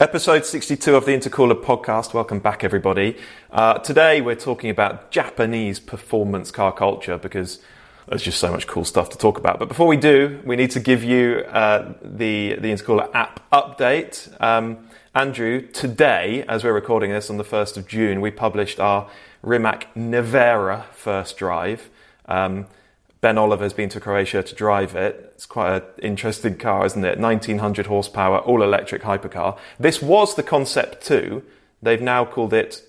Episode 0.00 0.44
62 0.44 0.96
of 0.96 1.06
the 1.06 1.12
Intercooler 1.12 1.54
podcast. 1.54 2.14
Welcome 2.14 2.40
back, 2.40 2.64
everybody. 2.64 3.16
Uh, 3.52 3.74
today 3.74 4.20
we're 4.20 4.34
talking 4.34 4.68
about 4.68 5.12
Japanese 5.12 5.78
performance 5.78 6.50
car 6.50 6.72
culture 6.72 7.16
because 7.16 7.60
there's 8.08 8.24
just 8.24 8.40
so 8.40 8.50
much 8.50 8.66
cool 8.66 8.84
stuff 8.84 9.10
to 9.10 9.18
talk 9.18 9.38
about. 9.38 9.60
But 9.60 9.68
before 9.68 9.86
we 9.86 9.96
do, 9.96 10.42
we 10.44 10.56
need 10.56 10.72
to 10.72 10.80
give 10.80 11.04
you 11.04 11.44
uh, 11.48 11.94
the, 12.02 12.56
the 12.56 12.72
Intercooler 12.72 13.08
app 13.14 13.48
update. 13.52 14.34
Um, 14.42 14.88
Andrew, 15.14 15.60
today, 15.68 16.44
as 16.48 16.64
we're 16.64 16.72
recording 16.72 17.12
this 17.12 17.30
on 17.30 17.36
the 17.36 17.44
1st 17.44 17.76
of 17.76 17.86
June, 17.86 18.20
we 18.20 18.32
published 18.32 18.80
our 18.80 19.08
Rimac 19.42 19.94
Nevera 19.94 20.86
first 20.86 21.36
drive. 21.36 21.88
Um, 22.26 22.66
Ben 23.24 23.38
Oliver's 23.38 23.72
been 23.72 23.88
to 23.88 24.00
Croatia 24.00 24.42
to 24.42 24.54
drive 24.54 24.94
it. 24.94 25.32
It's 25.34 25.46
quite 25.46 25.76
an 25.76 25.82
interesting 26.02 26.58
car, 26.58 26.84
isn't 26.84 27.02
it? 27.02 27.18
1900 27.18 27.86
horsepower, 27.86 28.40
all 28.40 28.62
electric 28.62 29.00
hypercar. 29.00 29.56
This 29.80 30.02
was 30.02 30.34
the 30.34 30.42
concept 30.42 31.02
too. 31.02 31.42
They've 31.80 32.02
now 32.02 32.26
called 32.26 32.52
it, 32.52 32.82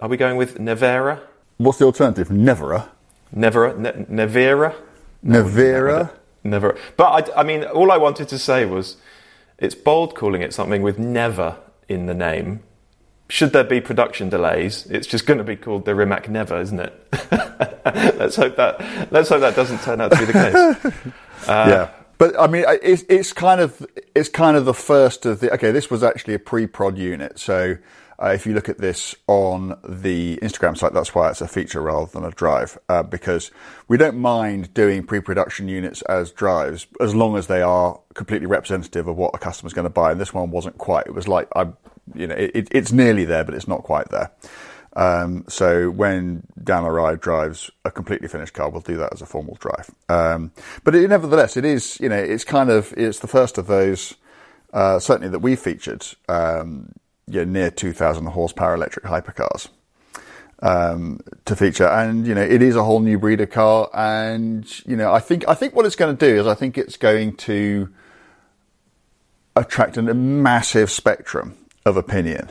are 0.00 0.08
we 0.08 0.16
going 0.16 0.38
with 0.38 0.56
Nevera? 0.56 1.20
What's 1.58 1.76
the 1.76 1.84
alternative? 1.84 2.28
Nevera? 2.28 2.88
Nevera? 3.36 3.76
Ne- 3.76 4.24
Nevera? 4.24 4.74
Nevera? 5.22 6.12
Never. 6.42 6.78
But 6.96 7.28
I, 7.36 7.40
I 7.40 7.44
mean, 7.44 7.64
all 7.64 7.92
I 7.92 7.98
wanted 7.98 8.28
to 8.28 8.38
say 8.38 8.64
was 8.64 8.96
it's 9.58 9.74
bold 9.74 10.14
calling 10.14 10.40
it 10.40 10.54
something 10.54 10.80
with 10.80 10.98
never 10.98 11.58
in 11.90 12.06
the 12.06 12.14
name 12.14 12.62
should 13.34 13.52
there 13.52 13.64
be 13.64 13.80
production 13.80 14.28
delays, 14.28 14.86
it's 14.86 15.08
just 15.08 15.26
going 15.26 15.38
to 15.38 15.44
be 15.44 15.56
called 15.56 15.86
the 15.86 15.92
Rimac 15.92 16.28
Never, 16.28 16.60
isn't 16.60 16.78
it? 16.78 17.08
let's 18.16 18.36
hope 18.36 18.54
that 18.54 19.10
let's 19.10 19.28
hope 19.28 19.40
that 19.40 19.56
doesn't 19.56 19.82
turn 19.82 20.00
out 20.00 20.12
to 20.12 20.18
be 20.18 20.24
the 20.26 20.32
case. 20.32 20.92
Uh, 21.46 21.66
yeah, 21.68 21.90
but 22.16 22.40
I 22.40 22.46
mean, 22.46 22.64
it's 22.82 23.02
it's 23.06 23.34
kind 23.34 23.60
of 23.60 23.84
it's 24.14 24.30
kind 24.30 24.56
of 24.56 24.64
the 24.64 24.72
first 24.72 25.26
of 25.26 25.40
the. 25.40 25.52
Okay, 25.52 25.72
this 25.72 25.90
was 25.90 26.02
actually 26.02 26.32
a 26.32 26.38
pre-prod 26.38 26.96
unit, 26.96 27.38
so. 27.38 27.76
Uh, 28.22 28.28
if 28.28 28.46
you 28.46 28.54
look 28.54 28.68
at 28.68 28.78
this 28.78 29.12
on 29.26 29.76
the 29.86 30.38
Instagram 30.40 30.78
site, 30.78 30.92
that's 30.94 31.16
why 31.16 31.28
it's 31.28 31.40
a 31.40 31.48
feature 31.48 31.80
rather 31.80 32.06
than 32.06 32.24
a 32.24 32.30
drive, 32.30 32.78
uh, 32.88 33.02
because 33.02 33.50
we 33.88 33.96
don't 33.96 34.16
mind 34.16 34.72
doing 34.72 35.02
pre-production 35.02 35.66
units 35.68 36.00
as 36.02 36.30
drives 36.30 36.86
as 37.00 37.12
long 37.12 37.36
as 37.36 37.48
they 37.48 37.60
are 37.60 38.00
completely 38.14 38.46
representative 38.46 39.08
of 39.08 39.16
what 39.16 39.34
a 39.34 39.38
customer's 39.38 39.72
going 39.72 39.84
to 39.84 39.90
buy. 39.90 40.12
And 40.12 40.20
this 40.20 40.32
one 40.32 40.52
wasn't 40.52 40.78
quite. 40.78 41.08
It 41.08 41.12
was 41.12 41.26
like 41.26 41.48
I 41.56 41.72
you 42.14 42.26
know, 42.26 42.34
it, 42.34 42.68
it's 42.70 42.92
nearly 42.92 43.24
there, 43.24 43.44
but 43.44 43.54
it's 43.54 43.68
not 43.68 43.82
quite 43.82 44.08
there. 44.10 44.30
Um, 44.96 45.44
so 45.48 45.90
when 45.90 46.46
Dan 46.62 46.84
I 46.84 47.14
drives 47.16 47.70
a 47.84 47.90
completely 47.90 48.28
finished 48.28 48.54
car, 48.54 48.70
we'll 48.70 48.80
do 48.80 48.96
that 48.98 49.12
as 49.12 49.22
a 49.22 49.26
formal 49.26 49.56
drive. 49.56 49.90
Um, 50.08 50.52
but 50.84 50.94
it, 50.94 51.08
nevertheless, 51.08 51.56
it 51.56 51.64
is, 51.64 51.98
you 52.00 52.08
know, 52.08 52.16
it's 52.16 52.44
kind 52.44 52.70
of, 52.70 52.94
it's 52.96 53.18
the 53.18 53.26
first 53.26 53.58
of 53.58 53.66
those, 53.66 54.14
uh, 54.72 54.98
certainly 54.98 55.28
that 55.30 55.40
we 55.40 55.56
featured, 55.56 56.06
um, 56.28 56.92
you 57.26 57.44
know, 57.44 57.50
near 57.50 57.70
2000 57.70 58.26
horsepower 58.26 58.74
electric 58.74 59.04
hypercars. 59.04 59.68
Um, 60.60 61.20
to 61.44 61.56
feature, 61.56 61.86
and 61.86 62.26
you 62.26 62.34
know, 62.34 62.40
it 62.40 62.62
is 62.62 62.74
a 62.74 62.84
whole 62.84 63.00
new 63.00 63.18
breed 63.18 63.40
of 63.42 63.50
car, 63.50 63.90
and 63.92 64.64
you 64.86 64.96
know, 64.96 65.12
I 65.12 65.18
think 65.18 65.46
I 65.46 65.52
think 65.52 65.74
what 65.74 65.84
it's 65.84 65.96
going 65.96 66.16
to 66.16 66.26
do 66.26 66.40
is 66.40 66.46
I 66.46 66.54
think 66.54 66.78
it's 66.78 66.96
going 66.96 67.36
to 67.38 67.92
attract 69.56 69.98
a 69.98 70.02
massive 70.02 70.90
spectrum 70.90 71.56
of 71.84 71.96
opinion. 71.96 72.50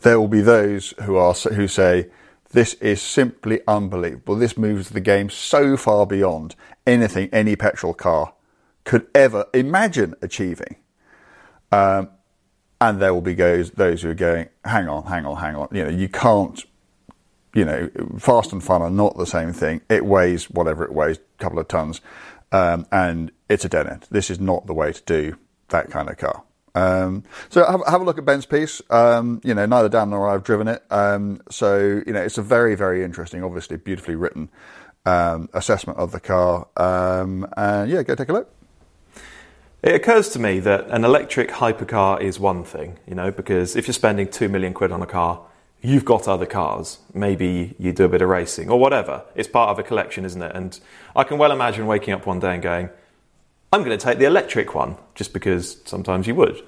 There 0.00 0.20
will 0.20 0.28
be 0.28 0.40
those 0.40 0.94
who 1.02 1.16
are 1.16 1.34
who 1.34 1.68
say 1.68 2.10
this 2.50 2.74
is 2.74 3.02
simply 3.02 3.60
unbelievable. 3.66 4.36
This 4.36 4.56
moves 4.56 4.90
the 4.90 5.00
game 5.00 5.28
so 5.28 5.76
far 5.76 6.06
beyond 6.06 6.54
anything 6.86 7.28
any 7.32 7.56
petrol 7.56 7.94
car 7.94 8.34
could 8.84 9.06
ever 9.14 9.46
imagine 9.52 10.14
achieving. 10.22 10.76
Um, 11.70 12.08
and 12.80 13.02
there 13.02 13.12
will 13.12 13.20
be 13.20 13.34
those 13.34 13.70
those 13.72 14.02
who 14.02 14.10
are 14.10 14.14
going, 14.14 14.48
hang 14.64 14.88
on, 14.88 15.04
hang 15.04 15.26
on, 15.26 15.36
hang 15.36 15.56
on. 15.56 15.68
You 15.72 15.84
know, 15.84 15.90
you 15.90 16.08
can't. 16.08 16.64
You 17.54 17.64
know, 17.64 17.90
fast 18.18 18.52
and 18.52 18.62
fun 18.62 18.82
are 18.82 18.90
not 18.90 19.16
the 19.16 19.26
same 19.26 19.52
thing. 19.52 19.80
It 19.88 20.04
weighs 20.04 20.50
whatever 20.50 20.84
it 20.84 20.92
weighs, 20.92 21.16
a 21.16 21.42
couple 21.42 21.58
of 21.58 21.66
tons, 21.66 22.02
um, 22.52 22.86
and 22.92 23.32
it's 23.48 23.64
a 23.64 23.68
dead 23.68 23.86
end. 23.86 24.06
This 24.10 24.30
is 24.30 24.38
not 24.38 24.66
the 24.66 24.74
way 24.74 24.92
to 24.92 25.02
do 25.04 25.38
that 25.70 25.90
kind 25.90 26.08
of 26.10 26.18
car. 26.18 26.44
Um, 26.74 27.24
so 27.48 27.64
have, 27.64 27.80
have, 27.86 28.00
a 28.00 28.04
look 28.04 28.18
at 28.18 28.24
Ben's 28.24 28.46
piece. 28.46 28.80
Um, 28.90 29.40
you 29.44 29.54
know, 29.54 29.66
neither 29.66 29.88
Dan 29.88 30.10
nor 30.10 30.28
I 30.28 30.32
have 30.32 30.44
driven 30.44 30.68
it. 30.68 30.82
Um, 30.90 31.40
so, 31.50 32.02
you 32.06 32.12
know, 32.12 32.20
it's 32.20 32.38
a 32.38 32.42
very, 32.42 32.74
very 32.74 33.02
interesting, 33.04 33.42
obviously 33.42 33.76
beautifully 33.76 34.14
written 34.14 34.48
um, 35.06 35.48
assessment 35.54 35.98
of 35.98 36.12
the 36.12 36.20
car. 36.20 36.68
Um, 36.76 37.46
and 37.56 37.90
yeah, 37.90 38.02
go 38.02 38.14
take 38.14 38.28
a 38.28 38.32
look. 38.32 38.54
It 39.82 39.94
occurs 39.94 40.28
to 40.30 40.40
me 40.40 40.58
that 40.60 40.88
an 40.88 41.04
electric 41.04 41.50
hypercar 41.50 42.20
is 42.20 42.40
one 42.40 42.64
thing, 42.64 42.98
you 43.06 43.14
know, 43.14 43.30
because 43.30 43.76
if 43.76 43.86
you're 43.86 43.94
spending 43.94 44.28
two 44.28 44.48
million 44.48 44.74
quid 44.74 44.90
on 44.90 45.00
a 45.02 45.06
car, 45.06 45.40
you've 45.80 46.04
got 46.04 46.26
other 46.26 46.46
cars. 46.46 46.98
Maybe 47.14 47.76
you 47.78 47.92
do 47.92 48.04
a 48.04 48.08
bit 48.08 48.20
of 48.20 48.28
racing 48.28 48.70
or 48.70 48.78
whatever. 48.80 49.22
It's 49.36 49.48
part 49.48 49.70
of 49.70 49.78
a 49.78 49.84
collection, 49.84 50.24
isn't 50.24 50.42
it? 50.42 50.52
And 50.54 50.78
I 51.14 51.22
can 51.22 51.38
well 51.38 51.52
imagine 51.52 51.86
waking 51.86 52.12
up 52.14 52.26
one 52.26 52.40
day 52.40 52.54
and 52.54 52.62
going, 52.62 52.90
I'm 53.72 53.84
going 53.84 53.96
to 53.96 54.02
take 54.02 54.18
the 54.18 54.24
electric 54.24 54.74
one 54.74 54.96
just 55.14 55.32
because 55.32 55.78
sometimes 55.84 56.26
you 56.26 56.34
would. 56.34 56.62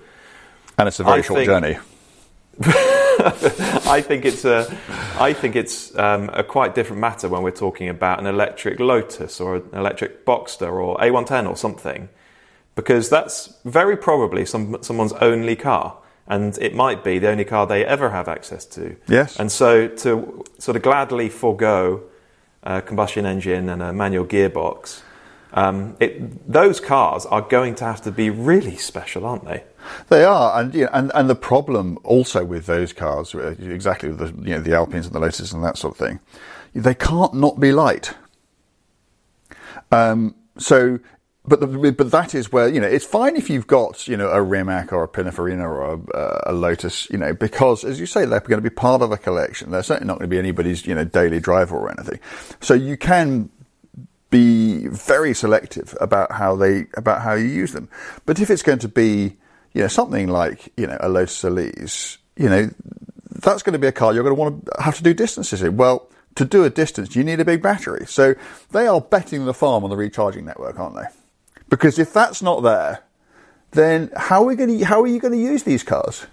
And 0.77 0.87
it's 0.89 1.01
a 1.01 1.05
very 1.05 1.21
I 1.21 1.23
short 1.23 1.39
think, 1.39 1.47
journey. 1.47 1.79
I 2.63 4.03
think 4.07 4.25
it's 4.25 4.45
a, 4.45 4.79
I 5.19 5.33
think 5.33 5.57
it's 5.57 5.97
um, 5.99 6.31
a 6.33 6.43
quite 6.43 6.75
different 6.75 7.01
matter 7.01 7.29
when 7.29 7.43
we're 7.43 7.51
talking 7.53 7.89
about 7.89 8.19
an 8.19 8.27
electric 8.27 8.81
Lotus 8.81 9.41
or 9.41 9.57
an 9.57 9.71
electric 9.73 10.27
Boxster 10.27 10.73
or 10.73 10.97
A110 10.99 11.49
or 11.49 11.57
something, 11.57 12.09
because 12.75 13.09
that's 13.09 13.55
very 13.65 13.97
probably 13.97 14.45
some, 14.45 14.77
someone's 14.83 15.13
only 15.15 15.57
car, 15.57 15.97
and 16.27 16.57
it 16.59 16.75
might 16.75 17.03
be 17.03 17.19
the 17.19 17.29
only 17.29 17.45
car 17.45 17.67
they 17.67 17.85
ever 17.85 18.11
have 18.11 18.29
access 18.29 18.67
to. 18.67 18.97
Yes. 19.09 19.39
And 19.39 19.51
so 19.51 19.89
to 19.89 20.45
sort 20.59 20.77
of 20.77 20.83
gladly 20.83 21.31
forego 21.31 22.03
a 22.63 22.83
combustion 22.83 23.25
engine 23.25 23.71
and 23.71 23.83
a 23.83 23.93
manual 23.93 24.27
gearbox 24.27 25.01
um, 25.53 25.97
it, 26.01 26.51
those 26.51 26.81
cars 26.81 27.27
are 27.27 27.43
going 27.43 27.75
to 27.77 27.85
have 27.85 28.03
to 28.03 28.13
be 28.13 28.31
really 28.31 28.77
special, 28.77 29.27
aren't 29.27 29.45
they? 29.45 29.65
They 30.09 30.25
are, 30.25 30.61
and 30.61 30.75
you 30.75 30.85
know, 30.85 30.91
and 30.93 31.11
and 31.15 31.29
the 31.29 31.35
problem 31.35 31.99
also 32.05 32.45
with 32.45 32.67
those 32.67 32.93
cars, 32.93 33.35
uh, 33.35 33.57
exactly 33.61 34.11
with 34.11 34.19
the 34.19 34.49
you 34.49 34.55
know 34.55 34.61
the 34.61 34.75
Alpines 34.75 35.07
and 35.07 35.15
the 35.15 35.21
Lotus 35.21 35.53
and 35.53 35.65
that 35.65 35.79
sort 35.79 35.95
of 35.95 35.99
thing, 35.99 36.21
they 36.75 36.95
can't 36.95 37.35
not 37.35 37.59
be 37.59 37.73
light. 37.73 38.15
Um, 39.91 40.35
so, 40.59 41.01
but 41.45 41.61
the, 41.61 41.93
but 41.93 42.11
that 42.11 42.35
is 42.35 42.53
where 42.53 42.69
you 42.69 42.81
know 42.81 42.87
it's 42.87 43.07
fine 43.07 43.37
if 43.37 43.51
you've 43.51 43.67
got 43.67 44.07
you 44.07 44.17
know 44.17 44.29
a 44.29 44.43
Rimac 44.43 44.93
or 44.93 45.03
a 45.03 45.09
Pininfarina 45.09 45.65
or 45.65 45.95
a, 45.95 46.51
a, 46.51 46.53
Lotus, 46.53 47.09
you 47.11 47.19
know, 47.19 47.33
because 47.33 47.83
as 47.83 47.99
you 47.99 48.07
say 48.07 48.25
they're 48.27 48.41
going 48.41 48.63
to 48.63 48.71
be 48.71 48.75
part 48.75 49.03
of 49.03 49.11
a 49.11 49.17
collection. 49.17 49.71
They're 49.71 49.83
certainly 49.83 50.07
not 50.07 50.19
going 50.19 50.29
to 50.29 50.35
be 50.35 50.39
anybody's 50.39 50.87
you 50.87 50.95
know 50.95 51.05
daily 51.05 51.41
driver 51.41 51.77
or 51.77 51.91
anything. 51.91 52.21
So 52.61 52.75
you 52.75 52.97
can 52.97 53.51
be 54.31 54.87
very 54.87 55.35
selective 55.35 55.97
about 56.01 56.33
how 56.33 56.57
they 56.57 56.87
about 56.95 57.23
how 57.23 57.35
you 57.35 57.47
use 57.47 57.73
them. 57.73 57.89
But 58.27 58.41
if 58.41 58.51
it's 58.51 58.63
going 58.63 58.79
to 58.81 58.89
be, 58.89 59.37
you 59.73 59.83
know, 59.83 59.89
something 59.89 60.29
like 60.29 60.73
you 60.77 60.87
know 60.87 60.97
a 61.01 61.09
Lotus 61.09 61.45
Elise, 61.45 62.19
you 62.37 62.49
know, 62.49 62.71
that's 63.29 63.63
going 63.63 63.73
to 63.73 63.79
be 63.79 63.89
a 63.89 63.93
car 63.93 64.15
you're 64.15 64.23
going 64.23 64.35
to 64.35 64.41
want 64.41 64.67
to 64.67 64.83
have 64.83 64.97
to 64.97 65.03
do 65.03 65.13
distances 65.13 65.63
in. 65.63 65.77
Well, 65.77 66.09
to 66.37 66.45
do 66.45 66.65
a 66.65 66.71
distance, 66.71 67.17
you 67.17 67.25
need 67.25 67.41
a 67.41 67.45
big 67.45 67.63
battery. 67.63 68.07
So 68.07 68.35
they 68.71 68.87
are 68.87 69.01
betting 69.01 69.45
the 69.45 69.55
farm 69.55 69.85
on 69.85 69.91
the 69.91 69.97
recharging 69.97 70.45
network, 70.45 70.79
aren't 70.79 70.95
they? 70.95 71.07
Because 71.69 71.99
if 71.99 72.13
that's 72.13 72.41
not 72.43 72.63
there, 72.63 73.03
then 73.73 74.11
how 74.17 74.43
are 74.43 74.47
we 74.47 74.57
going 74.57 74.79
to 74.79 74.85
how 74.85 75.03
are 75.03 75.07
you 75.07 75.21
going 75.21 75.33
to 75.33 75.41
use 75.41 75.65
these 75.65 75.83
cars? 75.83 76.27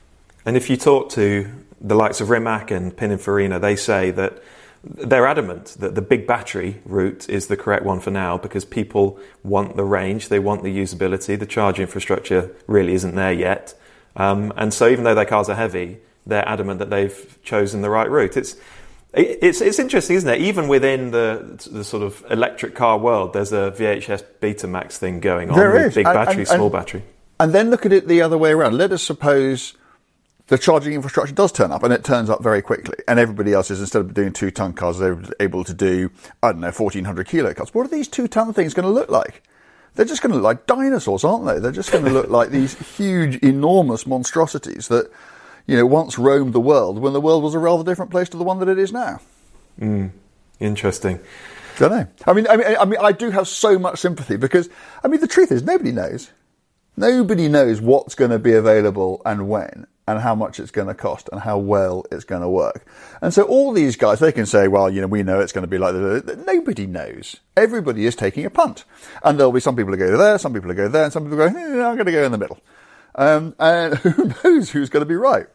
And 0.45 0.55
if 0.55 0.69
you 0.69 0.77
talk 0.77 1.09
to 1.11 1.51
the 1.81 1.95
likes 1.95 2.21
of 2.21 2.29
Rimac 2.29 2.71
and 2.71 2.95
Pininfarina, 2.95 3.59
they 3.59 3.75
say 3.75 4.11
that 4.11 4.41
they're 4.83 5.27
adamant 5.27 5.75
that 5.79 5.95
the 5.95 6.01
big 6.01 6.27
battery 6.27 6.81
route 6.85 7.29
is 7.29 7.47
the 7.47 7.57
correct 7.57 7.83
one 7.83 7.99
for 7.99 8.11
now 8.11 8.37
because 8.37 8.65
people 8.65 9.19
want 9.43 9.75
the 9.75 9.83
range, 9.83 10.29
they 10.29 10.39
want 10.39 10.63
the 10.63 10.75
usability. 10.75 11.37
The 11.37 11.45
charge 11.45 11.79
infrastructure 11.79 12.55
really 12.67 12.93
isn't 12.93 13.15
there 13.15 13.33
yet. 13.33 13.73
Um, 14.15 14.53
and 14.55 14.73
so, 14.73 14.87
even 14.87 15.03
though 15.03 15.15
their 15.15 15.25
cars 15.25 15.49
are 15.49 15.55
heavy, 15.55 15.99
they're 16.25 16.47
adamant 16.47 16.79
that 16.79 16.89
they've 16.89 17.37
chosen 17.43 17.81
the 17.81 17.89
right 17.89 18.09
route. 18.09 18.37
It's 18.37 18.55
it's 19.13 19.61
it's 19.61 19.79
interesting, 19.79 20.15
isn't 20.17 20.29
it? 20.29 20.41
Even 20.41 20.67
within 20.67 21.11
the 21.11 21.63
the 21.71 21.83
sort 21.83 22.03
of 22.03 22.23
electric 22.29 22.75
car 22.75 22.97
world, 22.97 23.33
there's 23.33 23.51
a 23.51 23.73
VHS 23.77 24.23
Betamax 24.41 24.93
thing 24.93 25.19
going 25.19 25.49
on 25.49 25.57
there 25.57 25.87
is. 25.87 25.95
big 25.95 26.05
battery, 26.05 26.31
and, 26.31 26.39
and, 26.39 26.47
small 26.47 26.69
battery. 26.69 27.03
And 27.39 27.53
then 27.53 27.69
look 27.69 27.85
at 27.85 27.93
it 27.93 28.07
the 28.07 28.21
other 28.21 28.37
way 28.37 28.51
around. 28.51 28.77
Let 28.77 28.91
us 28.91 29.03
suppose 29.03 29.73
the 30.47 30.57
charging 30.57 30.93
infrastructure 30.93 31.33
does 31.33 31.51
turn 31.51 31.71
up 31.71 31.83
and 31.83 31.93
it 31.93 32.03
turns 32.03 32.29
up 32.29 32.41
very 32.41 32.61
quickly. 32.61 32.95
And 33.07 33.19
everybody 33.19 33.53
else 33.53 33.69
is, 33.69 33.81
instead 33.81 33.99
of 33.99 34.13
doing 34.13 34.31
two 34.31 34.49
ton 34.49 34.73
cars, 34.73 34.97
they're 34.97 35.21
able 35.39 35.63
to 35.65 35.73
do, 35.73 36.09
I 36.41 36.51
don't 36.51 36.61
know, 36.61 36.71
1400 36.71 37.27
kilo 37.27 37.53
cars. 37.53 37.73
What 37.73 37.85
are 37.85 37.89
these 37.89 38.07
two 38.07 38.27
ton 38.27 38.53
things 38.53 38.73
going 38.73 38.87
to 38.87 38.91
look 38.91 39.09
like? 39.09 39.43
They're 39.95 40.05
just 40.05 40.21
going 40.21 40.31
to 40.31 40.35
look 40.35 40.43
like 40.43 40.67
dinosaurs, 40.67 41.23
aren't 41.23 41.45
they? 41.45 41.59
They're 41.59 41.71
just 41.71 41.91
going 41.91 42.05
to 42.05 42.11
look 42.11 42.29
like 42.29 42.49
these 42.49 42.75
huge, 42.97 43.37
enormous 43.37 44.07
monstrosities 44.07 44.87
that, 44.87 45.11
you 45.65 45.75
know, 45.75 45.85
once 45.85 46.17
roamed 46.17 46.53
the 46.53 46.61
world 46.61 46.99
when 46.99 47.13
the 47.13 47.21
world 47.21 47.43
was 47.43 47.53
a 47.53 47.59
rather 47.59 47.83
different 47.83 48.11
place 48.11 48.29
to 48.29 48.37
the 48.37 48.43
one 48.43 48.59
that 48.59 48.69
it 48.69 48.79
is 48.79 48.93
now. 48.93 49.19
Mm, 49.79 50.11
interesting. 50.59 51.19
Don't 51.77 51.91
know. 51.91 52.07
I 52.25 52.33
mean, 52.33 52.47
I 52.47 52.57
mean, 52.57 52.67
I 52.79 52.85
mean, 52.85 52.99
I 53.01 53.11
do 53.11 53.31
have 53.31 53.47
so 53.47 53.77
much 53.77 53.99
sympathy 53.99 54.37
because, 54.37 54.69
I 55.03 55.07
mean, 55.07 55.19
the 55.19 55.27
truth 55.27 55.51
is 55.51 55.63
nobody 55.63 55.91
knows. 55.91 56.31
Nobody 56.95 57.47
knows 57.49 57.81
what's 57.81 58.15
going 58.15 58.31
to 58.31 58.39
be 58.39 58.53
available 58.53 59.21
and 59.25 59.49
when. 59.49 59.85
And 60.07 60.21
how 60.21 60.33
much 60.33 60.59
it's 60.59 60.71
going 60.71 60.87
to 60.87 60.93
cost 60.93 61.27
and 61.31 61.41
how 61.41 61.57
well 61.57 62.05
it's 62.11 62.23
going 62.23 62.41
to 62.41 62.49
work. 62.49 62.85
And 63.21 63.33
so 63.33 63.43
all 63.43 63.73
these 63.73 63.97
guys, 63.97 64.19
they 64.19 64.31
can 64.31 64.45
say, 64.45 64.69
well, 64.69 64.89
you 64.89 65.01
know, 65.01 65.07
we 65.07 65.21
know 65.21 65.41
it's 65.41 65.51
going 65.51 65.63
to 65.63 65.67
be 65.67 65.77
like 65.77 65.93
this. 65.93 66.37
Nobody 66.45 66.87
knows. 66.87 67.37
Everybody 67.57 68.05
is 68.05 68.15
taking 68.15 68.45
a 68.45 68.49
punt. 68.49 68.85
And 69.21 69.37
there'll 69.37 69.51
be 69.51 69.59
some 69.59 69.75
people 69.75 69.91
who 69.91 69.97
go 69.97 70.17
there, 70.17 70.37
some 70.37 70.53
people 70.53 70.69
who 70.69 70.75
go 70.75 70.87
there, 70.87 71.03
and 71.03 71.13
some 71.13 71.23
people 71.23 71.37
go, 71.37 71.45
eh, 71.45 71.49
I'm 71.49 71.95
going 71.95 72.05
to 72.05 72.11
go 72.11 72.23
in 72.23 72.31
the 72.31 72.37
middle. 72.37 72.59
Um, 73.15 73.53
and 73.59 73.95
who 73.95 74.31
knows 74.43 74.69
who's 74.69 74.89
going 74.89 75.01
to 75.01 75.05
be 75.05 75.15
right? 75.15 75.47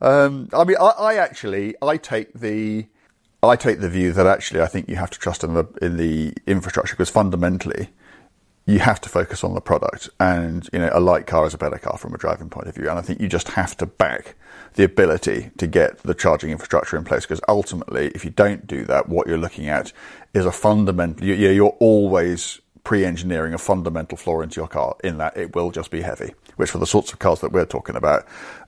Um, 0.00 0.48
I 0.52 0.64
mean, 0.64 0.76
I, 0.80 0.88
I, 0.98 1.14
actually, 1.14 1.76
I 1.80 1.96
take 1.96 2.34
the, 2.34 2.86
I 3.44 3.54
take 3.54 3.80
the 3.80 3.88
view 3.88 4.12
that 4.12 4.26
actually 4.26 4.60
I 4.60 4.66
think 4.66 4.88
you 4.88 4.96
have 4.96 5.10
to 5.10 5.18
trust 5.20 5.44
in 5.44 5.54
the, 5.54 5.66
in 5.80 5.98
the 5.98 6.34
infrastructure 6.46 6.94
because 6.94 7.10
fundamentally, 7.10 7.90
you 8.66 8.78
have 8.78 9.00
to 9.02 9.08
focus 9.08 9.44
on 9.44 9.54
the 9.54 9.60
product. 9.60 10.08
And, 10.18 10.68
you 10.72 10.78
know, 10.78 10.90
a 10.92 11.00
light 11.00 11.26
car 11.26 11.46
is 11.46 11.54
a 11.54 11.58
better 11.58 11.78
car 11.78 11.98
from 11.98 12.14
a 12.14 12.18
driving 12.18 12.48
point 12.48 12.68
of 12.68 12.74
view. 12.74 12.88
And 12.88 12.98
I 12.98 13.02
think 13.02 13.20
you 13.20 13.28
just 13.28 13.48
have 13.48 13.76
to 13.78 13.86
back 13.86 14.34
the 14.74 14.84
ability 14.84 15.50
to 15.58 15.66
get 15.66 15.98
the 15.98 16.14
charging 16.14 16.50
infrastructure 16.50 16.96
in 16.96 17.04
place 17.04 17.22
because 17.22 17.40
ultimately, 17.48 18.08
if 18.14 18.24
you 18.24 18.30
don't 18.30 18.66
do 18.66 18.84
that, 18.86 19.08
what 19.08 19.26
you're 19.26 19.38
looking 19.38 19.68
at 19.68 19.92
is 20.32 20.46
a 20.46 20.52
fundamental, 20.52 21.26
you, 21.26 21.34
you're 21.34 21.76
always 21.78 22.60
pre-engineering 22.84 23.54
a 23.54 23.58
fundamental 23.58 24.16
flaw 24.16 24.40
into 24.40 24.60
your 24.60 24.68
car 24.68 24.94
in 25.02 25.18
that 25.18 25.36
it 25.36 25.54
will 25.54 25.70
just 25.70 25.90
be 25.90 26.02
heavy, 26.02 26.34
which 26.56 26.70
for 26.70 26.78
the 26.78 26.86
sorts 26.86 27.12
of 27.12 27.18
cars 27.18 27.40
that 27.40 27.52
we're 27.52 27.64
talking 27.64 27.96
about, 27.96 28.26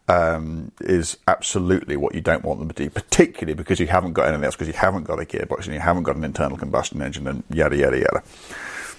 um, 0.08 0.72
is 0.80 1.18
absolutely 1.26 1.96
what 1.96 2.14
you 2.14 2.20
don't 2.20 2.44
want 2.44 2.60
them 2.60 2.68
to 2.68 2.84
do, 2.84 2.88
particularly 2.88 3.54
because 3.54 3.80
you 3.80 3.86
haven't 3.86 4.12
got 4.12 4.28
anything 4.28 4.44
else, 4.44 4.54
because 4.54 4.68
you 4.68 4.74
haven't 4.74 5.04
got 5.04 5.20
a 5.20 5.24
gearbox 5.24 5.64
and 5.64 5.74
you 5.74 5.80
haven't 5.80 6.04
got 6.04 6.16
an 6.16 6.24
internal 6.24 6.56
combustion 6.56 7.02
engine 7.02 7.26
and 7.26 7.42
yada, 7.50 7.76
yada, 7.76 7.98
yada. 7.98 8.22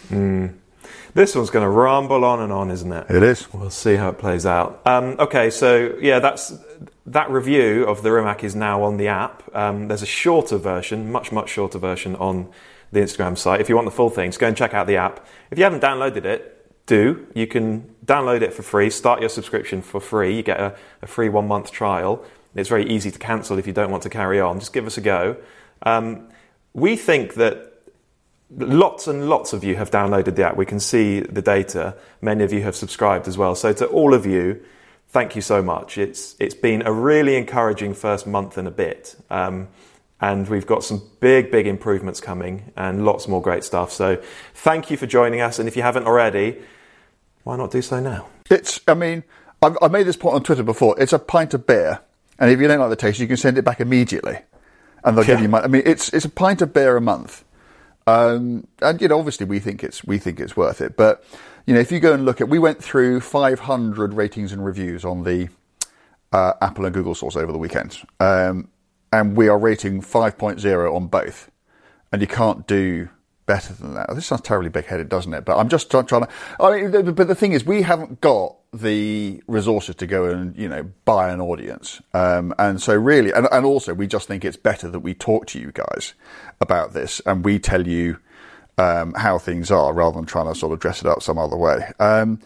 Mm. 0.10 0.54
This 1.18 1.34
one's 1.34 1.50
going 1.50 1.64
to 1.64 1.70
ramble 1.70 2.24
on 2.24 2.42
and 2.42 2.54
on, 2.54 2.70
isn't 2.70 2.92
it? 2.92 3.10
It 3.10 3.24
is. 3.24 3.52
We'll 3.52 3.72
see 3.72 3.96
how 3.96 4.10
it 4.10 4.20
plays 4.20 4.46
out. 4.46 4.84
Um, 4.86 5.16
okay, 5.18 5.50
so 5.50 5.98
yeah, 6.00 6.20
that's 6.20 6.54
that 7.08 7.32
review 7.32 7.86
of 7.86 8.04
the 8.04 8.12
Rimac 8.12 8.44
is 8.44 8.56
now 8.56 8.84
on 8.84 8.98
the 8.98 9.08
app. 9.08 9.42
Um, 9.56 9.88
there's 9.88 10.04
a 10.04 10.06
shorter 10.06 10.60
version, 10.60 11.12
much 11.12 11.32
much 11.32 11.50
shorter 11.50 11.80
version 11.80 12.16
on 12.18 12.52
the 12.92 13.00
Instagram 13.00 13.36
site. 13.36 13.60
If 13.62 13.68
you 13.68 13.74
want 13.74 13.86
the 13.86 13.96
full 13.96 14.12
thing, 14.12 14.30
just 14.30 14.40
go 14.40 14.48
and 14.48 14.56
check 14.56 14.76
out 14.76 14.86
the 14.86 14.98
app. 14.98 15.26
If 15.50 15.58
you 15.58 15.64
haven't 15.64 15.82
downloaded 15.82 16.24
it, 16.24 16.86
do. 16.86 17.26
You 17.34 17.48
can 17.48 17.96
download 18.06 18.44
it 18.44 18.54
for 18.54 18.62
free. 18.62 18.92
Start 18.92 19.20
your 19.20 19.30
subscription 19.30 19.82
for 19.82 20.00
free. 20.00 20.36
You 20.36 20.44
get 20.44 20.60
a, 20.60 20.76
a 21.02 21.08
free 21.08 21.30
one 21.30 21.48
month 21.48 21.72
trial. 21.72 22.24
It's 22.54 22.70
very 22.70 22.88
easy 22.88 23.10
to 23.10 23.18
cancel 23.18 23.58
if 23.58 23.66
you 23.66 23.74
don't 23.74 23.90
want 23.90 24.04
to 24.04 24.10
carry 24.10 24.40
on. 24.40 24.60
Just 24.60 24.72
give 24.72 24.86
us 24.86 25.00
a 25.00 25.02
go. 25.02 25.38
Um, 25.82 26.28
we 26.76 26.96
think 26.96 27.34
that 27.34 27.67
lots 28.50 29.08
and 29.08 29.30
lots 29.30 29.54
of 29.54 29.64
you 29.64 29.76
have 29.76 29.92
downloaded 29.92 30.36
the 30.36 30.44
app. 30.44 30.58
We 30.58 30.66
can 30.66 30.80
see 30.80 31.20
the 31.20 31.42
data. 31.42 31.96
Many 32.22 32.44
of 32.44 32.54
you 32.54 32.62
have 32.64 32.76
subscribed 32.76 33.28
as 33.28 33.38
well. 33.38 33.56
So 33.56 33.74
to 33.74 33.88
all 33.88 34.14
of 34.14 34.26
you, 34.26 34.62
thank 35.10 35.36
you 35.36 35.42
so 35.42 35.62
much. 35.62 35.98
It's 35.98 36.36
it's 36.40 36.56
been 36.56 36.86
a 36.86 36.92
really 36.92 37.36
encouraging 37.36 37.94
first 37.94 38.28
month 38.28 38.58
and 38.58 38.68
a 38.68 38.72
bit. 38.72 39.16
Um, 39.30 39.68
and 40.20 40.48
we've 40.48 40.66
got 40.66 40.84
some 40.84 41.02
big, 41.20 41.52
big 41.52 41.68
improvements 41.68 42.20
coming 42.20 42.72
and 42.76 43.06
lots 43.06 43.28
more 43.28 43.42
great 43.42 43.64
stuff. 43.64 43.92
So 43.92 44.22
thank 44.56 44.90
you 44.90 44.98
for 44.98 45.06
joining 45.06 45.42
us. 45.42 45.60
And 45.60 45.68
if 45.68 45.76
you 45.78 45.84
haven't 45.84 46.08
already, 46.08 46.60
why 47.44 47.56
not 47.56 47.70
do 47.70 47.82
so 47.82 48.00
now? 48.00 48.28
It's, 48.50 48.80
I 48.88 48.96
mean, 48.96 49.24
I've, 49.62 49.78
I've 49.82 49.92
made 49.92 50.08
this 50.08 50.16
point 50.16 50.36
on 50.36 50.44
Twitter 50.44 50.64
before. 50.64 51.00
It's 51.00 51.14
a 51.14 51.20
pint 51.20 51.54
of 51.54 51.68
beer. 51.68 52.00
And 52.40 52.50
if 52.50 52.60
you 52.60 52.68
don't 52.68 52.80
like 52.80 52.90
the 52.90 52.96
taste, 52.96 53.20
you 53.20 53.28
can 53.28 53.38
send 53.38 53.58
it 53.58 53.66
back 53.66 53.80
immediately. 53.80 54.40
And 55.04 55.16
they'll 55.16 55.24
yeah. 55.24 55.36
give 55.36 55.42
you 55.42 55.50
money. 55.50 55.66
I 55.66 55.68
mean, 55.68 55.84
it's, 55.86 56.12
it's 56.14 56.26
a 56.26 56.30
pint 56.30 56.64
of 56.64 56.74
beer 56.74 56.98
a 56.98 57.02
month. 57.02 57.44
Um, 58.08 58.66
and 58.82 59.02
you 59.02 59.10
know, 59.10 59.20
obviously, 59.20 59.46
we 59.46 59.60
think 59.60 59.84
it's 59.84 60.04
we 60.04 60.18
think 60.18 60.40
it's 60.40 60.58
worth 60.58 60.82
it. 60.82 60.96
But 60.96 61.24
you 61.66 61.74
know, 61.74 61.80
if 61.80 61.92
you 61.92 62.00
go 62.00 62.14
and 62.14 62.26
look 62.26 62.42
at, 62.42 62.50
we 62.50 62.58
went 62.58 62.82
through 62.82 63.20
500 63.20 64.14
ratings 64.14 64.54
and 64.54 64.66
reviews 64.66 65.04
on 65.04 65.24
the 65.24 65.50
uh, 66.32 66.54
Apple 66.62 66.86
and 66.86 66.94
Google 66.94 67.14
stores 67.14 67.36
over 67.36 67.52
the 67.52 67.58
weekend, 67.58 68.00
um, 68.22 68.70
and 69.12 69.36
we 69.36 69.50
are 69.50 69.60
rating 69.60 70.02
5.0 70.02 70.96
on 70.96 71.08
both. 71.08 71.52
And 72.10 72.22
you 72.22 72.28
can't 72.28 72.66
do 72.66 73.10
better 73.48 73.74
than 73.74 73.96
that. 73.96 74.14
This 74.14 74.28
sounds 74.28 74.42
terribly 74.42 74.70
big-headed, 74.70 75.10
doesn't 75.10 75.34
it? 75.34 75.46
But 75.46 75.58
I'm 75.58 75.70
just 75.70 75.90
trying, 75.90 76.06
to. 76.06 76.28
I 76.60 76.82
mean, 76.82 77.14
but 77.14 77.28
the 77.28 77.34
thing 77.34 77.54
is, 77.54 77.66
we 77.66 77.82
haven't 77.82 78.22
got 78.22 78.56
the 78.72 79.42
resources 79.48 79.96
to 79.96 80.06
go 80.06 80.26
and 80.26 80.56
you 80.56 80.70
know 80.70 80.84
buy 81.06 81.32
an 81.32 81.42
audience, 81.42 82.02
um, 82.14 82.54
and 82.60 82.80
so 82.80 82.94
really, 82.94 83.32
and, 83.32 83.48
and 83.52 83.66
also 83.66 83.96
we 83.96 84.06
just 84.06 84.28
think 84.28 84.46
it's 84.46 84.58
better 84.58 84.88
that 84.90 85.00
we 85.00 85.16
talk 85.16 85.48
to 85.48 85.60
you 85.60 85.72
guys 85.72 86.14
about 86.62 86.94
this 86.94 87.20
and 87.26 87.44
we 87.44 87.58
tell 87.58 87.88
you 87.88 88.20
um, 88.78 89.14
how 89.16 89.38
things 89.38 89.72
are 89.72 89.94
rather 89.94 90.16
than 90.16 90.26
trying 90.26 90.52
to 90.54 90.60
sort 90.60 90.74
of 90.74 90.80
dress 90.80 91.02
it 91.02 91.08
up 91.08 91.24
some 91.24 91.38
other 91.38 91.58
way. 91.58 91.92
Um, 92.00 92.40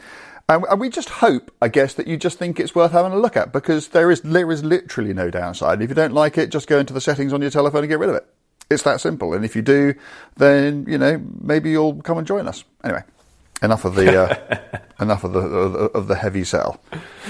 and, 0.47 0.65
and, 0.69 0.79
we 0.79 0.89
just 0.89 1.09
hope, 1.09 1.51
I 1.61 1.69
guess, 1.69 1.93
that 1.93 2.07
you 2.07 2.17
just 2.17 2.37
think 2.37 2.59
it's 2.59 2.75
worth 2.75 2.91
having 2.91 3.13
a 3.13 3.17
look 3.17 3.37
at 3.37 3.53
because 3.53 3.89
there 3.89 4.11
is 4.11 4.21
there 4.21 4.51
is 4.51 4.63
literally 4.63 5.13
no 5.13 5.29
downside. 5.29 5.81
If 5.81 5.89
you 5.89 5.95
don't 5.95 6.13
like 6.13 6.37
it, 6.37 6.49
just 6.49 6.67
go 6.67 6.77
into 6.77 6.93
the 6.93 7.01
settings 7.01 7.33
on 7.33 7.41
your 7.41 7.51
telephone 7.51 7.83
and 7.83 7.89
get 7.89 7.99
rid 7.99 8.09
of 8.09 8.15
it. 8.15 8.27
It's 8.71 8.83
that 8.83 9.01
simple. 9.01 9.33
And 9.33 9.43
if 9.43 9.55
you 9.55 9.61
do, 9.61 9.93
then 10.37 10.85
you 10.87 10.97
know 10.97 11.21
maybe 11.41 11.71
you'll 11.71 12.01
come 12.01 12.17
and 12.17 12.25
join 12.25 12.47
us. 12.47 12.63
Anyway, 12.83 13.03
enough 13.61 13.85
of 13.85 13.95
the 13.95 14.23
uh, 14.23 14.79
enough 15.03 15.23
of 15.23 15.33
the 15.33 15.39
of 15.39 16.07
the 16.07 16.15
heavy 16.15 16.43
sell. 16.43 16.79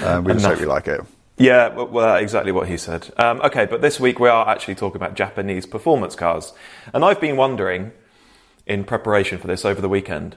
Um, 0.04 0.24
we 0.24 0.34
just 0.34 0.46
hope 0.46 0.60
you 0.60 0.68
like 0.68 0.88
it. 0.88 1.02
Yeah, 1.38 1.70
well, 1.70 2.18
exactly 2.18 2.52
what 2.52 2.68
he 2.68 2.78
said. 2.78 3.12
Um, 3.18 3.42
okay, 3.42 3.66
but 3.66 3.82
this 3.82 4.00
week 4.00 4.20
we 4.20 4.30
are 4.30 4.48
actually 4.48 4.76
talking 4.76 4.98
about 4.98 5.16
Japanese 5.16 5.66
performance 5.66 6.16
cars, 6.16 6.54
and 6.94 7.04
I've 7.04 7.20
been 7.20 7.36
wondering, 7.36 7.94
in 8.68 8.84
preparation 8.84 9.40
for 9.40 9.48
this 9.48 9.66
over 9.66 9.82
the 9.82 9.90
weekend, 9.90 10.36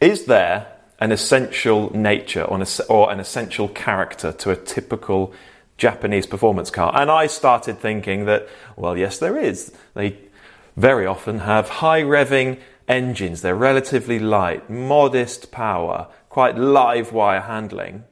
is 0.00 0.24
there 0.24 0.66
an 0.98 1.12
essential 1.12 1.96
nature 1.96 2.42
or 2.42 3.12
an 3.12 3.20
essential 3.20 3.68
character 3.68 4.32
to 4.32 4.50
a 4.50 4.56
typical 4.56 5.32
Japanese 5.78 6.26
performance 6.26 6.70
car? 6.70 6.92
And 6.94 7.10
I 7.10 7.26
started 7.26 7.78
thinking 7.78 8.26
that, 8.26 8.46
well, 8.76 8.96
yes, 8.96 9.18
there 9.18 9.38
is. 9.38 9.72
They 9.94 10.18
very 10.76 11.06
often 11.06 11.40
have 11.40 11.68
high 11.68 12.02
revving 12.02 12.60
engines, 12.86 13.42
they're 13.42 13.54
relatively 13.54 14.18
light, 14.18 14.68
modest 14.70 15.50
power, 15.50 16.08
quite 16.28 16.56
live 16.56 17.12
wire 17.12 17.40
handling. 17.40 18.04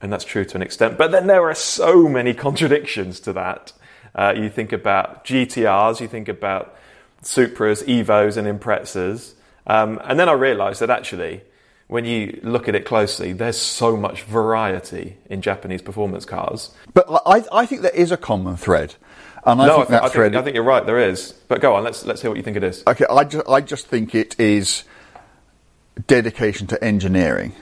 And 0.00 0.12
that's 0.12 0.24
true 0.24 0.44
to 0.44 0.56
an 0.56 0.62
extent. 0.62 0.98
But 0.98 1.12
then 1.12 1.28
there 1.28 1.48
are 1.48 1.54
so 1.54 2.08
many 2.08 2.34
contradictions 2.46 3.20
to 3.20 3.32
that. 3.34 3.72
Uh, 4.14 4.34
you 4.36 4.50
think 4.50 4.72
about 4.72 5.24
GTRs, 5.24 6.00
you 6.00 6.08
think 6.08 6.28
about 6.28 6.76
Supras, 7.22 7.84
Evos, 7.84 8.36
and 8.36 8.48
Imprezas. 8.48 9.34
Um, 9.66 10.00
and 10.04 10.18
then 10.18 10.28
I 10.28 10.32
realized 10.32 10.80
that 10.80 10.90
actually, 10.90 11.42
when 11.92 12.06
you 12.06 12.40
look 12.42 12.68
at 12.68 12.74
it 12.74 12.86
closely, 12.86 13.34
there's 13.34 13.58
so 13.58 13.98
much 13.98 14.22
variety 14.22 15.18
in 15.28 15.42
Japanese 15.42 15.82
performance 15.82 16.24
cars. 16.24 16.70
But 16.94 17.04
I, 17.26 17.44
I 17.52 17.66
think 17.66 17.82
there 17.82 17.94
is 17.94 18.10
a 18.10 18.16
common 18.16 18.56
thread. 18.56 18.94
And 19.44 19.60
I 19.60 19.66
no, 19.66 19.76
think 19.76 19.88
I, 19.88 19.90
that 19.90 20.02
I 20.04 20.08
thread. 20.08 20.32
Think, 20.32 20.40
I 20.40 20.44
think 20.44 20.54
you're 20.54 20.64
right. 20.64 20.86
There 20.86 20.98
is. 20.98 21.32
But 21.48 21.60
go 21.60 21.74
on. 21.74 21.84
Let's 21.84 22.04
let's 22.06 22.22
hear 22.22 22.30
what 22.30 22.38
you 22.38 22.42
think 22.42 22.56
it 22.56 22.64
is. 22.64 22.82
Okay. 22.86 23.04
I 23.10 23.24
just 23.24 23.48
I 23.48 23.60
just 23.60 23.86
think 23.88 24.14
it 24.14 24.38
is 24.40 24.84
dedication 26.06 26.66
to 26.68 26.82
engineering, 26.82 27.52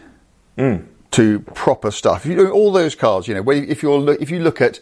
mm. 0.56 0.86
to 1.10 1.40
proper 1.40 1.90
stuff. 1.90 2.24
You 2.24 2.36
know, 2.36 2.50
all 2.50 2.70
those 2.70 2.94
cars. 2.94 3.26
You 3.26 3.34
know, 3.34 3.50
if 3.50 3.82
you're 3.82 4.12
if 4.12 4.30
you 4.30 4.40
look 4.40 4.60
at 4.60 4.78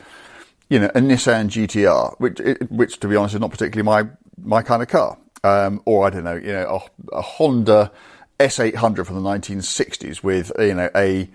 you 0.69 0.79
know 0.79 0.91
a 0.95 1.01
Nissan 1.01 1.49
GTR, 1.49 2.17
which 2.19 2.41
which 2.69 3.01
to 3.01 3.09
be 3.09 3.17
honest 3.17 3.35
is 3.35 3.41
not 3.41 3.51
particularly 3.51 3.87
my 3.87 4.11
my 4.43 4.63
kind 4.63 4.83
of 4.83 4.89
car, 4.89 5.17
um, 5.45 5.81
or 5.87 6.07
I 6.07 6.11
don't 6.11 6.25
know, 6.25 6.35
you 6.35 6.53
know, 6.53 6.83
a, 7.13 7.17
a 7.17 7.23
Honda 7.23 7.93
S800 8.39 9.07
from 9.07 9.23
the 9.23 9.29
1960s 9.29 10.23
with, 10.23 10.53
you 10.59 10.75
know, 10.75 10.91
a 10.95 11.29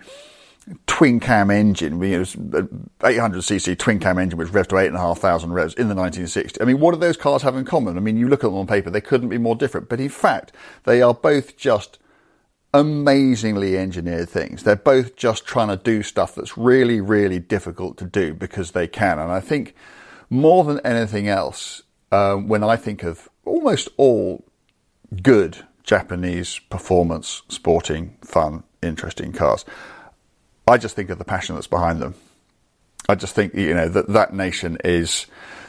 twin 0.86 1.20
cam 1.20 1.50
engine, 1.50 2.00
you 2.02 2.18
know, 2.18 2.24
800cc 3.00 3.78
twin 3.78 4.00
cam 4.00 4.18
engine 4.18 4.38
which 4.38 4.50
revs 4.50 4.68
to 4.68 4.78
8,500 4.78 5.54
revs 5.54 5.74
in 5.74 5.88
the 5.88 5.94
1960s. 5.94 6.60
I 6.60 6.64
mean, 6.64 6.80
what 6.80 6.92
do 6.92 7.00
those 7.00 7.16
cars 7.16 7.42
have 7.42 7.56
in 7.56 7.64
common? 7.64 7.98
I 7.98 8.00
mean, 8.00 8.16
you 8.16 8.28
look 8.28 8.42
at 8.42 8.48
them 8.48 8.56
on 8.56 8.66
paper, 8.66 8.90
they 8.90 9.00
couldn't 9.00 9.28
be 9.28 9.38
more 9.38 9.54
different. 9.54 9.88
But 9.88 10.00
in 10.00 10.08
fact, 10.08 10.52
they 10.84 11.02
are 11.02 11.12
both 11.12 11.56
just 11.56 11.98
amazingly 12.72 13.76
engineered 13.76 14.28
things. 14.28 14.62
They're 14.62 14.74
both 14.74 15.16
just 15.16 15.46
trying 15.46 15.68
to 15.68 15.76
do 15.76 16.02
stuff 16.02 16.34
that's 16.34 16.56
really, 16.56 17.00
really 17.00 17.38
difficult 17.38 17.98
to 17.98 18.06
do 18.06 18.34
because 18.34 18.72
they 18.72 18.88
can. 18.88 19.18
And 19.18 19.30
I 19.30 19.40
think 19.40 19.74
more 20.30 20.64
than 20.64 20.80
anything 20.80 21.28
else, 21.28 21.82
um, 22.10 22.48
when 22.48 22.64
I 22.64 22.76
think 22.76 23.02
of 23.02 23.28
almost 23.44 23.88
all 23.96 24.44
good 25.22 25.64
Japanese 25.84 26.58
performance, 26.70 27.42
sporting, 27.48 28.16
fun, 28.22 28.64
interesting 28.82 29.32
cars. 29.32 29.64
I 30.66 30.78
just 30.78 30.96
think 30.96 31.10
of 31.10 31.18
the 31.18 31.24
passion 31.24 31.54
that's 31.54 31.66
behind 31.66 32.00
them. 32.00 32.14
I 33.08 33.14
just 33.14 33.34
think, 33.34 33.54
you 33.54 33.74
know, 33.74 33.88
that 33.88 34.08
that 34.08 34.32
nation 34.32 34.78
is, 34.82 35.26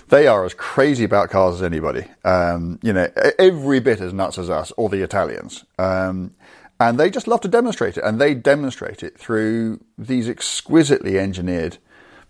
they 0.07 0.25
are 0.27 0.45
as 0.45 0.53
crazy 0.53 1.03
about 1.03 1.29
cars 1.29 1.55
as 1.55 1.63
anybody. 1.63 2.05
Um, 2.23 2.79
you 2.81 2.93
know, 2.93 3.09
every 3.37 3.81
bit 3.81 3.99
as 3.99 4.13
nuts 4.13 4.37
as 4.37 4.49
us 4.49 4.71
or 4.77 4.87
the 4.87 5.03
Italians. 5.03 5.65
Um, 5.77 6.33
and 6.79 6.97
they 6.97 7.09
just 7.09 7.27
love 7.27 7.41
to 7.41 7.47
demonstrate 7.49 7.97
it. 7.97 8.03
And 8.05 8.19
they 8.19 8.33
demonstrate 8.33 9.03
it 9.03 9.17
through 9.17 9.83
these 9.97 10.29
exquisitely 10.29 11.19
engineered 11.19 11.77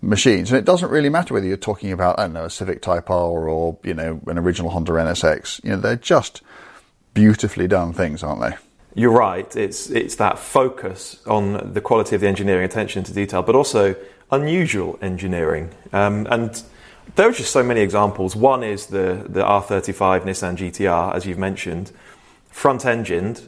machines. 0.02 0.52
And 0.52 0.58
it 0.58 0.66
doesn't 0.66 0.90
really 0.90 1.10
matter 1.10 1.36
whether 1.36 1.46
you're 1.46 1.58
talking 1.58 1.92
about, 1.92 2.18
I 2.18 2.24
don't 2.24 2.34
know, 2.34 2.46
a 2.46 2.50
Civic 2.50 2.82
Type 2.82 3.12
R 3.12 3.48
or, 3.48 3.78
you 3.84 3.94
know, 3.94 4.22
an 4.26 4.40
original 4.40 4.72
Honda 4.72 4.94
NSX. 4.94 5.64
You 5.64 5.72
know, 5.72 5.78
they're 5.78 5.96
just 5.96 6.42
beautifully 7.16 7.68
done 7.68 7.94
things, 7.94 8.22
aren't 8.22 8.42
they? 8.42 8.56
You're 8.94 9.12
right. 9.12 9.54
It's 9.56 9.90
it's 9.90 10.16
that 10.18 10.38
focus 10.38 11.20
on 11.26 11.74
the 11.74 11.82
quality 11.82 12.16
of 12.16 12.22
the 12.22 12.28
engineering, 12.28 12.64
attention 12.64 13.04
to 13.06 13.14
detail, 13.14 13.42
but 13.42 13.56
also 13.56 13.96
unusual 14.32 15.00
engineering. 15.02 15.72
Um, 15.92 16.28
and 16.30 16.62
there 17.16 17.28
are 17.28 17.32
just 17.34 17.52
so 17.52 17.64
many 17.64 17.82
examples. 17.82 18.36
One 18.36 18.64
is 18.64 18.88
the, 18.88 19.26
the 19.28 19.42
R35 19.42 20.22
Nissan 20.22 20.58
GTR, 20.58 21.14
as 21.14 21.26
you've 21.26 21.38
mentioned, 21.38 21.92
front 22.50 22.86
engined, 22.86 23.48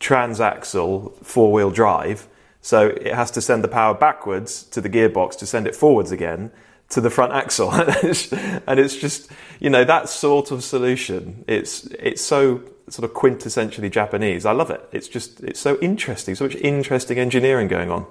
transaxle, 0.00 1.14
four 1.24 1.52
wheel 1.52 1.70
drive. 1.70 2.28
So 2.60 2.88
it 2.88 3.14
has 3.14 3.30
to 3.32 3.40
send 3.40 3.64
the 3.64 3.68
power 3.68 3.94
backwards 3.94 4.64
to 4.64 4.80
the 4.80 4.88
gearbox 4.88 5.38
to 5.38 5.46
send 5.46 5.66
it 5.66 5.74
forwards 5.74 6.10
again 6.12 6.50
to 6.90 7.00
the 7.00 7.10
front 7.10 7.32
axle. 7.32 7.72
and 7.72 8.80
it's 8.80 8.96
just, 8.96 9.30
you 9.60 9.70
know, 9.70 9.84
that 9.84 10.08
sort 10.08 10.50
of 10.50 10.62
solution. 10.62 11.44
It's, 11.46 11.86
it's 11.86 12.22
so 12.22 12.62
sort 12.88 13.08
of 13.08 13.16
quintessentially 13.16 13.90
Japanese. 13.90 14.44
I 14.44 14.52
love 14.52 14.70
it. 14.70 14.88
It's 14.92 15.08
just, 15.08 15.40
it's 15.40 15.60
so 15.60 15.78
interesting, 15.80 16.34
so 16.34 16.44
much 16.44 16.56
interesting 16.56 17.18
engineering 17.18 17.68
going 17.68 17.90
on. 17.90 18.06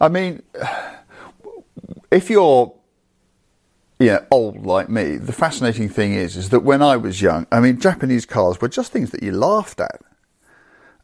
I 0.00 0.08
mean, 0.08 0.42
if 2.10 2.30
you're 2.30 2.74
yeah, 3.98 4.24
old 4.30 4.66
like 4.66 4.88
me, 4.88 5.16
the 5.16 5.32
fascinating 5.32 5.88
thing 5.88 6.14
is, 6.14 6.36
is 6.36 6.50
that 6.50 6.60
when 6.60 6.82
I 6.82 6.96
was 6.96 7.22
young, 7.22 7.46
I 7.52 7.60
mean, 7.60 7.80
Japanese 7.80 8.26
cars 8.26 8.60
were 8.60 8.68
just 8.68 8.92
things 8.92 9.10
that 9.10 9.22
you 9.22 9.32
laughed 9.32 9.80
at. 9.80 10.00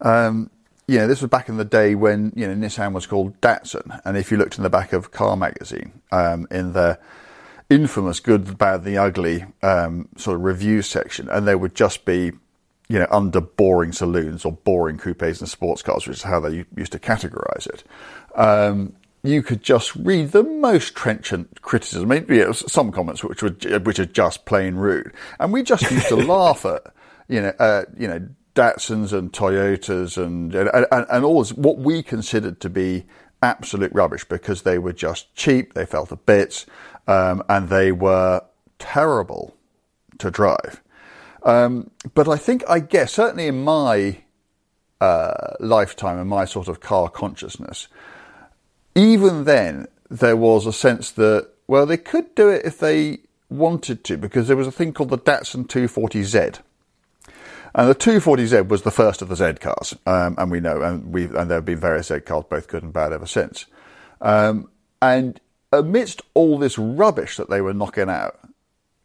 Um, 0.00 0.50
you 0.88 0.98
know, 0.98 1.06
this 1.06 1.20
was 1.22 1.30
back 1.30 1.48
in 1.48 1.56
the 1.56 1.64
day 1.64 1.94
when 1.94 2.32
you 2.34 2.48
know 2.48 2.54
Nissan 2.54 2.92
was 2.92 3.06
called 3.06 3.40
Datsun, 3.40 4.00
and 4.04 4.16
if 4.16 4.32
you 4.32 4.36
looked 4.36 4.56
in 4.56 4.64
the 4.64 4.70
back 4.70 4.92
of 4.92 5.12
Car 5.12 5.36
Magazine, 5.36 6.02
um, 6.10 6.48
in 6.50 6.72
the 6.72 6.98
infamous 7.68 8.18
"Good, 8.18 8.46
the 8.46 8.54
Bad, 8.54 8.82
the 8.82 8.98
Ugly" 8.98 9.44
um, 9.62 10.08
sort 10.16 10.36
of 10.36 10.42
review 10.42 10.82
section, 10.82 11.28
and 11.28 11.46
there 11.46 11.58
would 11.58 11.76
just 11.76 12.04
be, 12.04 12.32
you 12.90 12.98
know, 12.98 13.06
under 13.08 13.40
boring 13.40 13.92
saloons 13.92 14.44
or 14.44 14.50
boring 14.50 14.98
coupes 14.98 15.38
and 15.38 15.48
sports 15.48 15.80
cars, 15.80 16.08
which 16.08 16.16
is 16.16 16.22
how 16.24 16.40
they 16.40 16.64
used 16.76 16.90
to 16.90 16.98
categorise 16.98 17.68
it. 17.68 17.84
Um, 18.34 18.96
you 19.22 19.42
could 19.42 19.62
just 19.62 19.94
read 19.94 20.32
the 20.32 20.42
most 20.42 20.96
trenchant 20.96 21.62
criticism. 21.62 22.10
I 22.10 22.18
mean, 22.18 22.26
you 22.28 22.46
know, 22.46 22.52
some 22.52 22.90
comments 22.90 23.22
which 23.22 23.44
were 23.44 23.50
which 23.50 24.00
are 24.00 24.06
just 24.06 24.44
plain 24.44 24.74
rude, 24.74 25.12
and 25.38 25.52
we 25.52 25.62
just 25.62 25.88
used 25.88 26.08
to 26.08 26.16
laugh 26.34 26.64
at 26.64 26.92
you 27.28 27.40
know 27.40 27.52
uh, 27.60 27.84
you 27.96 28.08
know 28.08 28.26
Datsuns 28.56 29.12
and 29.12 29.32
Toyotas 29.32 30.20
and 30.20 30.52
and, 30.52 30.68
and, 30.90 31.06
and 31.08 31.24
all 31.24 31.44
this, 31.44 31.52
what 31.52 31.78
we 31.78 32.02
considered 32.02 32.60
to 32.60 32.68
be 32.68 33.06
absolute 33.40 33.92
rubbish 33.94 34.24
because 34.24 34.62
they 34.62 34.78
were 34.78 34.92
just 34.92 35.32
cheap, 35.36 35.74
they 35.74 35.86
felt 35.86 36.10
a 36.10 36.16
bit, 36.16 36.66
um, 37.06 37.40
and 37.48 37.68
they 37.68 37.92
were 37.92 38.42
terrible 38.80 39.54
to 40.18 40.28
drive. 40.28 40.82
Um, 41.42 41.90
but 42.14 42.28
I 42.28 42.36
think, 42.36 42.62
I 42.68 42.80
guess, 42.80 43.12
certainly 43.12 43.46
in 43.46 43.62
my 43.62 44.18
uh, 45.00 45.54
lifetime 45.60 46.18
and 46.18 46.28
my 46.28 46.44
sort 46.44 46.68
of 46.68 46.80
car 46.80 47.08
consciousness, 47.08 47.88
even 48.94 49.44
then, 49.44 49.86
there 50.10 50.36
was 50.36 50.66
a 50.66 50.72
sense 50.72 51.10
that, 51.12 51.48
well, 51.66 51.86
they 51.86 51.96
could 51.96 52.34
do 52.34 52.48
it 52.48 52.64
if 52.64 52.78
they 52.78 53.20
wanted 53.48 54.04
to, 54.04 54.16
because 54.16 54.48
there 54.48 54.56
was 54.56 54.66
a 54.66 54.72
thing 54.72 54.92
called 54.92 55.10
the 55.10 55.18
Datsun 55.18 55.66
240Z. 55.66 56.58
And 57.74 57.88
the 57.88 57.94
240Z 57.94 58.68
was 58.68 58.82
the 58.82 58.90
first 58.90 59.22
of 59.22 59.28
the 59.28 59.36
Z 59.36 59.54
cars, 59.60 59.94
um, 60.04 60.34
and 60.38 60.50
we 60.50 60.60
know, 60.60 60.82
and 60.82 61.12
we 61.12 61.24
and 61.24 61.48
there 61.48 61.58
have 61.58 61.64
been 61.64 61.78
various 61.78 62.08
Z 62.08 62.20
cars, 62.20 62.44
both 62.50 62.66
good 62.66 62.82
and 62.82 62.92
bad, 62.92 63.12
ever 63.12 63.26
since. 63.26 63.66
Um, 64.20 64.68
and 65.00 65.40
amidst 65.72 66.22
all 66.34 66.58
this 66.58 66.76
rubbish 66.78 67.36
that 67.36 67.48
they 67.48 67.60
were 67.60 67.72
knocking 67.72 68.10
out, 68.10 68.40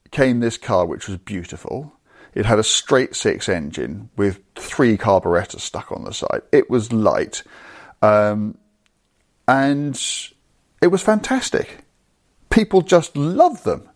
came 0.10 0.40
this 0.40 0.58
car 0.58 0.86
which 0.86 1.08
was 1.08 1.18
beautiful. 1.18 1.94
It 2.36 2.46
had 2.46 2.60
a 2.60 2.64
straight 2.64 3.16
six 3.16 3.48
engine 3.48 4.10
with 4.18 4.42
three 4.56 4.98
carburetors 4.98 5.64
stuck 5.64 5.92
on 5.92 6.04
the 6.04 6.14
side. 6.14 6.42
It 6.52 6.70
was 6.70 6.92
light. 6.92 7.42
Um, 8.02 8.58
and 9.48 10.00
it 10.82 10.88
was 10.88 11.02
fantastic. 11.02 11.80
People 12.50 12.82
just 12.82 13.16
loved 13.16 13.64
them. 13.64 13.90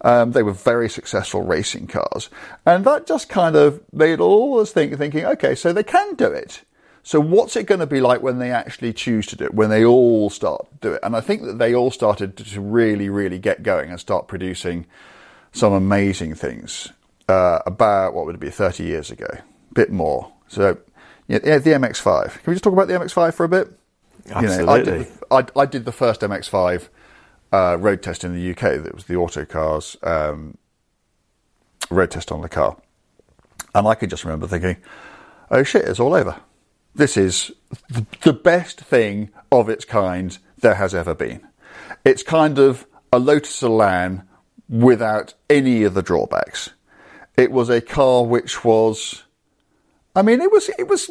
Um, 0.00 0.32
they 0.32 0.42
were 0.42 0.52
very 0.52 0.90
successful 0.90 1.42
racing 1.42 1.86
cars, 1.86 2.28
and 2.66 2.84
that 2.84 3.06
just 3.06 3.30
kind 3.30 3.56
of 3.56 3.80
made 3.90 4.20
all 4.20 4.60
us 4.60 4.70
think, 4.70 4.98
thinking, 4.98 5.24
okay, 5.24 5.54
so 5.54 5.72
they 5.72 5.82
can 5.82 6.14
do 6.14 6.26
it. 6.26 6.62
So 7.02 7.20
what's 7.20 7.56
it 7.56 7.64
going 7.64 7.80
to 7.80 7.86
be 7.86 8.00
like 8.00 8.22
when 8.22 8.38
they 8.38 8.50
actually 8.50 8.92
choose 8.92 9.26
to 9.28 9.36
do 9.36 9.44
it? 9.44 9.54
When 9.54 9.70
they 9.70 9.84
all 9.84 10.28
start 10.28 10.66
to 10.70 10.88
do 10.88 10.92
it? 10.94 11.00
And 11.02 11.16
I 11.16 11.20
think 11.20 11.42
that 11.42 11.58
they 11.58 11.74
all 11.74 11.90
started 11.90 12.36
to 12.36 12.60
really, 12.60 13.08
really 13.08 13.38
get 13.38 13.62
going 13.62 13.90
and 13.90 14.00
start 14.00 14.28
producing 14.28 14.86
some 15.52 15.72
amazing 15.72 16.34
things. 16.34 16.92
Uh, 17.28 17.60
about 17.64 18.12
what 18.12 18.26
would 18.26 18.34
it 18.34 18.40
be, 18.40 18.50
thirty 18.50 18.84
years 18.84 19.10
ago, 19.10 19.28
a 19.30 19.74
bit 19.74 19.90
more. 19.90 20.32
So, 20.46 20.76
yeah, 21.26 21.38
the 21.38 21.70
MX-5. 21.70 22.32
Can 22.32 22.42
we 22.46 22.52
just 22.52 22.64
talk 22.64 22.74
about 22.74 22.86
the 22.86 22.94
MX-5 22.94 23.32
for 23.32 23.44
a 23.44 23.48
bit? 23.48 23.68
Absolutely. 24.30 24.58
You 24.58 24.66
know, 24.66 24.72
I, 24.72 24.82
did, 25.42 25.52
I, 25.56 25.60
I 25.60 25.66
did 25.66 25.84
the 25.86 25.92
first 25.92 26.20
MX5 26.20 26.88
uh, 27.52 27.78
road 27.80 28.02
test 28.02 28.24
in 28.24 28.34
the 28.34 28.50
UK. 28.50 28.82
That 28.82 28.94
was 28.94 29.04
the 29.04 29.14
Autocars 29.14 29.96
um, 30.06 30.58
road 31.90 32.10
test 32.10 32.30
on 32.30 32.42
the 32.42 32.48
car, 32.48 32.76
and 33.74 33.86
I 33.86 33.94
can 33.94 34.10
just 34.10 34.24
remember 34.24 34.46
thinking, 34.46 34.76
"Oh 35.50 35.62
shit, 35.62 35.84
it's 35.86 36.00
all 36.00 36.14
over. 36.14 36.36
This 36.94 37.16
is 37.16 37.52
the 38.22 38.32
best 38.32 38.80
thing 38.80 39.30
of 39.50 39.68
its 39.68 39.84
kind 39.84 40.36
there 40.58 40.74
has 40.74 40.94
ever 40.94 41.14
been. 41.14 41.46
It's 42.04 42.22
kind 42.22 42.58
of 42.58 42.86
a 43.12 43.18
Lotus 43.18 43.62
Elan 43.62 44.22
without 44.68 45.34
any 45.50 45.82
of 45.82 45.94
the 45.94 46.02
drawbacks. 46.02 46.70
It 47.36 47.50
was 47.50 47.68
a 47.68 47.80
car 47.80 48.24
which 48.24 48.64
was, 48.64 49.24
I 50.14 50.22
mean, 50.22 50.40
it 50.40 50.52
was 50.52 50.70
it 50.78 50.88
was 50.88 51.10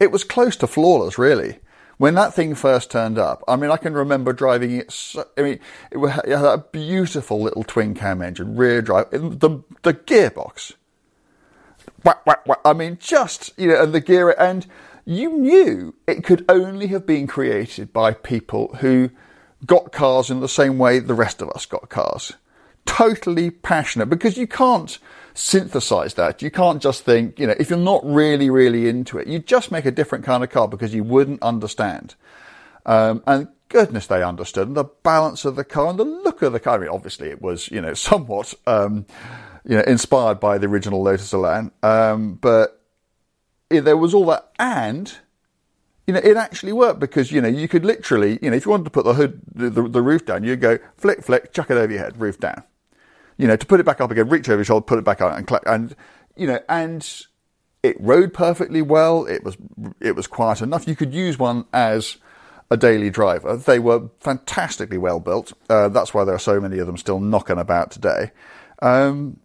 it 0.00 0.10
was 0.10 0.24
close 0.24 0.56
to 0.56 0.66
flawless, 0.66 1.18
really." 1.18 1.58
when 2.02 2.16
that 2.16 2.34
thing 2.34 2.52
first 2.56 2.90
turned 2.90 3.16
up, 3.16 3.44
I 3.46 3.54
mean, 3.54 3.70
I 3.70 3.76
can 3.76 3.94
remember 3.94 4.32
driving 4.32 4.72
it. 4.72 4.90
So, 4.90 5.24
I 5.38 5.42
mean, 5.42 5.60
it 5.92 6.36
had 6.36 6.44
a 6.44 6.64
beautiful 6.72 7.40
little 7.40 7.62
twin 7.62 7.94
cam 7.94 8.22
engine, 8.22 8.56
rear 8.56 8.82
drive, 8.82 9.10
the 9.12 9.62
the 9.82 9.94
gearbox. 9.94 10.72
Whack, 12.04 12.26
whack, 12.26 12.44
whack. 12.44 12.58
I 12.64 12.72
mean, 12.72 12.98
just 13.00 13.52
you 13.56 13.68
know, 13.68 13.80
and 13.80 13.92
the 13.92 14.00
gear, 14.00 14.34
and 14.36 14.66
you 15.04 15.32
knew 15.32 15.94
it 16.08 16.24
could 16.24 16.44
only 16.48 16.88
have 16.88 17.06
been 17.06 17.28
created 17.28 17.92
by 17.92 18.14
people 18.14 18.74
who 18.80 19.10
got 19.64 19.92
cars 19.92 20.28
in 20.28 20.40
the 20.40 20.48
same 20.48 20.78
way 20.78 20.98
the 20.98 21.14
rest 21.14 21.40
of 21.40 21.50
us 21.50 21.66
got 21.66 21.88
cars. 21.88 22.32
Totally 22.84 23.48
passionate, 23.50 24.06
because 24.06 24.36
you 24.36 24.48
can't 24.48 24.98
synthesize 25.34 26.14
that. 26.14 26.42
You 26.42 26.50
can't 26.50 26.82
just 26.82 27.04
think, 27.04 27.38
you 27.38 27.46
know, 27.46 27.54
if 27.58 27.70
you're 27.70 27.78
not 27.78 28.04
really, 28.04 28.50
really 28.50 28.88
into 28.88 29.18
it, 29.18 29.26
you 29.26 29.38
just 29.38 29.70
make 29.70 29.84
a 29.84 29.90
different 29.90 30.24
kind 30.24 30.44
of 30.44 30.50
car 30.50 30.68
because 30.68 30.94
you 30.94 31.04
wouldn't 31.04 31.42
understand. 31.42 32.14
Um, 32.84 33.22
and 33.26 33.48
goodness, 33.68 34.06
they 34.06 34.22
understood 34.22 34.68
and 34.68 34.76
the 34.76 34.84
balance 34.84 35.44
of 35.44 35.56
the 35.56 35.64
car 35.64 35.88
and 35.88 35.98
the 35.98 36.04
look 36.04 36.42
of 36.42 36.52
the 36.52 36.60
car. 36.60 36.76
I 36.76 36.78
mean, 36.78 36.88
obviously, 36.88 37.28
it 37.28 37.40
was, 37.40 37.70
you 37.70 37.80
know, 37.80 37.94
somewhat, 38.10 38.54
um, 38.66 39.06
you 39.64 39.76
know, 39.76 39.82
inspired 39.84 40.40
by 40.40 40.58
the 40.58 40.66
original 40.66 41.02
Lotus 41.02 41.32
Elan, 41.32 41.70
um, 41.82 42.34
but 42.34 42.80
there 43.70 43.96
was 43.96 44.12
all 44.12 44.26
that 44.26 44.50
and 44.58 45.16
you 46.06 46.12
know, 46.12 46.20
it 46.22 46.36
actually 46.36 46.72
worked 46.72 46.98
because, 46.98 47.30
you 47.30 47.40
know, 47.40 47.48
you 47.48 47.68
could 47.68 47.84
literally, 47.84 48.36
you 48.42 48.50
know, 48.50 48.56
if 48.56 48.64
you 48.64 48.72
wanted 48.72 48.84
to 48.84 48.90
put 48.90 49.04
the 49.04 49.14
hood, 49.14 49.40
the, 49.54 49.70
the, 49.70 50.02
roof 50.02 50.26
down, 50.26 50.42
you'd 50.42 50.60
go 50.60 50.80
flick, 50.96 51.22
flick, 51.22 51.52
chuck 51.52 51.70
it 51.70 51.76
over 51.76 51.92
your 51.92 52.02
head, 52.02 52.20
roof 52.20 52.40
down 52.40 52.64
you 53.42 53.48
know, 53.48 53.56
to 53.56 53.66
put 53.66 53.80
it 53.80 53.86
back 53.86 54.00
up 54.00 54.12
again, 54.12 54.28
reach 54.28 54.48
over 54.48 54.58
your 54.58 54.64
shoulder, 54.64 54.84
put 54.84 55.00
it 55.00 55.04
back 55.04 55.20
out, 55.20 55.36
and 55.36 55.50
and 55.66 55.96
you 56.36 56.46
know, 56.46 56.60
and 56.68 57.22
it 57.82 57.96
rode 57.98 58.32
perfectly 58.32 58.82
well. 58.82 59.26
It 59.26 59.42
was 59.42 59.56
it 60.00 60.14
was 60.14 60.28
quiet 60.28 60.62
enough. 60.62 60.86
You 60.86 60.94
could 60.94 61.12
use 61.12 61.40
one 61.40 61.64
as 61.72 62.18
a 62.70 62.76
daily 62.76 63.10
driver. 63.10 63.56
They 63.56 63.80
were 63.80 64.10
fantastically 64.20 64.96
well 64.96 65.18
built. 65.18 65.52
Uh, 65.68 65.88
that's 65.88 66.14
why 66.14 66.22
there 66.22 66.36
are 66.36 66.38
so 66.38 66.60
many 66.60 66.78
of 66.78 66.86
them 66.86 66.96
still 66.96 67.18
knocking 67.18 67.58
about 67.58 67.90
today. 67.90 68.30
Um, 68.80 69.40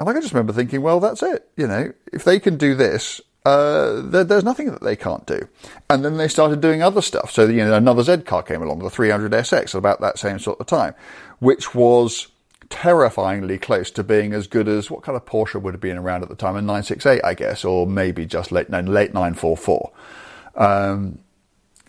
and 0.00 0.08
I 0.08 0.12
just 0.14 0.34
remember 0.34 0.52
thinking, 0.52 0.82
well, 0.82 0.98
that's 0.98 1.22
it. 1.22 1.48
You 1.56 1.68
know, 1.68 1.92
if 2.12 2.24
they 2.24 2.40
can 2.40 2.58
do 2.58 2.74
this, 2.74 3.20
uh, 3.46 4.02
there, 4.02 4.24
there's 4.24 4.42
nothing 4.42 4.72
that 4.72 4.82
they 4.82 4.96
can't 4.96 5.24
do. 5.24 5.48
And 5.88 6.04
then 6.04 6.16
they 6.16 6.26
started 6.26 6.60
doing 6.60 6.82
other 6.82 7.00
stuff. 7.00 7.30
So, 7.30 7.46
you 7.46 7.64
know, 7.64 7.74
another 7.74 8.02
Z 8.02 8.22
car 8.22 8.42
came 8.42 8.60
along, 8.60 8.80
the 8.80 8.90
300ZX, 8.90 9.52
at 9.52 9.74
about 9.76 10.00
that 10.00 10.18
same 10.18 10.40
sort 10.40 10.58
of 10.58 10.66
time, 10.66 10.94
which 11.38 11.72
was 11.72 12.26
terrifyingly 12.68 13.58
close 13.58 13.90
to 13.92 14.02
being 14.02 14.32
as 14.32 14.46
good 14.46 14.68
as 14.68 14.90
what 14.90 15.02
kind 15.02 15.16
of 15.16 15.24
Porsche 15.24 15.60
would 15.60 15.74
have 15.74 15.80
been 15.80 15.98
around 15.98 16.22
at 16.22 16.28
the 16.28 16.34
time, 16.34 16.56
a 16.56 16.60
968, 16.60 17.20
I 17.24 17.34
guess, 17.34 17.64
or 17.64 17.86
maybe 17.86 18.26
just 18.26 18.52
late, 18.52 18.68
no, 18.68 18.80
late 18.80 19.14
944. 19.14 19.92
Um, 20.56 21.18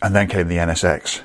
and 0.02 0.16
then 0.16 0.28
came 0.28 0.48
the 0.48 0.58
NSX. 0.58 1.22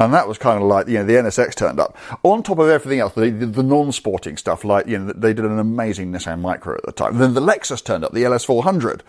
And 0.00 0.14
that 0.14 0.28
was 0.28 0.38
kind 0.38 0.62
of 0.62 0.68
like, 0.68 0.86
you 0.86 0.98
know, 0.98 1.04
the 1.04 1.14
NSX 1.14 1.54
turned 1.54 1.80
up. 1.80 1.96
On 2.22 2.42
top 2.42 2.58
of 2.58 2.68
everything 2.68 3.00
else, 3.00 3.14
the, 3.14 3.30
the 3.30 3.62
non-sporting 3.62 4.36
stuff, 4.36 4.64
like, 4.64 4.86
you 4.86 4.98
know, 4.98 5.12
they 5.12 5.32
did 5.32 5.44
an 5.44 5.58
amazing 5.58 6.12
Nissan 6.12 6.40
Micra 6.40 6.76
at 6.76 6.84
the 6.84 6.92
time. 6.92 7.18
Then 7.18 7.34
the 7.34 7.40
Lexus 7.40 7.84
turned 7.84 8.04
up, 8.04 8.12
the 8.12 8.22
LS400. 8.22 9.00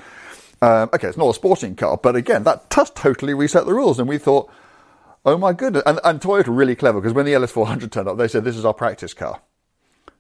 Um, 0.62 0.90
okay, 0.94 1.08
it's 1.08 1.18
not 1.18 1.30
a 1.30 1.34
sporting 1.34 1.76
car, 1.76 1.98
but 1.98 2.16
again, 2.16 2.44
that 2.44 2.70
totally 2.70 3.34
reset 3.34 3.66
the 3.66 3.74
rules. 3.74 4.00
And 4.00 4.10
we 4.10 4.18
thought, 4.18 4.52
oh 5.26 5.38
my 5.38 5.54
goodness. 5.54 5.84
And, 5.86 6.00
and 6.04 6.20
Toyota 6.20 6.48
really 6.48 6.76
clever 6.76 7.00
because 7.00 7.14
when 7.14 7.26
the 7.26 7.34
LS400 7.34 7.92
turned 7.92 8.08
up, 8.08 8.18
they 8.18 8.28
said, 8.28 8.44
this 8.44 8.58
is 8.58 8.66
our 8.66 8.74
practice 8.74 9.14
car. 9.14 9.42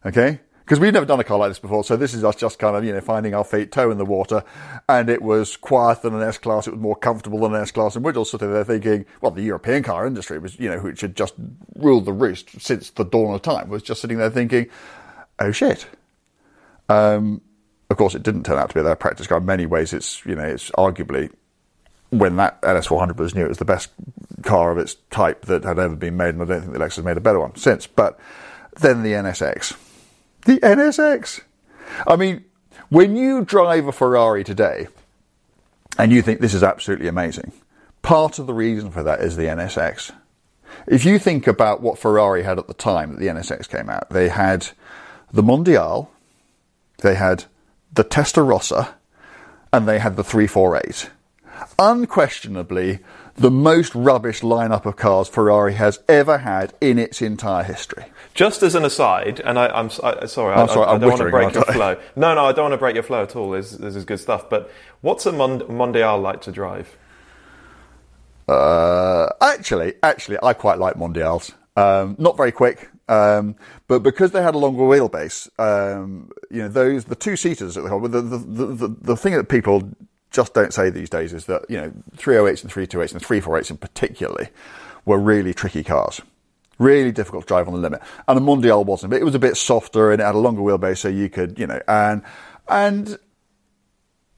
Okay? 0.06 0.40
because 0.70 0.80
we've 0.80 0.94
never 0.94 1.06
done 1.06 1.20
a 1.20 1.24
car 1.24 1.40
like 1.40 1.50
this 1.50 1.58
before. 1.58 1.84
So 1.84 1.98
this 1.98 2.14
is 2.14 2.24
us 2.24 2.36
just 2.36 2.60
kind 2.60 2.76
of 2.76 2.86
you 2.86 2.94
know 2.94 3.02
finding 3.02 3.34
our 3.34 3.44
feet, 3.44 3.72
toe 3.72 3.90
in 3.90 3.98
the 3.98 4.06
water, 4.06 4.44
and 4.88 5.10
it 5.10 5.20
was 5.20 5.58
quieter 5.58 6.02
than 6.02 6.22
an 6.22 6.28
S 6.28 6.38
class. 6.38 6.68
It 6.68 6.72
was 6.72 6.80
more 6.80 6.96
comfortable 6.96 7.40
than 7.40 7.56
an 7.56 7.62
S 7.64 7.72
class, 7.72 7.96
and 7.96 8.06
we're 8.06 8.12
just 8.12 8.30
sitting 8.30 8.54
there 8.54 8.64
thinking, 8.64 9.08
well, 9.20 9.32
the 9.32 9.42
European 9.42 9.82
car 9.82 10.06
industry 10.06 10.38
was 10.38 10.60
you 10.60 10.70
know 10.70 10.78
which 10.80 11.02
had 11.02 11.16
just 11.16 11.34
ruled 11.76 12.06
the 12.06 12.14
roost 12.14 12.62
since 12.62 12.92
the 12.92 13.04
dawn 13.04 13.34
of 13.34 13.42
time 13.42 13.68
was 13.68 13.82
just 13.82 14.00
sitting 14.00 14.20
there 14.20 14.30
thinking, 14.30 14.68
oh 15.40 15.52
shit. 15.52 15.88
Um, 16.88 17.42
of 17.90 17.98
course, 17.98 18.14
it 18.14 18.22
didn't 18.22 18.44
turn 18.44 18.60
out 18.60 18.70
to 18.70 18.76
be 18.76 18.84
their 18.84 18.96
practice 18.96 19.26
car. 19.26 19.40
In 19.40 19.46
many 19.46 19.66
ways, 19.66 19.92
it's 19.92 20.24
you 20.24 20.36
know 20.36 20.44
it's 20.44 20.70
arguably 20.72 21.32
when 22.12 22.36
that 22.36 22.62
LS400 22.62 23.18
was 23.18 23.34
new, 23.34 23.46
it 23.46 23.50
was 23.50 23.58
the 23.58 23.66
best 23.66 23.90
car 24.44 24.72
of 24.72 24.78
its 24.78 24.98
type 25.10 25.46
that 25.46 25.64
had 25.64 25.80
ever 25.80 25.96
been 25.96 26.16
made, 26.16 26.36
and 26.36 26.44
I 26.44 26.46
don't 26.46 26.62
think 26.62 26.74
the 26.74 26.80
Lexus 26.80 27.04
made 27.04 27.18
a 27.18 27.22
better 27.22 27.40
one 27.40 27.56
since. 27.56 27.88
But 27.88 28.20
then 28.80 29.02
the 29.02 29.14
NSX. 29.14 29.76
The 30.46 30.60
NSX! 30.60 31.42
I 32.08 32.16
mean, 32.16 32.46
when 32.90 33.16
you 33.16 33.44
drive 33.44 33.88
a 33.88 33.92
Ferrari 33.92 34.44
today 34.44 34.88
and 35.98 36.12
you 36.12 36.22
think 36.22 36.40
this 36.40 36.54
is 36.54 36.64
absolutely 36.64 37.08
amazing, 37.08 37.52
part 38.02 38.40
of 38.40 38.48
the 38.48 38.54
reason 38.54 38.92
for 38.92 39.04
that 39.04 39.22
is 39.22 39.36
the 39.36 39.44
NSX. 39.44 40.12
If 40.88 41.06
you 41.06 41.20
think 41.20 41.48
about 41.48 41.82
what 41.82 42.00
Ferrari 42.00 42.44
had 42.44 42.58
at 42.58 42.68
the 42.68 42.74
time 42.74 43.12
that 43.12 43.20
the 43.20 43.28
NSX 43.28 43.68
came 43.70 43.90
out, 43.90 44.10
they 44.10 44.30
had 44.30 44.70
the 45.32 45.44
Mondial, 45.44 46.08
they 47.00 47.16
had 47.16 47.46
the 47.92 48.04
Testarossa, 48.04 48.94
and 49.74 49.88
they 49.88 50.00
had 50.00 50.16
the 50.16 50.24
348 50.24 51.10
unquestionably 51.78 53.00
the 53.40 53.50
most 53.50 53.96
rubbish 53.96 54.42
lineup 54.42 54.86
of 54.86 54.98
cars 54.98 55.30
Ferrari 55.30 55.74
has 55.74 56.00
ever 56.10 56.40
had 56.40 56.74
in 56.82 57.00
its 57.00 57.22
entire 57.22 57.64
history. 57.64 58.06
Just 58.34 58.62
as 58.64 58.76
an 58.76 58.84
aside, 58.84 59.40
and 59.40 59.58
I, 59.58 59.80
am 59.80 59.90
I, 60.04 60.26
sorry, 60.26 60.54
I'm 60.56 60.68
sorry, 60.68 60.86
I, 60.86 60.92
I 60.92 60.94
I'm 60.96 61.00
don't 61.00 61.10
want 61.10 61.22
to 61.22 61.30
break 61.30 61.54
your 61.54 61.70
I? 61.70 61.74
flow. 61.74 61.98
No, 62.16 62.36
no, 62.36 62.46
I 62.46 62.52
don't 62.52 62.66
want 62.66 62.74
to 62.74 62.78
break 62.78 62.96
your 62.96 63.04
flow 63.04 63.24
at 63.24 63.36
all. 63.36 63.52
This, 63.52 63.72
this 63.72 63.96
is 63.96 64.04
good 64.06 64.20
stuff. 64.20 64.50
But 64.50 64.70
what's 65.02 65.26
a 65.26 65.32
Mond- 65.32 65.64
Mondial 65.64 66.22
like 66.22 66.42
to 66.42 66.52
drive? 66.52 66.98
Uh, 68.48 69.30
actually, 69.42 69.94
actually, 70.04 70.38
I 70.44 70.54
quite 70.54 70.78
like 70.78 70.96
Mondials. 70.96 71.54
Um, 71.78 72.16
not 72.20 72.36
very 72.36 72.52
quick, 72.52 72.90
um, 73.08 73.56
but 73.88 74.00
because 74.00 74.32
they 74.32 74.42
had 74.42 74.54
a 74.54 74.58
longer 74.58 74.84
wheelbase, 74.84 75.48
um, 75.60 76.30
you 76.52 76.64
know, 76.64 76.68
those 76.68 77.06
the 77.06 77.16
two 77.16 77.38
seaters 77.38 77.78
at 77.78 77.84
the 77.84 78.08
the, 78.10 78.22
the, 78.22 78.66
the 78.66 78.88
the 79.02 79.16
thing 79.16 79.34
that 79.34 79.48
people 79.48 79.90
just 80.32 80.54
don't 80.54 80.74
say 80.74 80.90
these 80.90 81.10
days 81.10 81.34
is 81.34 81.46
that 81.46 81.66
you 81.70 81.78
know 81.78 81.92
308s 82.18 82.64
and 82.64 82.72
328s 82.72 83.14
and 83.14 83.22
348s 83.22 83.72
in 83.72 83.78
particularly 83.78 84.50
were 85.06 85.18
really 85.18 85.54
tricky 85.54 85.84
cars. 85.84 86.22
Really 86.78 87.12
difficult 87.12 87.44
to 87.44 87.48
drive 87.48 87.68
on 87.68 87.74
the 87.74 87.80
limit, 87.80 88.02
and 88.28 88.38
the 88.38 88.42
Mondial 88.42 88.86
wasn't. 88.86 89.10
But 89.10 89.20
it 89.20 89.26
was 89.26 89.36
a 89.36 89.40
bit 89.40 89.58
softer 89.58 90.12
and 90.12 90.22
it 90.22 90.26
had 90.26 90.36
a 90.36 90.40
longer 90.40 90.62
wheelbase, 90.62 91.00
so 91.00 91.10
you 91.10 91.30
could, 91.30 91.60
you 91.60 91.68
know, 91.68 91.82
and 91.90 92.22
and 92.70 93.20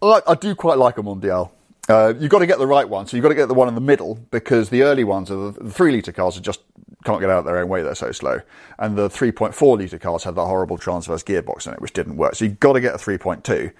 like 0.02 0.24
I 0.28 0.34
do 0.34 0.56
quite 0.56 0.80
like 0.80 0.98
a 0.98 1.04
Mondial. 1.04 1.52
Uh, 1.88 2.14
you've 2.18 2.32
got 2.32 2.40
to 2.40 2.48
get 2.48 2.58
the 2.58 2.66
right 2.66 2.88
one, 2.88 3.06
so 3.06 3.16
you've 3.16 3.24
got 3.24 3.30
to 3.30 3.36
get 3.36 3.48
the 3.48 3.54
one 3.54 3.68
in 3.68 3.76
the 3.76 3.82
middle 3.82 4.16
because 4.32 4.70
the 4.70 4.84
early 4.84 5.04
ones 5.04 5.30
are 5.30 5.52
the, 5.52 5.64
the 5.64 5.72
three 5.72 5.92
litre 5.92 6.12
cars 6.12 6.38
are 6.38 6.42
just 6.42 6.62
can't 7.04 7.20
get 7.20 7.30
out 7.30 7.40
of 7.40 7.46
their 7.46 7.58
own 7.58 7.68
way; 7.68 7.84
they're 7.84 7.94
so 7.94 8.12
slow. 8.12 8.40
And 8.80 8.98
the 8.98 9.10
3.4 9.10 9.78
litre 9.78 10.00
cars 10.00 10.24
had 10.24 10.36
that 10.36 10.46
horrible 10.46 10.78
transverse 10.78 11.24
gearbox 11.24 11.68
in 11.68 11.74
it, 11.74 11.82
which 11.82 11.94
didn't 11.94 12.18
work. 12.18 12.36
So 12.36 12.46
you've 12.46 12.60
got 12.60 12.74
to 12.74 12.82
get 12.82 12.96
a 12.96 12.98
3.2. 12.98 13.72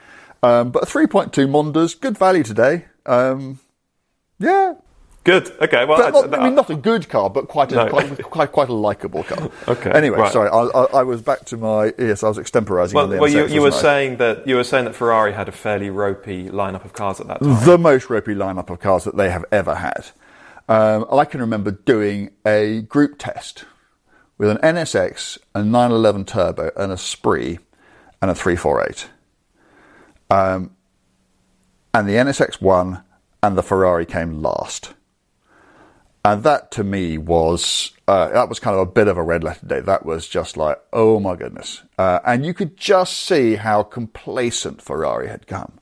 Um, 0.44 0.72
but 0.72 0.84
a 0.84 0.86
3.2 0.86 1.50
Mondial's, 1.50 1.94
good 1.96 2.18
value 2.18 2.44
today. 2.44 2.86
Um, 3.06 3.60
yeah, 4.40 4.74
Good. 5.24 5.52
Okay. 5.62 5.86
Well, 5.86 6.00
not, 6.12 6.34
I- 6.34 6.38
I 6.38 6.44
mean, 6.46 6.56
not 6.56 6.72
a 6.72 6.76
good 6.76 7.08
car, 7.08 7.30
but 7.30 7.48
quite 7.48 7.72
a 7.72 7.76
No. 7.76 7.90
quite, 7.90 8.24
quite, 8.24 8.52
quite 8.52 8.70
a 8.70 8.74
likable 8.74 9.24
car. 9.24 9.52
Okay, 9.68 9.92
Anyway, 9.92 10.18
right. 10.18 10.32
sorry, 10.32 10.50
I, 10.50 10.62
I, 10.64 11.00
I 11.02 11.04
was 11.04 11.22
back 11.22 11.46
to 11.46 11.58
my 11.58 11.94
yes, 12.00 12.24
I 12.24 12.28
was 12.28 12.40
extemporising 12.40 12.96
well, 12.96 13.04
on 13.04 13.10
the 13.12 13.18
well, 13.20 13.30
you, 13.30 13.46
you 13.46 13.62
were 13.62 13.72
saying 13.72 14.18
that 14.18 14.48
you 14.48 14.56
were 14.56 14.64
saying 14.64 14.86
that 14.86 14.96
Ferrari 14.96 15.34
had 15.34 15.48
a 15.48 15.52
fairly 15.52 15.92
ropey 15.92 16.50
lineup 16.50 16.86
of 16.86 16.94
cars 16.94 17.20
at 17.20 17.28
that 17.28 17.40
time. 17.40 17.64
the 17.66 17.78
most 17.78 18.10
ropey 18.10 18.34
lineup 18.34 18.72
of 18.72 18.80
cars 18.80 19.04
that 19.04 19.16
they 19.16 19.30
have 19.30 19.46
ever 19.52 19.76
had. 19.76 20.08
Um, 20.68 21.06
I 21.12 21.26
can 21.26 21.40
remember 21.40 21.70
doing 21.70 22.32
a 22.44 22.82
group 22.82 23.20
test 23.20 23.66
with 24.40 24.50
an 24.50 24.58
NSX, 24.58 25.38
a 25.54 25.64
911 25.64 26.26
Turbo, 26.26 26.72
and 26.76 26.86
an 26.86 26.92
Esprit, 26.94 27.60
and 28.24 28.32
a 28.32 28.36
348. 28.36 29.08
Um, 30.32 30.72
and 31.94 32.08
the 32.08 32.14
NSX 32.14 32.62
won, 32.62 33.04
and 33.44 33.58
the 33.58 33.64
Ferrari 33.64 34.06
came 34.06 34.42
last. 34.42 34.94
And 36.24 36.44
that 36.44 36.72
to 36.72 36.84
me 36.84 37.18
was 37.18 37.92
uh, 38.08 38.30
that 38.30 38.48
was 38.48 38.60
kind 38.60 38.76
of 38.76 38.88
a 38.88 38.92
bit 38.92 39.08
of 39.08 39.18
a 39.18 39.24
red 39.24 39.44
letter 39.44 39.66
day. 39.66 39.80
That 39.80 40.06
was 40.06 40.28
just 40.28 40.56
like, 40.56 40.80
oh 40.94 41.20
my 41.20 41.36
goodness! 41.36 41.82
Uh, 41.98 42.20
and 42.24 42.46
you 42.46 42.54
could 42.54 42.78
just 42.78 43.18
see 43.18 43.56
how 43.56 43.82
complacent 43.82 44.84
Ferrari 44.84 45.28
had 45.30 45.48
come, 45.48 45.80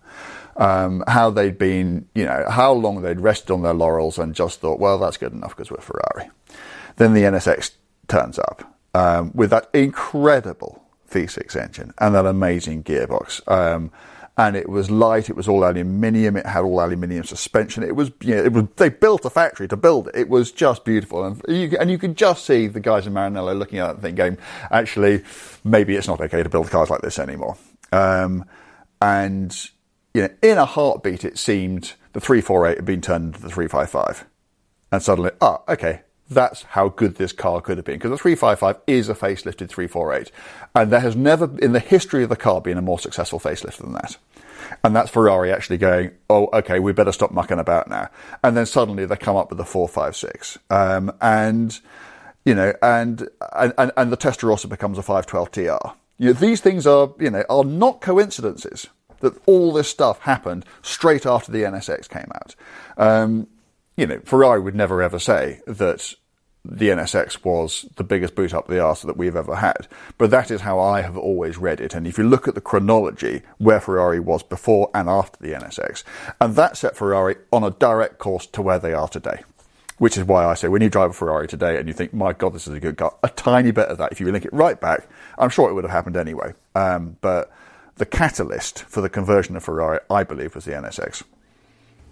um, 0.55 1.03
how 1.07 1.29
they'd 1.29 1.57
been, 1.57 2.07
you 2.15 2.23
know, 2.25 2.45
how 2.49 2.71
long 2.71 3.01
they'd 3.01 3.19
rested 3.19 3.51
on 3.51 3.63
their 3.63 3.73
laurels 3.73 4.17
and 4.17 4.33
just 4.33 4.61
thought, 4.61 4.79
well, 4.79 4.97
that's 4.97 5.17
good 5.17 5.33
enough 5.33 5.55
because 5.55 5.71
we're 5.71 5.81
Ferrari. 5.81 6.29
Then 6.95 7.13
the 7.13 7.23
NSX 7.23 7.71
turns 8.07 8.39
up 8.39 8.77
um, 8.93 9.31
with 9.35 9.49
that 9.49 9.69
incredible 9.73 10.83
V6 11.11 11.55
engine 11.55 11.93
and 11.97 12.15
that 12.15 12.25
amazing 12.25 12.83
gearbox. 12.83 13.41
Um, 13.51 13.91
and 14.39 14.55
it 14.55 14.69
was 14.69 14.89
light. 14.89 15.29
It 15.29 15.35
was 15.35 15.49
all 15.49 15.65
aluminium. 15.65 16.37
It 16.37 16.45
had 16.45 16.63
all 16.63 16.79
aluminium 16.79 17.25
suspension. 17.25 17.83
It 17.83 17.93
was, 17.93 18.09
you 18.21 18.35
know, 18.35 18.43
it 18.45 18.53
was. 18.53 18.63
They 18.77 18.87
built 18.87 19.25
a 19.25 19.29
factory 19.29 19.67
to 19.67 19.75
build 19.75 20.07
it. 20.07 20.15
It 20.15 20.29
was 20.29 20.53
just 20.53 20.85
beautiful, 20.85 21.25
and 21.25 21.41
you 21.49 21.77
and 21.77 21.91
you 21.91 21.97
could 21.97 22.15
just 22.15 22.45
see 22.45 22.67
the 22.67 22.79
guys 22.79 23.05
in 23.05 23.13
Maranello 23.13 23.57
looking 23.59 23.79
at 23.79 23.95
that 23.95 24.01
thing, 24.01 24.15
going, 24.15 24.37
"Actually, 24.71 25.23
maybe 25.65 25.93
it's 25.97 26.07
not 26.07 26.21
okay 26.21 26.41
to 26.41 26.47
build 26.47 26.69
cars 26.69 26.89
like 26.89 27.01
this 27.01 27.19
anymore." 27.19 27.57
Um, 27.91 28.45
and 29.01 29.53
you 30.13 30.21
know, 30.21 30.29
in 30.41 30.57
a 30.57 30.65
heartbeat, 30.65 31.25
it 31.25 31.37
seemed 31.37 31.95
the 32.13 32.21
348 32.21 32.77
had 32.77 32.85
been 32.85 33.01
turned 33.01 33.25
into 33.25 33.41
the 33.41 33.49
355, 33.49 34.25
and 34.89 35.03
suddenly, 35.03 35.31
ah, 35.41 35.63
okay, 35.67 36.03
that's 36.29 36.63
how 36.63 36.89
good 36.89 37.15
this 37.15 37.31
car 37.31 37.61
could 37.61 37.77
have 37.77 37.85
been 37.85 37.97
because 37.97 38.11
the 38.11 38.17
355 38.17 38.81
is 38.87 39.09
a 39.09 39.15
facelifted 39.15 39.69
348, 39.69 40.31
and 40.75 40.91
there 40.91 40.99
has 40.99 41.15
never 41.15 41.49
in 41.59 41.73
the 41.73 41.79
history 41.79 42.23
of 42.23 42.29
the 42.29 42.35
car 42.35 42.61
been 42.61 42.77
a 42.77 42.81
more 42.81 42.99
successful 42.99 43.39
facelift 43.39 43.77
than 43.77 43.93
that. 43.93 44.17
And 44.83 44.95
that's 44.95 45.09
Ferrari 45.09 45.51
actually 45.51 45.77
going, 45.77 46.11
oh, 46.29 46.47
okay, 46.53 46.79
we 46.79 46.93
better 46.93 47.11
stop 47.11 47.31
mucking 47.31 47.59
about 47.59 47.89
now. 47.89 48.09
And 48.43 48.55
then 48.55 48.65
suddenly 48.65 49.05
they 49.05 49.15
come 49.15 49.35
up 49.35 49.49
with 49.49 49.57
the 49.57 49.65
456. 49.65 50.59
Um, 50.69 51.11
and, 51.21 51.79
you 52.45 52.53
know, 52.53 52.73
and, 52.81 53.27
and, 53.55 53.73
and, 53.77 53.91
and 53.97 54.11
the 54.11 54.17
Testarossa 54.17 54.69
becomes 54.69 54.97
a 54.97 55.01
512 55.01 55.51
TR. 55.51 55.89
You 56.17 56.27
know, 56.27 56.33
these 56.33 56.61
things 56.61 56.85
are, 56.85 57.13
you 57.19 57.31
know, 57.31 57.43
are 57.49 57.63
not 57.63 58.01
coincidences 58.01 58.87
that 59.21 59.33
all 59.45 59.73
this 59.73 59.89
stuff 59.89 60.19
happened 60.21 60.65
straight 60.81 61.25
after 61.25 61.51
the 61.51 61.63
NSX 61.63 62.07
came 62.07 62.31
out. 62.35 62.55
Um, 62.97 63.47
you 63.97 64.07
know, 64.07 64.19
Ferrari 64.23 64.61
would 64.61 64.75
never 64.75 65.01
ever 65.01 65.19
say 65.19 65.59
that 65.67 66.13
the 66.65 66.89
NSX 66.89 67.43
was 67.43 67.85
the 67.95 68.03
biggest 68.03 68.35
boot 68.35 68.53
up 68.53 68.67
the 68.67 68.79
arse 68.79 69.01
that 69.03 69.17
we've 69.17 69.35
ever 69.35 69.55
had. 69.55 69.87
But 70.17 70.29
that 70.31 70.51
is 70.51 70.61
how 70.61 70.79
I 70.79 71.01
have 71.01 71.17
always 71.17 71.57
read 71.57 71.79
it. 71.79 71.93
And 71.93 72.05
if 72.05 72.17
you 72.17 72.23
look 72.25 72.47
at 72.47 72.55
the 72.55 72.61
chronology 72.61 73.43
where 73.57 73.79
Ferrari 73.79 74.19
was 74.19 74.43
before 74.43 74.89
and 74.93 75.09
after 75.09 75.41
the 75.41 75.53
NSX, 75.53 76.03
and 76.39 76.55
that 76.55 76.77
set 76.77 76.97
Ferrari 76.97 77.37
on 77.51 77.63
a 77.63 77.71
direct 77.71 78.17
course 78.17 78.45
to 78.47 78.61
where 78.61 78.79
they 78.79 78.93
are 78.93 79.07
today. 79.07 79.43
Which 79.97 80.17
is 80.17 80.23
why 80.23 80.45
I 80.45 80.53
say 80.53 80.69
when 80.69 80.81
you 80.81 80.89
drive 80.89 81.09
a 81.09 81.13
Ferrari 81.13 81.47
today 81.47 81.77
and 81.77 81.87
you 81.87 81.93
think, 81.93 82.13
my 82.13 82.31
God, 82.31 82.53
this 82.53 82.67
is 82.67 82.73
a 82.73 82.79
good 82.79 82.97
car, 82.97 83.15
a 83.21 83.27
tiny 83.29 83.71
bit 83.71 83.89
of 83.89 83.97
that, 83.97 84.13
if 84.13 84.21
you 84.21 84.31
link 84.31 84.45
it 84.45 84.53
right 84.53 84.79
back, 84.79 85.09
I'm 85.37 85.49
sure 85.49 85.69
it 85.69 85.73
would 85.73 85.83
have 85.83 85.91
happened 85.91 86.15
anyway. 86.15 86.53
Um, 86.73 87.17
but 87.19 87.51
the 87.95 88.05
catalyst 88.05 88.83
for 88.83 89.01
the 89.01 89.09
conversion 89.09 89.57
of 89.57 89.63
Ferrari, 89.63 89.99
I 90.09 90.23
believe, 90.23 90.55
was 90.55 90.63
the 90.63 90.71
NSX. 90.71 91.23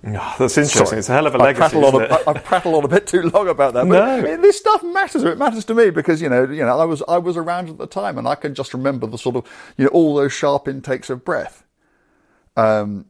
Oh, 0.06 0.36
that's 0.40 0.58
interesting. 0.58 0.86
Sorry. 0.86 1.00
It's 1.00 1.10
a 1.10 1.14
hell 1.14 1.28
of 1.28 1.36
a 1.36 1.38
legacy. 1.38 1.60
prattle, 1.60 1.86
on 1.86 2.02
isn't 2.04 2.12
a, 2.12 2.16
it? 2.22 2.28
I, 2.28 2.32
I 2.32 2.34
prattle 2.40 2.76
on 2.76 2.86
a 2.86 2.88
bit 2.88 3.08
too 3.08 3.24
long 3.24 3.48
about 3.50 3.74
that, 3.74 3.88
but 3.90 4.22
No. 4.22 4.38
this 4.38 4.58
stuff 4.58 4.84
matters. 4.84 5.24
It 5.24 5.38
matters 5.38 5.66
to 5.66 5.74
me 5.74 5.90
because 5.90 6.22
you 6.22 6.30
know, 6.30 6.44
you 6.46 6.64
know, 6.66 6.80
I 6.80 6.86
was 6.86 7.04
I 7.08 7.18
was 7.18 7.36
around 7.36 7.70
at 7.70 7.78
the 7.78 7.88
time, 7.88 8.18
and 8.18 8.28
I 8.28 8.36
can 8.36 8.54
just 8.54 8.74
remember 8.74 9.08
the 9.08 9.18
sort 9.18 9.36
of 9.36 9.46
you 9.78 9.86
know 9.86 9.90
all 9.92 10.16
those 10.16 10.32
sharp 10.34 10.68
intakes 10.68 11.10
of 11.10 11.26
breath 11.26 11.64
um, 12.56 13.06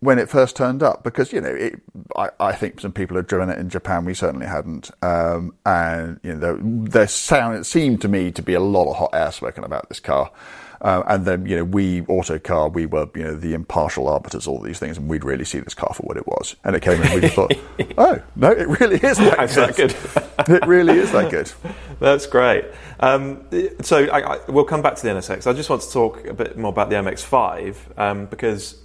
when 0.00 0.18
it 0.18 0.28
first 0.28 0.56
turned 0.56 0.82
up. 0.82 1.02
Because 1.02 1.32
you 1.32 1.40
know, 1.40 1.48
it, 1.54 1.80
I, 2.16 2.28
I 2.38 2.52
think 2.52 2.80
some 2.80 2.92
people 2.92 3.16
had 3.16 3.26
driven 3.26 3.48
it 3.48 3.58
in 3.58 3.68
Japan. 3.70 4.04
We 4.04 4.14
certainly 4.14 4.46
hadn't, 4.46 4.90
um, 5.02 5.54
and 5.66 6.20
you 6.22 6.34
know, 6.34 6.38
there, 6.38 6.58
there 6.62 7.08
sound 7.08 7.56
it 7.56 7.64
seemed 7.64 8.02
to 8.02 8.08
me 8.08 8.30
to 8.32 8.42
be 8.42 8.54
a 8.54 8.60
lot 8.60 8.90
of 8.90 8.96
hot 8.96 9.10
air 9.14 9.32
spoken 9.32 9.64
about 9.64 9.88
this 9.88 10.00
car. 10.00 10.30
Uh, 10.80 11.02
and 11.06 11.24
then, 11.24 11.46
you 11.46 11.56
know, 11.56 11.64
we, 11.64 12.02
Autocar, 12.02 12.68
we 12.68 12.86
were, 12.86 13.08
you 13.14 13.22
know, 13.22 13.36
the 13.36 13.54
impartial 13.54 14.08
arbiters, 14.08 14.46
all 14.46 14.60
these 14.60 14.78
things, 14.78 14.98
and 14.98 15.08
we'd 15.08 15.24
really 15.24 15.44
see 15.44 15.60
this 15.60 15.74
car 15.74 15.92
for 15.94 16.02
what 16.02 16.16
it 16.16 16.26
was. 16.26 16.56
And 16.64 16.76
it 16.76 16.82
came 16.82 17.00
in 17.00 17.06
and 17.06 17.14
we 17.14 17.20
just 17.20 17.34
thought, 17.34 17.52
oh, 17.98 18.20
no, 18.36 18.50
it 18.50 18.68
really 18.80 18.96
is 18.96 19.18
that 19.18 19.38
It's 19.40 19.54
that 19.54 19.76
good. 19.76 19.94
it 20.48 20.66
really 20.66 20.98
is 20.98 21.12
that 21.12 21.30
good. 21.30 21.50
That's 22.00 22.26
great. 22.26 22.66
Um, 23.00 23.44
so 23.82 24.04
I, 24.06 24.34
I, 24.34 24.40
we'll 24.48 24.64
come 24.64 24.82
back 24.82 24.96
to 24.96 25.02
the 25.02 25.08
NSX. 25.10 25.46
I 25.46 25.52
just 25.52 25.70
want 25.70 25.82
to 25.82 25.90
talk 25.90 26.24
a 26.26 26.34
bit 26.34 26.56
more 26.58 26.70
about 26.70 26.90
the 26.90 26.96
MX-5 26.96 27.98
um, 27.98 28.26
because 28.26 28.80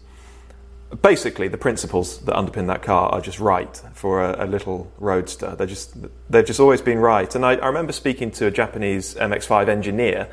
basically 1.01 1.47
the 1.47 1.57
principles 1.57 2.19
that 2.21 2.35
underpin 2.35 2.67
that 2.67 2.81
car 2.81 3.09
are 3.11 3.21
just 3.21 3.39
right 3.39 3.81
for 3.93 4.23
a, 4.23 4.45
a 4.45 4.47
little 4.47 4.91
roadster. 4.97 5.55
They're 5.55 5.67
just 5.67 5.95
they've 6.29 6.45
just 6.45 6.59
always 6.59 6.81
been 6.81 6.99
right. 6.99 7.33
And 7.35 7.45
I, 7.45 7.53
I 7.55 7.67
remember 7.67 7.91
speaking 7.93 8.31
to 8.31 8.47
a 8.47 8.51
Japanese 8.51 9.15
MX-5 9.15 9.67
engineer. 9.69 10.29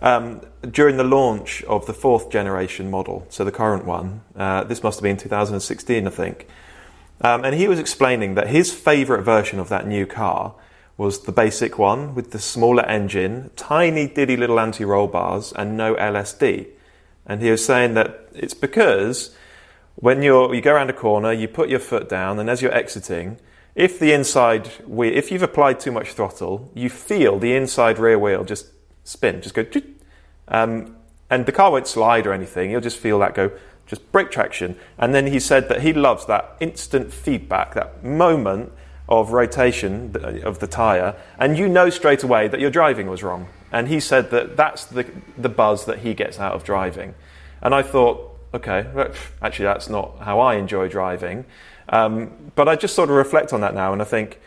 Um, 0.00 0.40
during 0.70 0.96
the 0.96 1.04
launch 1.04 1.62
of 1.64 1.86
the 1.86 1.94
fourth 1.94 2.30
generation 2.30 2.90
model, 2.90 3.26
so 3.28 3.44
the 3.44 3.52
current 3.52 3.84
one. 3.84 4.22
Uh, 4.36 4.64
this 4.64 4.82
must 4.82 4.98
have 4.98 5.02
been 5.02 5.16
2016, 5.16 6.06
I 6.06 6.10
think. 6.10 6.46
Um, 7.20 7.44
and 7.44 7.54
he 7.54 7.66
was 7.66 7.78
explaining 7.78 8.34
that 8.34 8.48
his 8.48 8.72
favourite 8.72 9.24
version 9.24 9.58
of 9.58 9.68
that 9.70 9.86
new 9.86 10.06
car 10.06 10.54
was 10.96 11.24
the 11.24 11.32
basic 11.32 11.78
one 11.78 12.14
with 12.14 12.30
the 12.30 12.38
smaller 12.38 12.84
engine, 12.86 13.50
tiny 13.56 14.06
diddy 14.06 14.36
little 14.36 14.60
anti 14.60 14.84
roll 14.84 15.06
bars, 15.06 15.52
and 15.52 15.76
no 15.76 15.94
LSD. 15.94 16.68
And 17.26 17.42
he 17.42 17.50
was 17.50 17.64
saying 17.64 17.94
that 17.94 18.28
it's 18.34 18.54
because 18.54 19.34
when 19.96 20.22
you're, 20.22 20.54
you 20.54 20.60
go 20.60 20.74
around 20.74 20.90
a 20.90 20.94
corner, 20.94 21.32
you 21.32 21.48
put 21.48 21.68
your 21.68 21.80
foot 21.80 22.08
down, 22.08 22.38
and 22.38 22.48
as 22.48 22.62
you're 22.62 22.74
exiting, 22.74 23.38
if 23.74 23.98
the 23.98 24.12
inside 24.12 24.70
if 24.98 25.30
you've 25.30 25.42
applied 25.42 25.78
too 25.78 25.92
much 25.92 26.12
throttle, 26.12 26.70
you 26.74 26.88
feel 26.88 27.38
the 27.38 27.54
inside 27.54 27.98
rear 27.98 28.18
wheel 28.18 28.44
just 28.44 28.66
spin, 29.08 29.40
just 29.40 29.54
go, 29.54 29.64
um, 30.48 30.94
and 31.30 31.46
the 31.46 31.52
car 31.52 31.70
won't 31.70 31.86
slide 31.86 32.26
or 32.26 32.32
anything. 32.32 32.70
You'll 32.70 32.80
just 32.80 32.98
feel 32.98 33.18
that 33.20 33.34
go, 33.34 33.50
just 33.86 34.12
break 34.12 34.30
traction. 34.30 34.76
And 34.98 35.14
then 35.14 35.26
he 35.26 35.40
said 35.40 35.68
that 35.70 35.80
he 35.80 35.92
loves 35.92 36.26
that 36.26 36.56
instant 36.60 37.12
feedback, 37.12 37.74
that 37.74 38.04
moment 38.04 38.72
of 39.08 39.32
rotation 39.32 40.14
of 40.44 40.58
the 40.58 40.66
tyre, 40.66 41.16
and 41.38 41.56
you 41.56 41.68
know 41.68 41.88
straight 41.88 42.22
away 42.22 42.48
that 42.48 42.60
your 42.60 42.70
driving 42.70 43.06
was 43.06 43.22
wrong. 43.22 43.48
And 43.72 43.88
he 43.88 44.00
said 44.00 44.30
that 44.30 44.56
that's 44.56 44.84
the, 44.84 45.06
the 45.36 45.48
buzz 45.48 45.86
that 45.86 46.00
he 46.00 46.12
gets 46.12 46.38
out 46.38 46.52
of 46.52 46.64
driving. 46.64 47.14
And 47.62 47.74
I 47.74 47.82
thought, 47.82 48.38
okay, 48.52 48.86
actually, 49.40 49.64
that's 49.64 49.88
not 49.88 50.18
how 50.20 50.40
I 50.40 50.56
enjoy 50.56 50.88
driving. 50.88 51.46
Um, 51.88 52.52
but 52.54 52.68
I 52.68 52.76
just 52.76 52.94
sort 52.94 53.08
of 53.08 53.16
reflect 53.16 53.54
on 53.54 53.62
that 53.62 53.74
now, 53.74 53.92
and 53.94 54.02
I 54.02 54.04
think, 54.04 54.40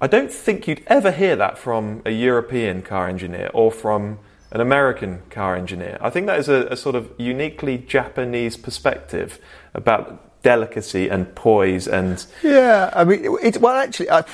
I 0.00 0.06
don't 0.06 0.32
think 0.32 0.66
you'd 0.66 0.82
ever 0.86 1.12
hear 1.12 1.36
that 1.36 1.58
from 1.58 2.00
a 2.06 2.10
European 2.10 2.80
car 2.80 3.08
engineer 3.08 3.50
or 3.52 3.70
from 3.70 4.18
an 4.50 4.60
American 4.60 5.22
car 5.30 5.54
engineer. 5.54 5.98
I 6.00 6.08
think 6.10 6.26
that 6.26 6.38
is 6.38 6.48
a, 6.48 6.66
a 6.66 6.76
sort 6.76 6.96
of 6.96 7.12
uniquely 7.18 7.76
Japanese 7.78 8.56
perspective 8.56 9.38
about 9.74 10.42
delicacy 10.42 11.08
and 11.08 11.34
poise 11.34 11.86
and. 11.86 12.24
Yeah, 12.42 12.90
I 12.94 13.04
mean, 13.04 13.36
it, 13.42 13.58
well, 13.58 13.76
actually, 13.76 14.10
I, 14.10 14.24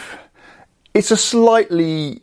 it's 0.95 1.11
a 1.11 1.17
slightly 1.17 2.23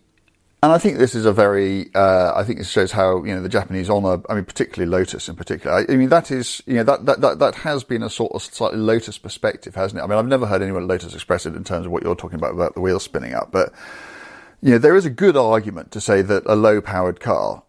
and 0.64 0.72
I 0.72 0.78
think 0.78 0.98
this 0.98 1.14
is 1.14 1.26
a 1.26 1.34
very, 1.34 1.94
uh, 1.94 2.32
I 2.34 2.46
think 2.46 2.58
this 2.58 2.70
shows 2.70 2.94
how, 2.94 3.22
you 3.26 3.36
know, 3.36 3.42
the 3.42 3.50
Japanese 3.50 3.90
honour, 3.90 4.22
I 4.30 4.36
mean, 4.36 4.46
particularly 4.46 4.90
Lotus 4.90 5.28
in 5.28 5.36
particular. 5.36 5.76
I, 5.76 5.92
I, 5.92 5.98
mean, 5.98 6.08
that 6.08 6.32
is, 6.32 6.64
you 6.66 6.76
know, 6.76 6.84
that, 6.84 7.06
that, 7.06 7.20
that, 7.20 7.40
that 7.40 7.56
has 7.56 7.84
been 7.84 8.02
a 8.02 8.10
sort 8.10 8.32
of 8.32 8.42
slightly 8.42 8.80
Lotus 8.80 9.18
perspective, 9.18 9.76
hasn't 9.76 10.00
it? 10.00 10.04
I 10.06 10.08
mean, 10.08 10.18
I've 10.18 10.26
never 10.26 10.46
heard 10.46 10.62
anyone 10.62 10.84
at 10.84 10.88
Lotus 10.88 11.14
express 11.14 11.46
it 11.46 11.54
in 11.56 11.66
terms 11.66 11.86
of 11.86 11.92
what 11.92 12.02
you're 12.04 12.16
talking 12.16 12.40
about, 12.40 12.54
about 12.54 12.76
the 12.76 12.80
wheels 12.80 13.04
spinning 13.04 13.34
up, 13.34 13.52
but, 13.52 13.74
you 14.62 14.72
know, 14.72 14.78
there 14.78 14.96
is 14.96 15.06
a 15.06 15.10
good 15.10 15.36
argument 15.36 15.92
to 15.92 16.00
say 16.00 16.22
that 16.22 16.44
a 16.46 16.56
low 16.56 16.80
powered 16.80 17.20
car, 17.20 17.64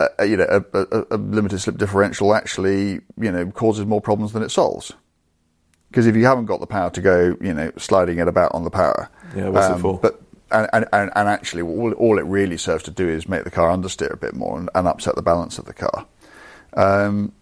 uh, 0.00 0.08
uh, 0.20 0.22
you 0.22 0.38
know, 0.38 0.46
a, 0.48 0.78
a, 0.78 1.04
a 1.10 1.16
limited 1.18 1.58
slip 1.58 1.76
differential 1.76 2.34
actually, 2.34 3.00
you 3.20 3.30
know, 3.30 3.50
causes 3.50 3.84
more 3.84 4.00
problems 4.00 4.32
than 4.32 4.42
it 4.42 4.50
solves. 4.50 4.94
Because 5.90 6.06
if 6.06 6.16
you 6.16 6.24
haven't 6.24 6.46
got 6.46 6.60
the 6.60 6.66
power 6.66 6.88
to 6.88 7.02
go, 7.02 7.36
you 7.42 7.52
know, 7.52 7.70
sliding 7.76 8.20
it 8.20 8.26
about 8.26 8.54
on 8.54 8.64
the 8.64 8.70
power. 8.70 9.10
Yeah, 9.36 9.50
what's 9.50 9.66
um, 9.66 9.78
it 9.78 9.82
for? 9.82 9.98
But, 9.98 10.21
and, 10.52 10.86
and, 10.92 11.10
and 11.14 11.28
actually, 11.28 11.62
all, 11.62 11.92
all 11.92 12.18
it 12.18 12.24
really 12.24 12.56
serves 12.56 12.82
to 12.84 12.90
do 12.90 13.08
is 13.08 13.28
make 13.28 13.44
the 13.44 13.50
car 13.50 13.68
understeer 13.70 14.12
a 14.12 14.16
bit 14.16 14.34
more 14.34 14.58
and, 14.58 14.68
and 14.74 14.86
upset 14.86 15.14
the 15.14 15.22
balance 15.22 15.58
of 15.58 15.64
the 15.64 15.74
car. 15.74 16.06
Um, 16.74 17.32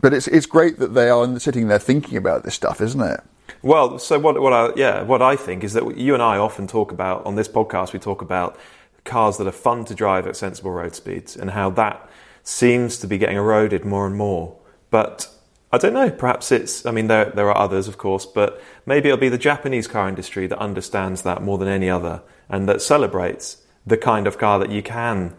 but 0.00 0.12
it's 0.12 0.28
it's 0.28 0.46
great 0.46 0.78
that 0.78 0.94
they 0.94 1.08
are 1.08 1.38
sitting 1.38 1.68
there 1.68 1.78
thinking 1.78 2.18
about 2.18 2.44
this 2.44 2.54
stuff, 2.54 2.80
isn't 2.80 3.00
it? 3.00 3.20
Well, 3.62 3.98
so 3.98 4.18
what 4.18 4.40
what 4.40 4.52
I 4.52 4.72
yeah 4.76 5.02
what 5.02 5.22
I 5.22 5.36
think 5.36 5.64
is 5.64 5.72
that 5.72 5.96
you 5.96 6.12
and 6.12 6.22
I 6.22 6.36
often 6.36 6.66
talk 6.66 6.92
about 6.92 7.24
on 7.24 7.36
this 7.36 7.48
podcast 7.48 7.92
we 7.92 7.98
talk 7.98 8.20
about 8.20 8.58
cars 9.04 9.38
that 9.38 9.46
are 9.46 9.52
fun 9.52 9.84
to 9.86 9.94
drive 9.94 10.26
at 10.26 10.36
sensible 10.36 10.70
road 10.70 10.94
speeds 10.94 11.36
and 11.36 11.50
how 11.50 11.70
that 11.70 12.08
seems 12.42 12.98
to 12.98 13.06
be 13.06 13.18
getting 13.18 13.36
eroded 13.36 13.84
more 13.84 14.06
and 14.06 14.16
more. 14.16 14.56
But 14.90 15.28
I 15.72 15.78
don't 15.78 15.94
know. 15.94 16.10
Perhaps 16.10 16.52
it's. 16.52 16.86
I 16.86 16.90
mean, 16.90 17.08
there 17.08 17.26
there 17.26 17.48
are 17.48 17.56
others, 17.56 17.88
of 17.88 17.98
course, 17.98 18.26
but 18.26 18.62
maybe 18.86 19.08
it'll 19.08 19.18
be 19.18 19.28
the 19.28 19.38
Japanese 19.38 19.88
car 19.88 20.08
industry 20.08 20.46
that 20.46 20.58
understands 20.58 21.22
that 21.22 21.42
more 21.42 21.58
than 21.58 21.68
any 21.68 21.90
other, 21.90 22.22
and 22.48 22.68
that 22.68 22.82
celebrates 22.82 23.58
the 23.86 23.96
kind 23.96 24.26
of 24.26 24.38
car 24.38 24.58
that 24.58 24.70
you 24.70 24.82
can 24.82 25.34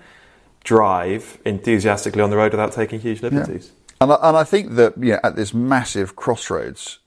drive 0.63 1.39
enthusiastically 1.45 2.21
on 2.21 2.29
the 2.29 2.37
road 2.37 2.51
without 2.51 2.71
taking 2.71 2.99
huge 2.99 3.21
liberties. 3.21 3.71
Yeah. 3.73 3.81
And 4.01 4.11
I, 4.11 4.15
and 4.23 4.37
I 4.37 4.43
think 4.43 4.75
that 4.75 4.97
you 4.97 5.13
know, 5.13 5.19
at 5.23 5.35
this 5.35 5.53
massive 5.53 6.15
crossroads, 6.15 6.99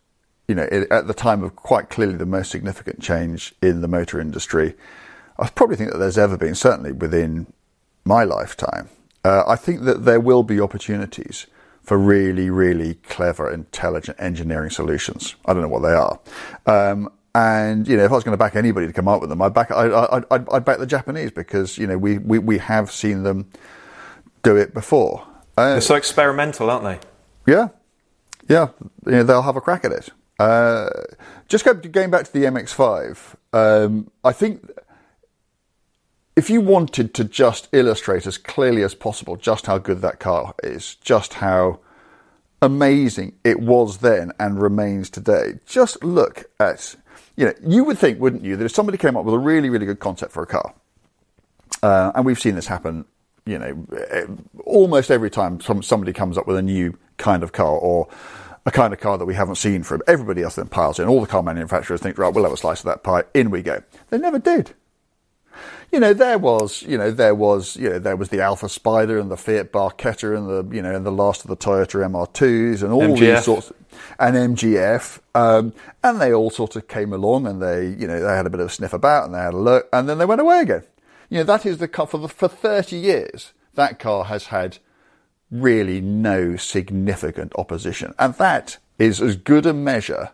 you 0.46 0.54
know, 0.54 0.64
at 0.90 1.06
the 1.06 1.14
time 1.14 1.42
of 1.42 1.54
quite 1.56 1.90
clearly 1.90 2.16
the 2.16 2.26
most 2.26 2.50
significant 2.50 3.00
change 3.00 3.54
in 3.60 3.82
the 3.82 3.88
motor 3.88 4.20
industry, 4.20 4.74
I 5.38 5.48
probably 5.48 5.76
think 5.76 5.92
that 5.92 5.98
there's 5.98 6.18
ever 6.18 6.36
been, 6.36 6.54
certainly 6.54 6.92
within 6.92 7.52
my 8.04 8.24
lifetime. 8.24 8.88
Uh, 9.24 9.44
I 9.46 9.56
think 9.56 9.82
that 9.82 10.04
there 10.04 10.20
will 10.20 10.42
be 10.42 10.60
opportunities 10.60 11.46
for 11.82 11.98
really, 11.98 12.50
really 12.50 12.94
clever, 12.94 13.50
intelligent 13.50 14.16
engineering 14.20 14.70
solutions. 14.70 15.36
I 15.44 15.52
don't 15.52 15.62
know 15.62 15.68
what 15.68 15.82
they 15.82 15.94
are. 15.94 16.20
Um, 16.66 17.10
and 17.38 17.86
you 17.86 17.96
know, 17.96 18.04
if 18.04 18.10
I 18.10 18.14
was 18.16 18.24
going 18.24 18.32
to 18.32 18.38
back 18.38 18.56
anybody 18.56 18.88
to 18.88 18.92
come 18.92 19.06
up 19.06 19.20
with 19.20 19.30
them, 19.30 19.40
I'd 19.40 19.54
back 19.54 19.70
I, 19.70 19.86
I, 19.86 20.16
I'd, 20.32 20.48
I'd, 20.50 20.64
back 20.64 20.78
the 20.78 20.86
Japanese 20.86 21.30
because 21.30 21.78
you 21.78 21.86
know 21.86 21.96
we, 21.96 22.18
we, 22.18 22.40
we 22.40 22.58
have 22.58 22.90
seen 22.90 23.22
them 23.22 23.48
do 24.42 24.56
it 24.56 24.74
before. 24.74 25.24
Uh, 25.56 25.74
They're 25.74 25.80
so 25.80 25.94
experimental, 25.94 26.68
aren't 26.68 26.82
they? 26.82 27.52
Yeah, 27.52 27.68
yeah. 28.48 28.70
You 29.06 29.12
know, 29.12 29.22
they'll 29.22 29.42
have 29.42 29.54
a 29.54 29.60
crack 29.60 29.84
at 29.84 29.92
it. 29.92 30.08
Uh, 30.40 30.90
just 31.46 31.64
go, 31.64 31.74
going 31.74 32.10
back 32.10 32.24
to 32.24 32.32
the 32.32 32.44
MX-5, 32.44 33.36
um, 33.52 34.10
I 34.24 34.32
think 34.32 34.68
if 36.36 36.50
you 36.50 36.60
wanted 36.60 37.14
to 37.14 37.24
just 37.24 37.68
illustrate 37.72 38.26
as 38.26 38.38
clearly 38.38 38.82
as 38.82 38.94
possible 38.94 39.36
just 39.36 39.66
how 39.66 39.78
good 39.78 40.00
that 40.02 40.20
car 40.20 40.54
is, 40.62 40.96
just 40.96 41.34
how 41.34 41.80
amazing 42.62 43.34
it 43.44 43.60
was 43.60 43.98
then 43.98 44.32
and 44.38 44.60
remains 44.60 45.10
today, 45.10 45.58
just 45.66 46.02
look 46.04 46.50
at, 46.60 46.94
you 47.36 47.46
know, 47.46 47.52
you 47.64 47.84
would 47.84 47.98
think, 47.98 48.20
wouldn't 48.20 48.44
you, 48.44 48.56
that 48.56 48.64
if 48.64 48.72
somebody 48.72 48.98
came 48.98 49.16
up 49.16 49.24
with 49.24 49.34
a 49.34 49.38
really, 49.38 49.70
really 49.70 49.86
good 49.86 50.00
concept 50.00 50.32
for 50.32 50.42
a 50.42 50.46
car, 50.46 50.74
uh, 51.82 52.12
and 52.14 52.24
we've 52.24 52.40
seen 52.40 52.54
this 52.54 52.66
happen, 52.66 53.04
you 53.46 53.58
know, 53.58 53.86
almost 54.64 55.10
every 55.10 55.30
time 55.30 55.60
somebody 55.60 56.12
comes 56.12 56.36
up 56.36 56.46
with 56.46 56.56
a 56.56 56.62
new 56.62 56.96
kind 57.16 57.42
of 57.42 57.52
car 57.52 57.72
or 57.72 58.08
a 58.66 58.70
kind 58.70 58.92
of 58.92 59.00
car 59.00 59.16
that 59.16 59.24
we 59.24 59.34
haven't 59.34 59.54
seen 59.54 59.82
from 59.82 60.02
everybody 60.06 60.42
else 60.42 60.56
then 60.56 60.68
piles 60.68 60.98
in. 60.98 61.08
All 61.08 61.20
the 61.20 61.26
car 61.26 61.42
manufacturers 61.42 62.00
think, 62.00 62.18
right, 62.18 62.32
we'll 62.32 62.44
have 62.44 62.52
a 62.52 62.56
slice 62.56 62.80
of 62.80 62.86
that 62.86 63.02
pie. 63.02 63.24
In 63.32 63.50
we 63.50 63.62
go. 63.62 63.82
They 64.10 64.18
never 64.18 64.38
did 64.38 64.74
you 65.92 66.00
know, 66.00 66.12
there 66.12 66.38
was, 66.38 66.82
you 66.82 66.98
know, 66.98 67.10
there 67.10 67.34
was, 67.34 67.76
you 67.76 67.88
know, 67.88 67.98
there 67.98 68.16
was 68.16 68.28
the 68.28 68.40
Alfa 68.40 68.68
Spider 68.68 69.18
and 69.18 69.30
the 69.30 69.36
Fiat 69.36 69.72
Barchetta 69.72 70.36
and 70.36 70.48
the, 70.48 70.76
you 70.76 70.82
know, 70.82 70.94
and 70.94 71.06
the 71.06 71.12
last 71.12 71.42
of 71.42 71.48
the 71.48 71.56
Toyota 71.56 72.06
MR2s 72.06 72.82
and 72.82 72.92
all 72.92 73.02
MGF. 73.02 73.18
these 73.18 73.44
sorts, 73.44 73.72
and 74.18 74.56
MGF, 74.56 75.20
um, 75.34 75.72
and 76.04 76.20
they 76.20 76.32
all 76.32 76.50
sort 76.50 76.76
of 76.76 76.88
came 76.88 77.12
along 77.12 77.46
and 77.46 77.62
they, 77.62 77.88
you 77.88 78.06
know, 78.06 78.20
they 78.20 78.36
had 78.36 78.46
a 78.46 78.50
bit 78.50 78.60
of 78.60 78.66
a 78.66 78.70
sniff 78.70 78.92
about 78.92 79.24
and 79.24 79.34
they 79.34 79.38
had 79.38 79.54
a 79.54 79.58
look 79.58 79.88
and 79.92 80.08
then 80.08 80.18
they 80.18 80.26
went 80.26 80.40
away 80.40 80.60
again. 80.60 80.82
You 81.30 81.38
know, 81.38 81.44
that 81.44 81.64
is 81.64 81.78
the 81.78 81.88
car 81.88 82.06
for 82.06 82.18
the, 82.18 82.28
for 82.28 82.48
30 82.48 82.96
years. 82.96 83.52
That 83.74 83.98
car 83.98 84.24
has 84.24 84.46
had 84.46 84.78
really 85.50 86.00
no 86.00 86.56
significant 86.56 87.52
opposition. 87.56 88.14
And 88.18 88.34
that 88.34 88.78
is 88.98 89.22
as 89.22 89.36
good 89.36 89.66
a 89.66 89.72
measure 89.72 90.30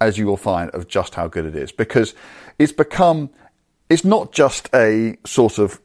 as 0.00 0.18
you 0.18 0.26
will 0.26 0.36
find 0.36 0.70
of 0.70 0.88
just 0.88 1.14
how 1.14 1.28
good 1.28 1.44
it 1.44 1.54
is 1.54 1.72
because 1.72 2.14
it's 2.58 2.72
become 2.72 3.30
it's 3.90 4.04
not 4.04 4.32
just 4.32 4.70
a 4.72 5.18
sort 5.26 5.58
of 5.58 5.80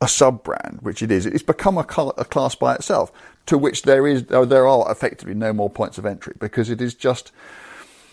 a 0.00 0.08
sub 0.08 0.42
brand, 0.42 0.78
which 0.80 1.02
it 1.02 1.10
is. 1.10 1.26
It's 1.26 1.42
become 1.42 1.76
a, 1.76 1.84
class 1.84 2.54
by 2.54 2.74
itself, 2.74 3.12
to 3.46 3.58
which 3.58 3.82
there 3.82 4.06
is 4.06 4.24
there 4.24 4.66
are 4.66 4.90
effectively 4.90 5.34
no 5.34 5.52
more 5.52 5.68
points 5.68 5.98
of 5.98 6.06
entry 6.06 6.34
because 6.40 6.70
it 6.70 6.80
is 6.80 6.94
just. 6.94 7.30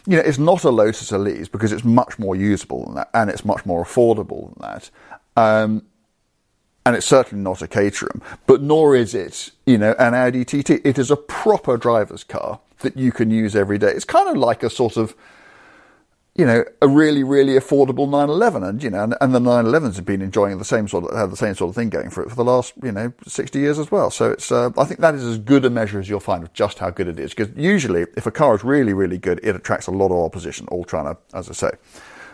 You 0.05 0.15
know, 0.15 0.23
it's 0.23 0.37
not 0.37 0.63
a 0.63 0.69
Lotus 0.69 1.11
Elise 1.11 1.49
because 1.49 1.73
it's 1.73 1.83
much 1.83 2.17
more 2.17 2.33
usable 2.33 2.85
than 2.85 2.95
that, 2.95 3.09
and 3.13 3.29
it's 3.29 3.43
much 3.43 3.65
more 3.65 3.83
affordable 3.83 4.53
than 4.53 4.61
that. 4.61 4.89
Um, 5.35 5.83
and 6.85 6.95
it's 6.95 7.05
certainly 7.05 7.43
not 7.43 7.61
a 7.61 7.67
Caterham, 7.67 8.21
but 8.45 8.61
nor 8.61 8.95
is 8.95 9.13
it, 9.13 9.51
you 9.65 9.77
know, 9.77 9.93
an 9.99 10.13
Audi 10.13 10.45
TT. 10.45 10.79
It 10.85 10.97
is 10.97 11.11
a 11.11 11.17
proper 11.17 11.75
driver's 11.75 12.23
car 12.23 12.61
that 12.79 12.95
you 12.95 13.11
can 13.11 13.29
use 13.31 13.53
every 13.53 13.77
day. 13.77 13.91
It's 13.91 14.05
kind 14.05 14.29
of 14.29 14.37
like 14.37 14.63
a 14.63 14.69
sort 14.69 14.95
of 14.95 15.13
you 16.37 16.45
know, 16.45 16.63
a 16.83 16.87
really, 16.87 17.23
really 17.23 17.53
affordable 17.53 18.07
911. 18.07 18.63
And, 18.63 18.83
you 18.83 18.91
know, 18.91 19.03
and, 19.03 19.15
and 19.19 19.33
the 19.33 19.39
911s 19.39 19.95
have 19.95 20.05
been 20.05 20.21
enjoying 20.21 20.59
the 20.59 20.65
same 20.65 20.87
sort 20.87 21.05
of, 21.05 21.17
have 21.17 21.31
the 21.31 21.35
same 21.35 21.55
sort 21.55 21.69
of 21.69 21.75
thing 21.75 21.89
going 21.89 22.11
for 22.11 22.23
it 22.23 22.29
for 22.29 22.35
the 22.35 22.43
last, 22.43 22.73
you 22.83 22.91
know, 22.91 23.11
60 23.25 23.57
years 23.57 23.79
as 23.79 23.91
well. 23.91 24.11
So 24.11 24.31
it's, 24.31 24.51
uh, 24.51 24.69
I 24.77 24.85
think 24.85 24.99
that 24.99 25.15
is 25.15 25.23
as 25.23 25.39
good 25.39 25.65
a 25.65 25.71
measure 25.71 25.99
as 25.99 26.07
you'll 26.07 26.19
find 26.19 26.43
of 26.43 26.53
just 26.53 26.77
how 26.77 26.91
good 26.91 27.07
it 27.07 27.19
is. 27.19 27.33
Because 27.33 27.49
usually, 27.57 28.05
if 28.15 28.27
a 28.27 28.31
car 28.31 28.53
is 28.55 28.63
really, 28.63 28.93
really 28.93 29.17
good, 29.17 29.39
it 29.41 29.55
attracts 29.55 29.87
a 29.87 29.91
lot 29.91 30.07
of 30.07 30.17
opposition, 30.23 30.67
all 30.67 30.83
trying 30.83 31.05
to, 31.05 31.19
as 31.33 31.49
I 31.49 31.53
say, 31.53 31.71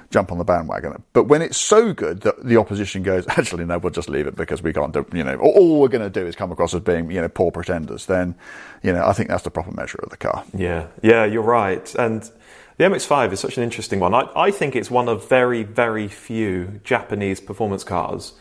jump 0.09 0.33
on 0.33 0.37
the 0.37 0.43
bandwagon. 0.43 1.01
But 1.13 1.23
when 1.23 1.41
it's 1.41 1.57
so 1.57 1.93
good 1.93 2.21
that 2.21 2.45
the 2.45 2.57
opposition 2.57 3.03
goes, 3.03 3.25
actually, 3.29 3.63
no, 3.63 3.77
we'll 3.77 3.91
just 3.91 4.09
leave 4.09 4.27
it 4.27 4.35
because 4.35 4.61
we 4.61 4.73
can't 4.73 4.91
do, 4.91 5.05
you 5.13 5.23
know, 5.23 5.37
all 5.37 5.79
we're 5.79 5.87
going 5.87 6.03
to 6.03 6.09
do 6.09 6.27
is 6.27 6.35
come 6.35 6.51
across 6.51 6.73
as 6.73 6.81
being, 6.81 7.09
you 7.09 7.21
know, 7.21 7.29
poor 7.29 7.51
pretenders, 7.51 8.05
then, 8.05 8.35
you 8.83 8.91
know, 8.91 9.05
I 9.05 9.13
think 9.13 9.29
that's 9.29 9.43
the 9.43 9.51
proper 9.51 9.71
measure 9.71 9.99
of 10.03 10.09
the 10.09 10.17
car. 10.17 10.43
Yeah. 10.53 10.87
Yeah, 11.01 11.23
you're 11.23 11.41
right. 11.41 11.93
And, 11.95 12.29
the 12.77 12.85
MX5 12.85 13.31
is 13.31 13.39
such 13.39 13.57
an 13.57 13.63
interesting 13.63 13.99
one. 13.99 14.13
I, 14.13 14.29
I 14.35 14.51
think 14.51 14.75
it's 14.75 14.89
one 14.89 15.07
of 15.07 15.27
very, 15.29 15.63
very 15.63 16.07
few 16.07 16.81
Japanese 16.83 17.39
performance 17.39 17.83
cars 17.83 18.33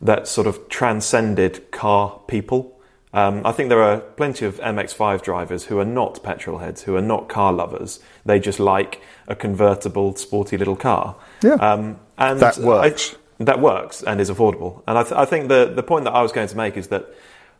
that 0.00 0.26
sort 0.28 0.46
of 0.46 0.68
transcended 0.68 1.70
car 1.70 2.20
people. 2.26 2.78
Um, 3.14 3.42
I 3.44 3.52
think 3.52 3.68
there 3.68 3.82
are 3.82 4.00
plenty 4.00 4.46
of 4.46 4.58
MX5 4.60 5.22
drivers 5.22 5.66
who 5.66 5.78
are 5.78 5.84
not 5.84 6.22
petrol 6.22 6.58
heads, 6.58 6.82
who 6.82 6.96
are 6.96 7.02
not 7.02 7.28
car 7.28 7.52
lovers. 7.52 8.00
They 8.24 8.40
just 8.40 8.58
like 8.58 9.02
a 9.28 9.36
convertible, 9.36 10.16
sporty 10.16 10.56
little 10.56 10.76
car. 10.76 11.16
Yeah. 11.42 11.54
Um, 11.54 11.98
and 12.18 12.40
That 12.40 12.58
works. 12.58 13.14
I, 13.14 13.44
that 13.44 13.60
works 13.60 14.02
and 14.02 14.20
is 14.20 14.30
affordable. 14.30 14.82
And 14.86 14.98
I, 14.98 15.02
th- 15.02 15.14
I 15.14 15.24
think 15.24 15.48
the, 15.48 15.70
the 15.74 15.82
point 15.82 16.04
that 16.04 16.12
I 16.12 16.22
was 16.22 16.32
going 16.32 16.48
to 16.48 16.56
make 16.56 16.76
is 16.76 16.88
that 16.88 17.06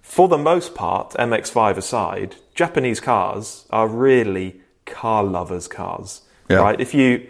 for 0.01 0.29
the 0.29 0.39
most 0.39 0.75
part, 0.75 1.11
MX5 1.13 1.77
aside, 1.77 2.37
Japanese 2.55 3.01
cars 3.01 3.67
are 3.71 3.89
really 3.89 4.62
car 4.93 5.25
lovers' 5.25 5.67
cars. 5.67 6.23
Yeah. 6.49 6.59
Right? 6.59 6.81
If 6.81 6.95
you 6.95 7.27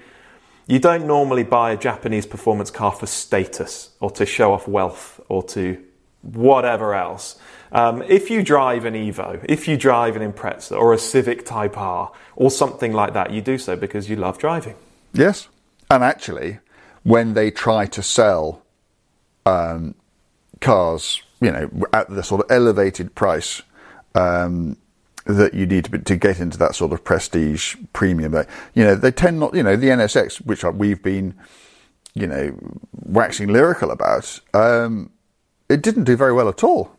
you 0.67 0.79
don't 0.79 1.07
normally 1.07 1.43
buy 1.45 1.73
a 1.73 1.77
Japanese 1.77 2.27
performance 2.27 2.71
car 2.71 2.93
for 2.93 3.07
status 3.07 3.91
or 4.01 4.11
to 4.13 4.25
show 4.25 4.53
off 4.53 4.69
wealth 4.69 5.21
or 5.29 5.43
to 5.43 5.83
whatever 6.23 6.95
else. 6.95 7.37
Um, 7.73 8.03
if 8.03 8.31
you 8.31 8.43
drive 8.43 8.85
an 8.85 8.95
Evo, 8.95 9.45
if 9.49 9.67
you 9.67 9.77
drive 9.77 10.15
an 10.17 10.33
Impreza 10.33 10.79
or 10.79 10.93
a 10.93 10.99
Civic 10.99 11.45
Type 11.45 11.77
R 11.77 12.13
or 12.37 12.51
something 12.51 12.93
like 12.93 13.13
that, 13.15 13.33
you 13.33 13.41
do 13.41 13.59
so 13.59 13.77
because 13.77 14.09
you 14.09 14.17
love 14.17 14.39
driving. 14.39 14.77
Yes. 15.13 15.49
And 15.91 16.05
actually, 16.05 16.59
when 17.03 17.35
they 17.35 17.51
try 17.51 17.87
to 17.87 18.03
sell 18.03 18.63
um, 19.45 19.95
cars, 20.61 21.23
you 21.41 21.51
know, 21.51 21.71
at 21.93 22.09
the 22.09 22.23
sort 22.23 22.43
of 22.45 22.51
elevated 22.51 23.15
price 23.15 23.63
um, 24.15 24.77
that 25.27 25.55
you 25.55 25.67
need 25.67 25.85
to, 25.85 25.91
be, 25.91 25.99
to 25.99 26.17
get 26.17 26.41
into 26.41 26.59
that 26.59 26.75
sort 26.75 26.93
of 26.93 27.05
prestige 27.05 27.77
premium, 27.93 28.35
you 28.75 28.85
know, 28.85 28.95
they 28.95 29.11
tend 29.11 29.39
not, 29.41 29.55
you 29.55 29.63
know, 29.63 29.77
the 29.77 29.89
NSX, 29.89 30.45
which 30.45 30.65
we've 30.65 31.03
been, 31.03 31.35
you 32.15 32.27
know, 32.27 32.59
waxing 32.93 33.49
lyrical 33.49 33.91
about, 33.91 34.41
um, 34.55 35.11
it 35.69 35.83
didn't 35.83 36.05
do 36.05 36.17
very 36.17 36.33
well 36.33 36.49
at 36.49 36.65
all. 36.65 36.97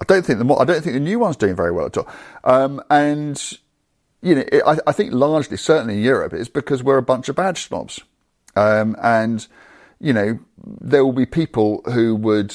I 0.00 0.04
don't 0.04 0.24
think 0.24 0.38
the 0.38 0.44
mo- 0.44 0.56
I 0.56 0.64
don't 0.64 0.82
think 0.82 0.94
the 0.94 1.00
new 1.00 1.18
one's 1.18 1.36
doing 1.36 1.54
very 1.54 1.70
well 1.70 1.86
at 1.86 1.96
all. 1.96 2.08
Um, 2.42 2.82
and 2.90 3.40
you 4.22 4.36
know, 4.36 4.44
it, 4.50 4.62
I, 4.64 4.78
I 4.86 4.92
think 4.92 5.12
largely, 5.12 5.56
certainly 5.56 5.94
in 5.94 6.02
Europe, 6.02 6.32
it's 6.32 6.48
because 6.48 6.82
we're 6.82 6.96
a 6.96 7.02
bunch 7.02 7.28
of 7.28 7.36
badge 7.36 7.66
snobs. 7.66 8.00
Um, 8.54 8.96
and, 9.02 9.46
you 10.00 10.12
know, 10.12 10.38
there 10.80 11.04
will 11.04 11.12
be 11.12 11.26
people 11.26 11.82
who 11.92 12.14
would 12.14 12.54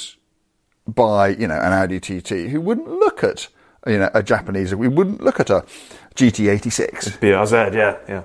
buy, 0.88 1.30
you 1.30 1.48
know, 1.48 1.60
an 1.60 1.74
Audi 1.74 2.00
TT 2.00 2.50
who 2.50 2.62
wouldn't 2.62 2.88
look 2.88 3.24
at, 3.24 3.50
you 3.88 3.98
know, 3.98 4.10
a 4.14 4.24
Japanese, 4.24 4.74
we 4.76 4.88
wouldn't 4.88 5.22
look 5.22 5.40
at 5.40 5.50
a 5.50 5.66
GT86 6.16 7.20
BRZ, 7.20 7.74
yeah, 7.74 7.98
yeah. 8.08 8.24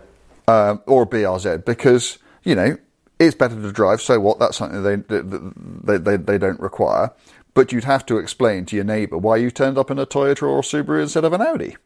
um, 0.48 0.83
or 0.87 1.03
a 1.03 1.07
BRZ 1.07 1.64
because, 1.64 2.18
you 2.44 2.55
know, 2.55 2.77
it's 3.18 3.37
better 3.37 3.55
to 3.55 3.72
drive, 3.72 4.01
so 4.01 4.18
what? 4.18 4.38
That's 4.38 4.57
something 4.57 4.83
they, 4.83 4.96
they, 4.96 5.98
they, 5.98 6.16
they 6.16 6.38
don't 6.38 6.61
require. 6.61 7.12
But 7.55 7.70
you'd 7.70 7.85
have 7.85 8.07
to 8.07 8.16
explain 8.16 8.64
to 8.66 8.77
your 8.77 8.85
neighbour 8.85 9.18
why 9.18 9.37
you 9.37 9.51
turned 9.51 9.77
up 9.77 9.90
in 9.90 9.98
a 9.98 10.07
Toyota 10.07 10.44
or 10.44 10.61
a 10.61 10.62
Subaru 10.62 11.03
instead 11.03 11.25
of 11.25 11.35
an 11.35 11.42
Audi. 11.42 11.77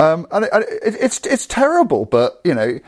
Um, 0.00 0.26
and 0.32 0.44
it, 0.44 0.50
it, 0.52 0.96
it's 1.00 1.24
it's 1.24 1.46
terrible, 1.46 2.04
but 2.04 2.40
you 2.44 2.54
know, 2.54 2.80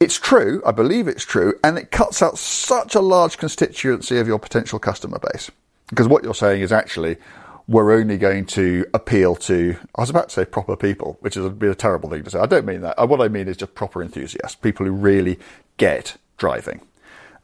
it's 0.00 0.18
true. 0.18 0.62
I 0.64 0.72
believe 0.72 1.08
it's 1.08 1.24
true, 1.24 1.58
and 1.62 1.76
it 1.76 1.90
cuts 1.90 2.22
out 2.22 2.38
such 2.38 2.94
a 2.94 3.00
large 3.00 3.36
constituency 3.36 4.18
of 4.18 4.26
your 4.26 4.38
potential 4.38 4.78
customer 4.78 5.18
base. 5.18 5.50
Because 5.90 6.08
what 6.08 6.24
you're 6.24 6.34
saying 6.34 6.62
is 6.62 6.72
actually, 6.72 7.18
we're 7.66 7.92
only 7.92 8.18
going 8.18 8.46
to 8.46 8.86
appeal 8.92 9.36
to. 9.36 9.76
I 9.94 10.02
was 10.02 10.10
about 10.10 10.28
to 10.28 10.34
say 10.34 10.44
proper 10.44 10.76
people, 10.76 11.16
which 11.20 11.36
is 11.36 11.44
a, 11.44 11.70
a 11.70 11.74
terrible 11.74 12.10
thing 12.10 12.22
to 12.24 12.30
say. 12.30 12.38
I 12.38 12.46
don't 12.46 12.66
mean 12.66 12.82
that. 12.82 12.98
Uh, 12.98 13.06
What 13.06 13.20
I 13.20 13.28
mean 13.28 13.48
is 13.48 13.56
just 13.56 13.74
proper 13.74 14.02
enthusiasts, 14.02 14.56
people 14.56 14.84
who 14.86 14.92
really 14.92 15.38
get 15.76 16.16
driving. 16.36 16.82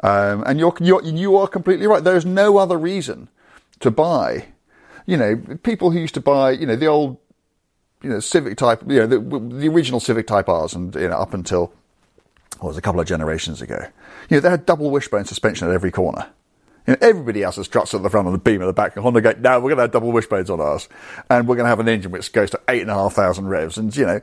Um, 0.02 0.42
and 0.46 0.58
you're, 0.58 0.74
you're 0.80 1.02
you 1.02 1.36
are 1.36 1.46
completely 1.46 1.86
right. 1.86 2.02
There 2.02 2.16
is 2.16 2.26
no 2.26 2.56
other 2.56 2.78
reason 2.78 3.28
to 3.80 3.90
buy. 3.90 4.46
You 5.06 5.16
know, 5.16 5.36
people 5.62 5.90
who 5.90 5.98
used 5.98 6.14
to 6.14 6.20
buy, 6.20 6.52
you 6.52 6.66
know, 6.66 6.76
the 6.76 6.86
old 6.86 7.18
you 8.02 8.10
know, 8.10 8.20
Civic 8.20 8.56
Type, 8.56 8.82
you 8.86 9.00
know, 9.00 9.06
the, 9.06 9.18
the 9.18 9.68
original 9.68 10.00
Civic 10.00 10.26
Type 10.26 10.48
R's, 10.48 10.74
and 10.74 10.94
you 10.94 11.08
know, 11.08 11.16
up 11.16 11.34
until 11.34 11.72
what 12.58 12.68
was 12.68 12.78
a 12.78 12.82
couple 12.82 13.00
of 13.00 13.06
generations 13.06 13.60
ago, 13.60 13.86
you 14.28 14.36
know, 14.36 14.40
they 14.40 14.50
had 14.50 14.66
double 14.66 14.90
wishbone 14.90 15.24
suspension 15.24 15.68
at 15.68 15.74
every 15.74 15.90
corner. 15.90 16.26
You 16.90 16.96
know, 16.96 17.06
everybody 17.08 17.44
else 17.44 17.54
has 17.54 17.66
struts 17.66 17.94
at 17.94 18.02
the 18.02 18.10
front 18.10 18.26
and 18.26 18.34
the 18.34 18.40
beam 18.40 18.60
at 18.62 18.66
the 18.66 18.72
back. 18.72 18.96
And 18.96 19.04
Honda 19.04 19.20
go, 19.20 19.32
no, 19.38 19.60
we're 19.60 19.68
going 19.68 19.76
to 19.76 19.82
have 19.82 19.92
double 19.92 20.10
wishbones 20.10 20.50
on 20.50 20.60
ours, 20.60 20.88
and 21.30 21.46
we're 21.46 21.54
going 21.54 21.66
to 21.66 21.68
have 21.68 21.78
an 21.78 21.88
engine 21.88 22.10
which 22.10 22.32
goes 22.32 22.50
to 22.50 22.60
eight 22.68 22.82
and 22.82 22.90
a 22.90 22.94
half 22.94 23.12
thousand 23.12 23.46
revs, 23.46 23.78
and 23.78 23.96
you 23.96 24.04
know, 24.04 24.20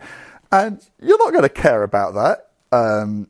and 0.51 0.85
you're 1.01 1.17
not 1.17 1.31
going 1.31 1.43
to 1.43 1.49
care 1.49 1.83
about 1.83 2.15
that. 2.15 2.49
Um, 2.77 3.29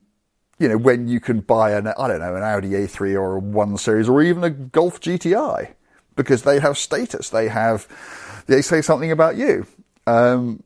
you 0.58 0.67
know, 0.67 0.78
when 0.78 1.08
you 1.08 1.19
can 1.19 1.41
buy 1.41 1.73
an, 1.73 1.86
I 1.86 2.08
don't 2.08 2.19
know, 2.19 2.36
an 2.36 2.41
Audi 2.41 2.69
A3 2.69 3.13
or 3.13 3.36
a 3.36 3.39
1 3.39 3.78
Series 3.78 4.10
or 4.10 4.23
even 4.23 4.43
a 4.43 4.50
Golf 4.50 5.00
GTI 5.00 5.71
because 6.15 6.41
they 6.41 6.60
have 6.60 6.76
status. 6.76 7.30
They 7.30 7.47
have, 7.47 7.88
they 8.47 8.63
say 8.63 8.82
something 8.82 9.12
about 9.12 9.36
you. 9.36 9.67
Um, 10.08 10.63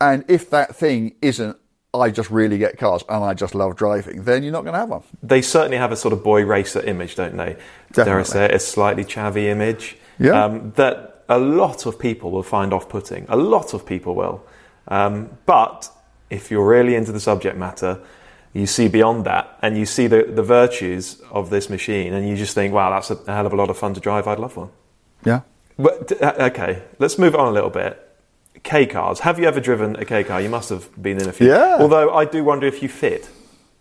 and 0.00 0.24
if 0.28 0.50
that 0.50 0.76
thing 0.76 1.16
isn't, 1.20 1.56
I 1.94 2.10
just 2.10 2.30
really 2.30 2.58
get 2.58 2.76
cars 2.78 3.04
and 3.08 3.24
I 3.24 3.34
just 3.34 3.54
love 3.54 3.76
driving, 3.76 4.24
then 4.24 4.42
you're 4.42 4.52
not 4.52 4.62
going 4.62 4.74
to 4.74 4.80
have 4.80 4.88
one. 4.88 5.02
They 5.22 5.42
certainly 5.42 5.76
have 5.76 5.92
a 5.92 5.96
sort 5.96 6.12
of 6.12 6.22
boy 6.22 6.44
racer 6.44 6.80
image, 6.80 7.14
don't 7.16 7.36
they? 7.36 7.56
Dare 7.92 8.04
I 8.18 8.22
Definitely. 8.22 8.24
say 8.24 8.44
it, 8.46 8.50
a 8.54 8.58
slightly 8.58 9.04
chavvy 9.04 9.44
image. 9.44 9.96
Yeah. 10.18 10.44
Um, 10.44 10.72
that 10.76 11.24
a 11.28 11.38
lot 11.38 11.86
of 11.86 11.98
people 11.98 12.30
will 12.30 12.42
find 12.42 12.72
off 12.72 12.88
putting. 12.88 13.26
A 13.28 13.36
lot 13.36 13.74
of 13.74 13.86
people 13.86 14.14
will. 14.14 14.44
Um, 14.88 15.38
but 15.46 15.90
if 16.30 16.50
you're 16.50 16.66
really 16.66 16.94
into 16.94 17.12
the 17.12 17.20
subject 17.20 17.56
matter, 17.56 18.00
you 18.52 18.66
see 18.66 18.88
beyond 18.88 19.24
that 19.24 19.58
and 19.62 19.76
you 19.76 19.86
see 19.86 20.06
the, 20.06 20.24
the 20.24 20.42
virtues 20.42 21.20
of 21.30 21.50
this 21.50 21.68
machine 21.68 22.12
and 22.12 22.28
you 22.28 22.36
just 22.36 22.54
think, 22.54 22.72
wow, 22.72 22.90
that's 22.90 23.10
a 23.10 23.16
hell 23.26 23.46
of 23.46 23.52
a 23.52 23.56
lot 23.56 23.70
of 23.70 23.78
fun 23.78 23.94
to 23.94 24.00
drive. 24.00 24.26
I'd 24.26 24.38
love 24.38 24.56
one. 24.56 24.70
Yeah. 25.24 25.40
But, 25.76 26.22
uh, 26.22 26.34
okay, 26.38 26.82
let's 26.98 27.18
move 27.18 27.34
on 27.34 27.48
a 27.48 27.50
little 27.50 27.70
bit. 27.70 28.00
K 28.64 28.86
cars. 28.86 29.20
Have 29.20 29.38
you 29.38 29.46
ever 29.46 29.60
driven 29.60 29.94
a 29.96 30.04
K 30.04 30.24
car? 30.24 30.40
You 30.40 30.48
must 30.48 30.70
have 30.70 30.90
been 31.00 31.20
in 31.20 31.28
a 31.28 31.32
few. 31.32 31.48
Yeah. 31.48 31.76
Although 31.78 32.12
I 32.12 32.24
do 32.24 32.42
wonder 32.42 32.66
if 32.66 32.82
you 32.82 32.88
fit. 32.88 33.28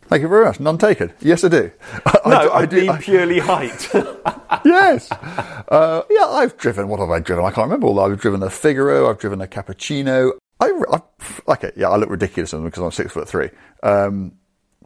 Thank 0.03 0.21
you 0.21 0.27
very 0.27 0.45
much. 0.45 0.59
None 0.59 0.77
taken. 0.77 1.13
Yes, 1.21 1.43
I 1.43 1.47
do. 1.47 1.71
I, 2.05 2.19
No, 2.29 2.35
I, 2.49 2.57
I, 2.59 2.65
do. 2.65 2.89
I- 2.89 2.99
purely 2.99 3.39
height. 3.39 3.89
yes. 4.65 5.09
Uh, 5.11 6.03
yeah, 6.09 6.25
I've 6.25 6.57
driven. 6.57 6.89
What 6.89 6.99
have 6.99 7.09
I 7.09 7.19
driven? 7.19 7.43
I 7.45 7.49
can't 7.51 7.65
remember. 7.65 7.87
Although 7.87 8.11
I've 8.11 8.19
driven 8.19 8.43
a 8.43 8.49
Figaro. 8.49 9.09
I've 9.09 9.17
driven 9.19 9.41
a 9.41 9.47
Cappuccino. 9.47 10.31
I, 10.59 10.67
I 10.91 11.51
okay. 11.53 11.71
Yeah, 11.75 11.89
I 11.89 11.95
look 11.95 12.09
ridiculous 12.09 12.53
in 12.53 12.59
them 12.59 12.69
because 12.69 12.83
I'm 12.83 12.91
six 12.91 13.11
foot 13.13 13.27
three. 13.27 13.49
Um, 13.81 14.33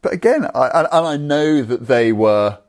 but 0.04 0.14
again, 0.14 0.46
I, 0.54 0.68
and, 0.68 0.88
and 0.92 1.08
I 1.08 1.18
know 1.18 1.62
that 1.64 1.88
they 1.88 2.14
were. 2.14 2.60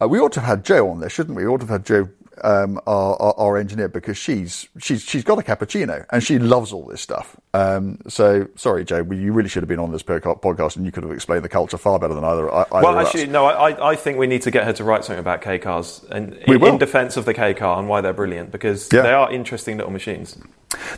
Uh, 0.00 0.08
we 0.08 0.18
ought 0.20 0.32
to 0.32 0.40
have 0.40 0.48
had 0.58 0.64
Joe 0.64 0.88
on 0.90 1.00
there, 1.00 1.10
shouldn't 1.10 1.36
we? 1.36 1.44
We 1.44 1.50
ought 1.52 1.58
to 1.58 1.66
have 1.66 1.70
had 1.70 1.86
Joe, 1.86 2.08
um, 2.42 2.80
our, 2.86 3.14
our, 3.20 3.34
our 3.38 3.56
engineer, 3.56 3.88
because 3.88 4.16
she's 4.16 4.68
she's 4.78 5.02
she's 5.02 5.22
got 5.24 5.38
a 5.38 5.42
cappuccino 5.42 6.04
and 6.10 6.22
she 6.22 6.38
loves 6.38 6.72
all 6.72 6.84
this 6.86 7.00
stuff. 7.00 7.36
Um, 7.52 7.98
so 8.08 8.48
sorry, 8.56 8.84
Joe, 8.84 9.06
you 9.10 9.32
really 9.32 9.48
should 9.48 9.62
have 9.62 9.68
been 9.68 9.78
on 9.78 9.92
this 9.92 10.02
podca- 10.02 10.40
podcast 10.40 10.76
and 10.76 10.84
you 10.84 10.90
could 10.92 11.04
have 11.04 11.12
explained 11.12 11.44
the 11.44 11.48
culture 11.48 11.78
far 11.78 11.98
better 11.98 12.14
than 12.14 12.24
either. 12.24 12.52
either 12.52 12.66
well, 12.72 12.98
actually, 12.98 13.26
no. 13.26 13.46
I, 13.46 13.90
I- 13.92 13.96
think 13.96 14.18
we 14.18 14.26
need 14.26 14.42
to 14.42 14.50
get 14.50 14.64
her 14.64 14.72
to 14.72 14.84
write 14.84 15.04
something 15.04 15.20
about 15.20 15.40
K 15.40 15.58
cars 15.58 16.04
and 16.10 16.36
We 16.48 16.56
in, 16.56 16.64
in 16.64 16.78
defence 16.78 17.16
of 17.16 17.24
the 17.26 17.34
K 17.34 17.54
car 17.54 17.78
and 17.78 17.88
why 17.88 18.00
they're 18.00 18.12
brilliant 18.12 18.50
because 18.50 18.92
Yeah. 18.92 19.02
they 19.02 19.12
are 19.12 19.32
interesting 19.32 19.76
little 19.76 19.92
machines. 19.92 20.36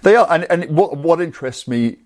They 0.03 0.17
are, 0.17 0.27
and, 0.31 0.47
and 0.51 0.75
what 0.77 0.97
what 0.97 1.21
interests 1.21 1.69
me, 1.69 1.99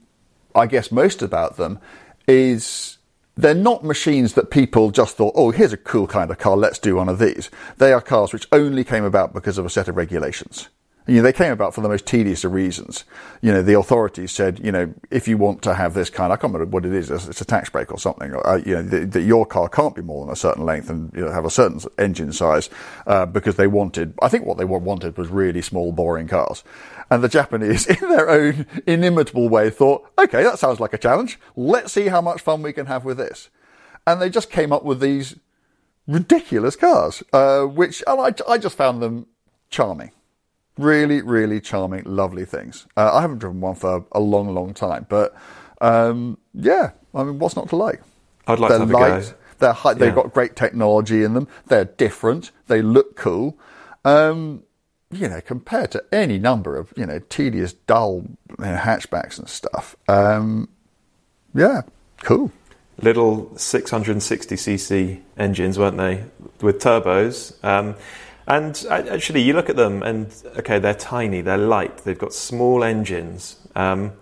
I 0.55 0.67
guess, 0.67 0.91
most 0.91 1.23
about 1.23 1.57
them 1.57 1.79
is 2.27 2.99
they're 3.37 3.55
not 3.55 3.85
machines 3.85 4.35
that 4.35 4.51
people 4.51 4.91
just 4.91 5.17
thought, 5.17 5.35
oh, 5.37 5.51
here's 5.51 5.73
a 5.73 5.79
cool 5.79 6.07
kind 6.07 6.31
of 6.31 6.39
car, 6.39 6.57
let's 6.57 6.79
do 6.79 6.97
one 6.97 7.09
of 7.09 7.19
these. 7.19 7.51
They 7.79 7.93
are 7.93 8.01
cars 8.01 8.33
which 8.33 8.47
only 8.53 8.85
came 8.85 9.05
about 9.05 9.33
because 9.33 9.59
of 9.59 9.67
a 9.67 9.71
set 9.71 9.89
of 9.89 9.97
regulations. 9.97 10.69
You 11.07 11.17
know, 11.17 11.23
they 11.23 11.33
came 11.33 11.51
about 11.51 11.75
for 11.75 11.81
the 11.81 11.89
most 11.89 12.07
tedious 12.07 12.45
of 12.45 12.53
reasons. 12.53 13.05
You 13.41 13.51
know, 13.51 13.63
the 13.63 13.77
authorities 13.77 14.31
said, 14.31 14.61
you 14.63 14.71
know, 14.71 14.95
if 15.11 15.27
you 15.27 15.39
want 15.39 15.63
to 15.63 15.75
have 15.75 15.95
this 15.95 16.11
kind, 16.11 16.33
I 16.33 16.37
can't 16.37 16.53
remember 16.53 16.71
what 16.71 16.85
it 16.85 16.93
is, 16.93 17.11
it's 17.11 17.41
a 17.41 17.45
tax 17.45 17.69
break 17.71 17.91
or 17.91 17.99
something. 17.99 18.33
Uh, 18.33 18.61
you 18.65 18.75
know, 18.77 18.83
that 18.83 19.13
that 19.13 19.23
your 19.23 19.47
car 19.47 19.69
can't 19.69 19.95
be 19.95 20.03
more 20.03 20.25
than 20.25 20.33
a 20.33 20.37
certain 20.37 20.65
length 20.65 20.89
and 20.89 21.11
you 21.15 21.23
know, 21.23 21.33
have 21.33 21.45
a 21.45 21.51
certain 21.51 21.81
engine 21.99 22.33
size 22.33 22.69
uh, 23.07 23.27
because 23.27 23.57
they 23.57 23.67
wanted. 23.67 24.15
I 24.23 24.29
think 24.29 24.45
what 24.45 24.59
they 24.59 24.65
wanted 24.65 25.17
was 25.17 25.29
really 25.31 25.63
small, 25.63 25.91
boring 25.91 26.29
cars. 26.29 26.63
And 27.11 27.25
the 27.25 27.29
Japanese, 27.29 27.87
in 28.03 28.09
their 28.09 28.31
own 28.31 28.67
inimitable 28.87 29.49
way, 29.49 29.71
thought, 29.71 30.09
okay, 30.19 30.43
that 30.43 30.59
sounds 30.59 30.81
like 30.81 30.93
a 30.93 30.99
challenge. 30.99 31.39
Let's 31.57 31.93
see 31.93 32.09
how 32.09 32.21
much 32.21 32.41
fun 32.41 32.63
we 32.63 32.73
can 32.73 32.87
have 32.87 33.05
with 33.05 33.19
this. 33.19 33.51
And 34.07 34.21
they 34.23 34.31
just 34.31 34.51
came 34.51 34.73
up 34.73 34.85
with 34.85 35.01
these 35.01 35.37
ridiculous 36.07 36.77
cars, 36.77 37.23
uh, 37.33 37.63
which 37.63 38.03
and 38.07 38.21
I, 38.21 38.53
I 38.53 38.59
just 38.59 38.77
found 38.77 39.03
them 39.03 39.27
charming. 39.71 40.13
Really, 40.79 41.21
really 41.21 41.61
charming, 41.61 42.05
lovely 42.05 42.45
things. 42.45 42.87
Uh, 42.97 43.13
I 43.13 43.21
haven't 43.21 43.39
driven 43.39 43.61
one 43.61 43.75
for 43.75 44.07
a 44.13 44.21
long, 44.21 44.55
long 44.55 44.73
time, 44.73 45.07
but 45.09 45.35
um, 45.81 46.39
yeah, 46.55 46.93
I 47.15 47.25
mean, 47.25 47.39
what's 47.39 47.57
not 47.57 47.69
to 47.71 47.77
like? 47.77 48.01
I'd 48.47 48.59
like 48.59 48.71
they're 48.71 48.79
to 48.79 48.87
have 48.87 48.91
a 48.91 48.99
light, 48.99 49.23
go. 49.23 49.35
they're 49.59 49.73
high, 49.73 49.95
they've 49.95 50.15
got 50.15 50.33
great 50.33 50.57
technology 50.57 51.23
in 51.23 51.35
them. 51.35 51.49
They're 51.67 51.85
different. 51.85 52.51
They 52.67 52.83
look 52.83 53.17
cool. 53.17 53.59
Um, 54.05 54.63
you 55.11 55.29
know, 55.29 55.41
compared 55.41 55.91
to 55.93 56.05
any 56.13 56.39
number 56.39 56.77
of 56.77 56.93
you 56.97 57.07
know 57.07 57.21
tedious, 57.29 57.73
dull 57.73 58.25
you 58.59 58.65
know, 58.65 58.77
hatchbacks 58.77 59.39
and 59.39 59.49
stuff. 59.49 59.97
Um, 60.09 60.69
yeah, 61.55 61.83
cool. 62.23 62.53
Little 63.03 63.47
660cc 63.57 65.23
engines, 65.39 65.79
weren't 65.79 65.97
they, 65.97 66.25
with 66.61 66.81
turbos? 66.81 67.63
Um, 67.65 67.95
And 68.47 68.85
actually, 68.91 69.43
you 69.43 69.53
look 69.53 69.71
at 69.71 69.77
them, 69.77 70.03
and 70.03 70.27
okay, 70.59 70.81
they're 70.81 70.93
tiny, 70.93 71.41
they're 71.41 71.57
light, 71.57 71.99
they've 71.99 72.19
got 72.19 72.35
small 72.35 72.83
engines. 72.83 73.57
Um, 73.77 74.13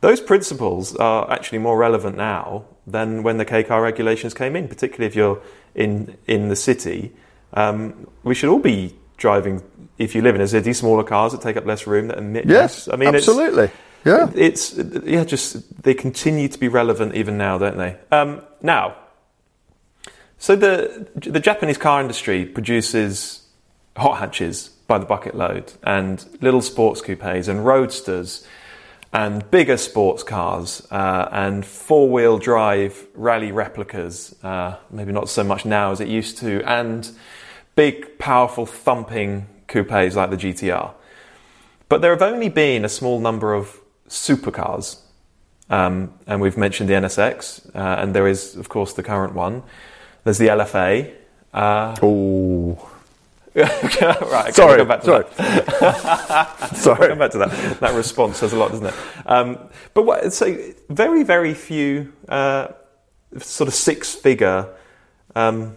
those 0.00 0.20
principles 0.20 0.96
are 0.96 1.30
actually 1.30 1.58
more 1.58 1.78
relevant 1.78 2.16
now 2.16 2.64
than 2.86 3.22
when 3.22 3.38
the 3.38 3.44
K 3.44 3.62
car 3.62 3.80
regulations 3.80 4.34
came 4.34 4.56
in, 4.56 4.66
particularly 4.66 5.06
if 5.06 5.14
you're 5.14 5.40
in 5.74 6.16
in 6.26 6.48
the 6.48 6.56
city. 6.56 7.12
Um, 7.52 8.08
we 8.24 8.34
should 8.34 8.50
all 8.50 8.58
be 8.58 8.96
driving, 9.16 9.62
if 9.98 10.14
you 10.14 10.22
live 10.22 10.34
in 10.34 10.40
a 10.40 10.48
city, 10.48 10.72
smaller 10.72 11.04
cars 11.04 11.32
that 11.32 11.40
take 11.40 11.56
up 11.56 11.66
less 11.66 11.86
room 11.86 12.08
that 12.08 12.18
emit 12.18 12.46
yes, 12.46 12.86
less. 12.86 12.94
I 12.94 12.96
mean, 12.96 13.14
absolutely. 13.14 13.70
Yeah, 14.04 14.30
it's 14.36 14.74
yeah, 15.04 15.24
just 15.24 15.82
they 15.82 15.94
continue 15.94 16.48
to 16.48 16.58
be 16.58 16.68
relevant 16.68 17.16
even 17.16 17.36
now, 17.36 17.58
don't 17.58 17.76
they? 17.76 17.96
Um, 18.12 18.42
now, 18.62 18.96
so 20.38 20.54
the 20.54 21.08
the 21.14 21.40
Japanese 21.40 21.78
car 21.78 22.00
industry 22.00 22.44
produces 22.44 23.46
hot 23.96 24.18
hatches 24.18 24.68
by 24.86 24.98
the 24.98 25.06
bucket 25.06 25.34
load 25.34 25.72
and 25.82 26.24
little 26.40 26.62
sports 26.62 27.00
coupes 27.00 27.48
and 27.48 27.66
roadsters 27.66 28.46
and 29.12 29.50
bigger 29.50 29.76
sports 29.76 30.22
cars 30.22 30.86
uh, 30.90 31.28
and 31.32 31.64
four 31.64 32.08
wheel 32.10 32.38
drive 32.38 33.06
rally 33.14 33.50
replicas, 33.50 34.34
uh, 34.44 34.76
maybe 34.90 35.12
not 35.12 35.28
so 35.28 35.42
much 35.42 35.64
now 35.64 35.90
as 35.90 36.00
it 36.00 36.08
used 36.08 36.38
to, 36.38 36.62
and 36.68 37.10
big, 37.76 38.18
powerful, 38.18 38.66
thumping 38.66 39.46
coupes 39.68 40.16
like 40.16 40.30
the 40.30 40.36
GTR. 40.36 40.92
But 41.88 42.02
there 42.02 42.10
have 42.10 42.22
only 42.22 42.48
been 42.48 42.84
a 42.84 42.88
small 42.88 43.20
number 43.20 43.54
of 43.54 43.78
supercars. 44.08 45.00
Um, 45.68 46.14
and 46.26 46.40
we've 46.40 46.56
mentioned 46.56 46.88
the 46.88 46.94
NSX, 46.94 47.74
uh, 47.74 48.00
and 48.00 48.14
there 48.14 48.28
is, 48.28 48.54
of 48.56 48.68
course, 48.68 48.92
the 48.92 49.02
current 49.02 49.34
one. 49.34 49.62
There's 50.24 50.38
the 50.38 50.48
LFA. 50.48 51.12
Uh, 51.52 51.96
oh. 52.02 52.90
right, 53.56 54.54
sorry, 54.54 54.84
back 54.84 55.00
to 55.00 55.06
sorry. 55.06 55.24
That. 55.36 56.70
sorry, 56.76 57.08
come 57.08 57.18
back 57.18 57.30
to 57.30 57.38
that. 57.38 57.80
That 57.80 57.94
response 57.94 58.36
says 58.36 58.52
a 58.52 58.56
lot, 58.56 58.70
doesn't 58.70 58.86
it? 58.86 58.94
Um, 59.24 59.58
but 59.94 60.04
what, 60.04 60.32
so 60.32 60.56
very, 60.90 61.22
very 61.22 61.54
few 61.54 62.12
uh, 62.28 62.68
sort 63.38 63.66
of 63.66 63.74
six-figure 63.74 64.68
um, 65.34 65.76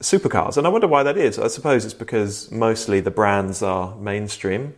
supercars, 0.00 0.56
and 0.56 0.66
I 0.66 0.70
wonder 0.70 0.86
why 0.86 1.02
that 1.02 1.16
is. 1.16 1.38
I 1.38 1.48
suppose 1.48 1.84
it's 1.84 1.94
because 1.94 2.50
mostly 2.50 3.00
the 3.00 3.10
brands 3.10 3.62
are 3.62 3.96
mainstream. 3.96 4.74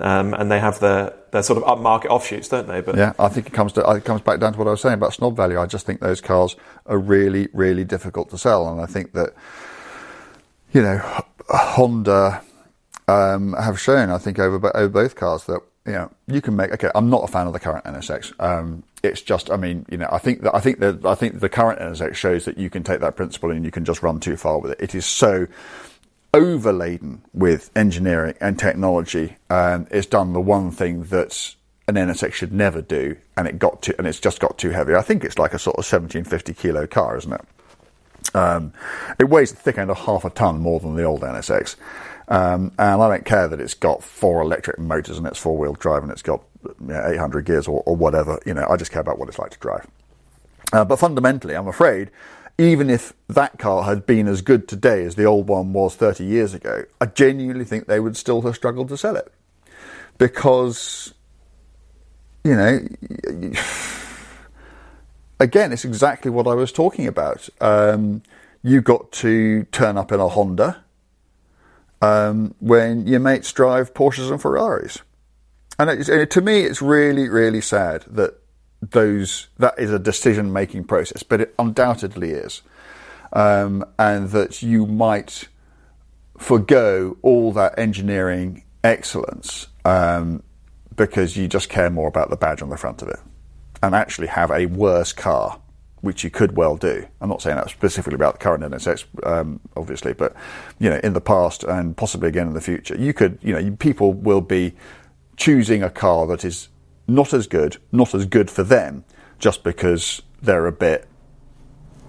Um, 0.00 0.34
and 0.34 0.50
they 0.50 0.60
have 0.60 0.78
their, 0.80 1.14
their 1.32 1.42
sort 1.42 1.60
of 1.60 1.64
upmarket 1.64 2.06
offshoots, 2.06 2.48
don't 2.48 2.68
they? 2.68 2.82
But 2.82 2.96
yeah, 2.96 3.14
I 3.18 3.28
think 3.28 3.46
it 3.46 3.52
comes 3.52 3.72
to 3.72 3.90
it 3.90 4.04
comes 4.04 4.20
back 4.20 4.38
down 4.38 4.52
to 4.52 4.58
what 4.58 4.68
I 4.68 4.70
was 4.70 4.82
saying 4.82 4.94
about 4.94 5.14
snob 5.14 5.34
value. 5.34 5.58
I 5.58 5.66
just 5.66 5.86
think 5.86 6.00
those 6.00 6.20
cars 6.20 6.56
are 6.86 6.98
really, 6.98 7.48
really 7.52 7.84
difficult 7.84 8.28
to 8.30 8.38
sell, 8.38 8.68
and 8.68 8.80
I 8.80 8.86
think 8.86 9.12
that 9.14 9.30
you 10.72 10.82
know 10.82 10.98
Honda 11.48 12.42
um, 13.08 13.54
have 13.54 13.80
shown, 13.80 14.10
I 14.10 14.18
think, 14.18 14.38
over, 14.38 14.76
over 14.76 14.88
both 14.88 15.16
cars 15.16 15.44
that 15.44 15.60
you 15.86 15.92
know 15.92 16.10
you 16.26 16.42
can 16.42 16.54
make. 16.54 16.70
Okay, 16.72 16.90
I'm 16.94 17.08
not 17.10 17.24
a 17.24 17.28
fan 17.28 17.46
of 17.46 17.52
the 17.52 17.60
current 17.60 17.84
NSX. 17.84 18.38
Um, 18.38 18.84
it's 19.02 19.22
just, 19.22 19.50
I 19.50 19.56
mean, 19.56 19.86
you 19.90 19.98
know, 19.98 20.08
I 20.10 20.18
think 20.18 20.42
that 20.42 20.54
I 20.54 20.60
think 20.60 20.80
that 20.80 21.04
I 21.04 21.14
think 21.14 21.40
the 21.40 21.48
current 21.48 21.80
NSX 21.80 22.14
shows 22.14 22.44
that 22.44 22.58
you 22.58 22.70
can 22.70 22.82
take 22.82 23.00
that 23.00 23.16
principle 23.16 23.50
and 23.50 23.64
you 23.64 23.70
can 23.70 23.84
just 23.84 24.02
run 24.02 24.20
too 24.20 24.36
far 24.36 24.58
with 24.58 24.72
it. 24.72 24.80
It 24.80 24.94
is 24.94 25.06
so 25.06 25.46
overladen 26.34 27.22
with 27.32 27.70
engineering 27.76 28.34
and 28.40 28.58
technology. 28.58 29.36
Um, 29.50 29.86
it's 29.90 30.06
done 30.06 30.32
the 30.32 30.40
one 30.40 30.70
thing 30.70 31.04
that 31.04 31.54
an 31.86 31.94
NSX 31.94 32.34
should 32.34 32.52
never 32.52 32.82
do, 32.82 33.16
and 33.36 33.48
it 33.48 33.58
got 33.58 33.82
to, 33.82 33.96
and 33.98 34.06
it's 34.06 34.20
just 34.20 34.40
got 34.40 34.58
too 34.58 34.70
heavy. 34.70 34.94
I 34.94 35.02
think 35.02 35.24
it's 35.24 35.38
like 35.38 35.54
a 35.54 35.58
sort 35.58 35.74
of 35.74 35.90
1750 35.90 36.52
kilo 36.54 36.86
car, 36.86 37.16
isn't 37.16 37.32
it? 37.32 37.40
Um, 38.34 38.72
it 39.18 39.28
weighs 39.28 39.52
a 39.52 39.56
thick 39.56 39.78
end 39.78 39.90
of 39.90 39.98
half 39.98 40.24
a 40.24 40.30
ton 40.30 40.60
more 40.60 40.80
than 40.80 40.96
the 40.96 41.04
old 41.04 41.22
NSX. 41.22 41.76
Um, 42.28 42.72
and 42.78 43.02
I 43.02 43.08
don't 43.08 43.24
care 43.24 43.48
that 43.48 43.60
it's 43.60 43.74
got 43.74 44.02
four 44.02 44.42
electric 44.42 44.78
motors 44.78 45.16
and 45.16 45.26
it's 45.26 45.38
four 45.38 45.56
wheel 45.56 45.72
drive 45.72 46.02
and 46.02 46.12
it's 46.12 46.22
got 46.22 46.42
800 46.82 47.44
gears 47.44 47.68
or, 47.68 47.82
or, 47.86 47.96
whatever. 47.96 48.38
You 48.44 48.54
know, 48.54 48.66
I 48.68 48.76
just 48.76 48.90
care 48.90 49.00
about 49.00 49.18
what 49.18 49.28
it's 49.28 49.38
like 49.38 49.50
to 49.50 49.58
drive. 49.58 49.86
Uh, 50.72 50.84
but 50.84 50.96
fundamentally, 50.98 51.54
I'm 51.54 51.68
afraid, 51.68 52.10
even 52.58 52.90
if 52.90 53.12
that 53.28 53.58
car 53.58 53.84
had 53.84 54.04
been 54.04 54.26
as 54.26 54.42
good 54.42 54.68
today 54.68 55.04
as 55.04 55.14
the 55.14 55.24
old 55.24 55.48
one 55.48 55.72
was 55.72 55.94
30 55.94 56.24
years 56.24 56.54
ago, 56.54 56.84
I 57.00 57.06
genuinely 57.06 57.64
think 57.64 57.86
they 57.86 58.00
would 58.00 58.16
still 58.16 58.42
have 58.42 58.56
struggled 58.56 58.88
to 58.88 58.96
sell 58.96 59.16
it. 59.16 59.32
Because, 60.18 61.14
you 62.44 62.56
know, 62.56 62.80
again, 65.40 65.72
it's 65.72 65.84
exactly 65.84 66.30
what 66.30 66.46
I 66.46 66.54
was 66.54 66.72
talking 66.72 67.06
about. 67.06 67.48
Um, 67.60 68.22
you 68.62 68.80
got 68.80 69.12
to 69.12 69.64
turn 69.64 69.96
up 69.96 70.10
in 70.10 70.18
a 70.18 70.28
Honda 70.28 70.84
um, 72.02 72.54
when 72.60 73.06
your 73.06 73.20
mates 73.20 73.52
drive 73.52 73.94
Porsches 73.94 74.30
and 74.30 74.42
Ferraris. 74.42 75.02
And, 75.78 76.30
to 76.30 76.40
me, 76.40 76.62
it's 76.62 76.82
really, 76.82 77.28
really 77.28 77.60
sad 77.60 78.02
that 78.08 78.40
those 78.80 79.48
that 79.58 79.74
is 79.78 79.92
a 79.92 79.98
decision 79.98 80.52
making 80.52 80.84
process, 80.84 81.22
but 81.22 81.40
it 81.40 81.54
undoubtedly 81.58 82.30
is, 82.30 82.62
um, 83.32 83.84
and 83.98 84.30
that 84.30 84.62
you 84.62 84.86
might 84.86 85.48
forego 86.36 87.16
all 87.22 87.52
that 87.52 87.78
engineering 87.78 88.64
excellence 88.84 89.68
um, 89.84 90.42
because 90.96 91.36
you 91.36 91.48
just 91.48 91.68
care 91.68 91.90
more 91.90 92.08
about 92.08 92.30
the 92.30 92.36
badge 92.36 92.62
on 92.62 92.70
the 92.70 92.76
front 92.76 93.02
of 93.02 93.08
it 93.08 93.18
and 93.82 93.94
actually 93.94 94.28
have 94.28 94.50
a 94.50 94.66
worse 94.66 95.12
car, 95.12 95.60
which 96.00 96.24
you 96.24 96.30
could 96.30 96.56
well 96.56 96.76
do. 96.76 97.06
I'm 97.20 97.28
not 97.28 97.42
saying 97.42 97.56
that 97.56 97.70
specifically 97.70 98.14
about 98.14 98.34
the 98.34 98.38
current 98.38 98.64
NSX, 98.64 99.04
um, 99.26 99.60
obviously, 99.76 100.12
but 100.12 100.34
you 100.78 100.90
know, 100.90 101.00
in 101.02 101.12
the 101.12 101.20
past 101.20 101.64
and 101.64 101.96
possibly 101.96 102.28
again 102.28 102.48
in 102.48 102.54
the 102.54 102.60
future, 102.60 102.96
you 102.96 103.12
could, 103.12 103.38
you 103.42 103.52
know, 103.52 103.76
people 103.76 104.12
will 104.12 104.40
be 104.40 104.74
choosing 105.38 105.82
a 105.82 105.88
car 105.88 106.26
that 106.26 106.44
is 106.44 106.68
not 107.06 107.32
as 107.32 107.46
good, 107.46 107.78
not 107.90 108.14
as 108.14 108.26
good 108.26 108.50
for 108.50 108.62
them, 108.62 109.04
just 109.38 109.64
because 109.64 110.20
they're 110.42 110.66
a 110.66 110.72
bit 110.72 111.08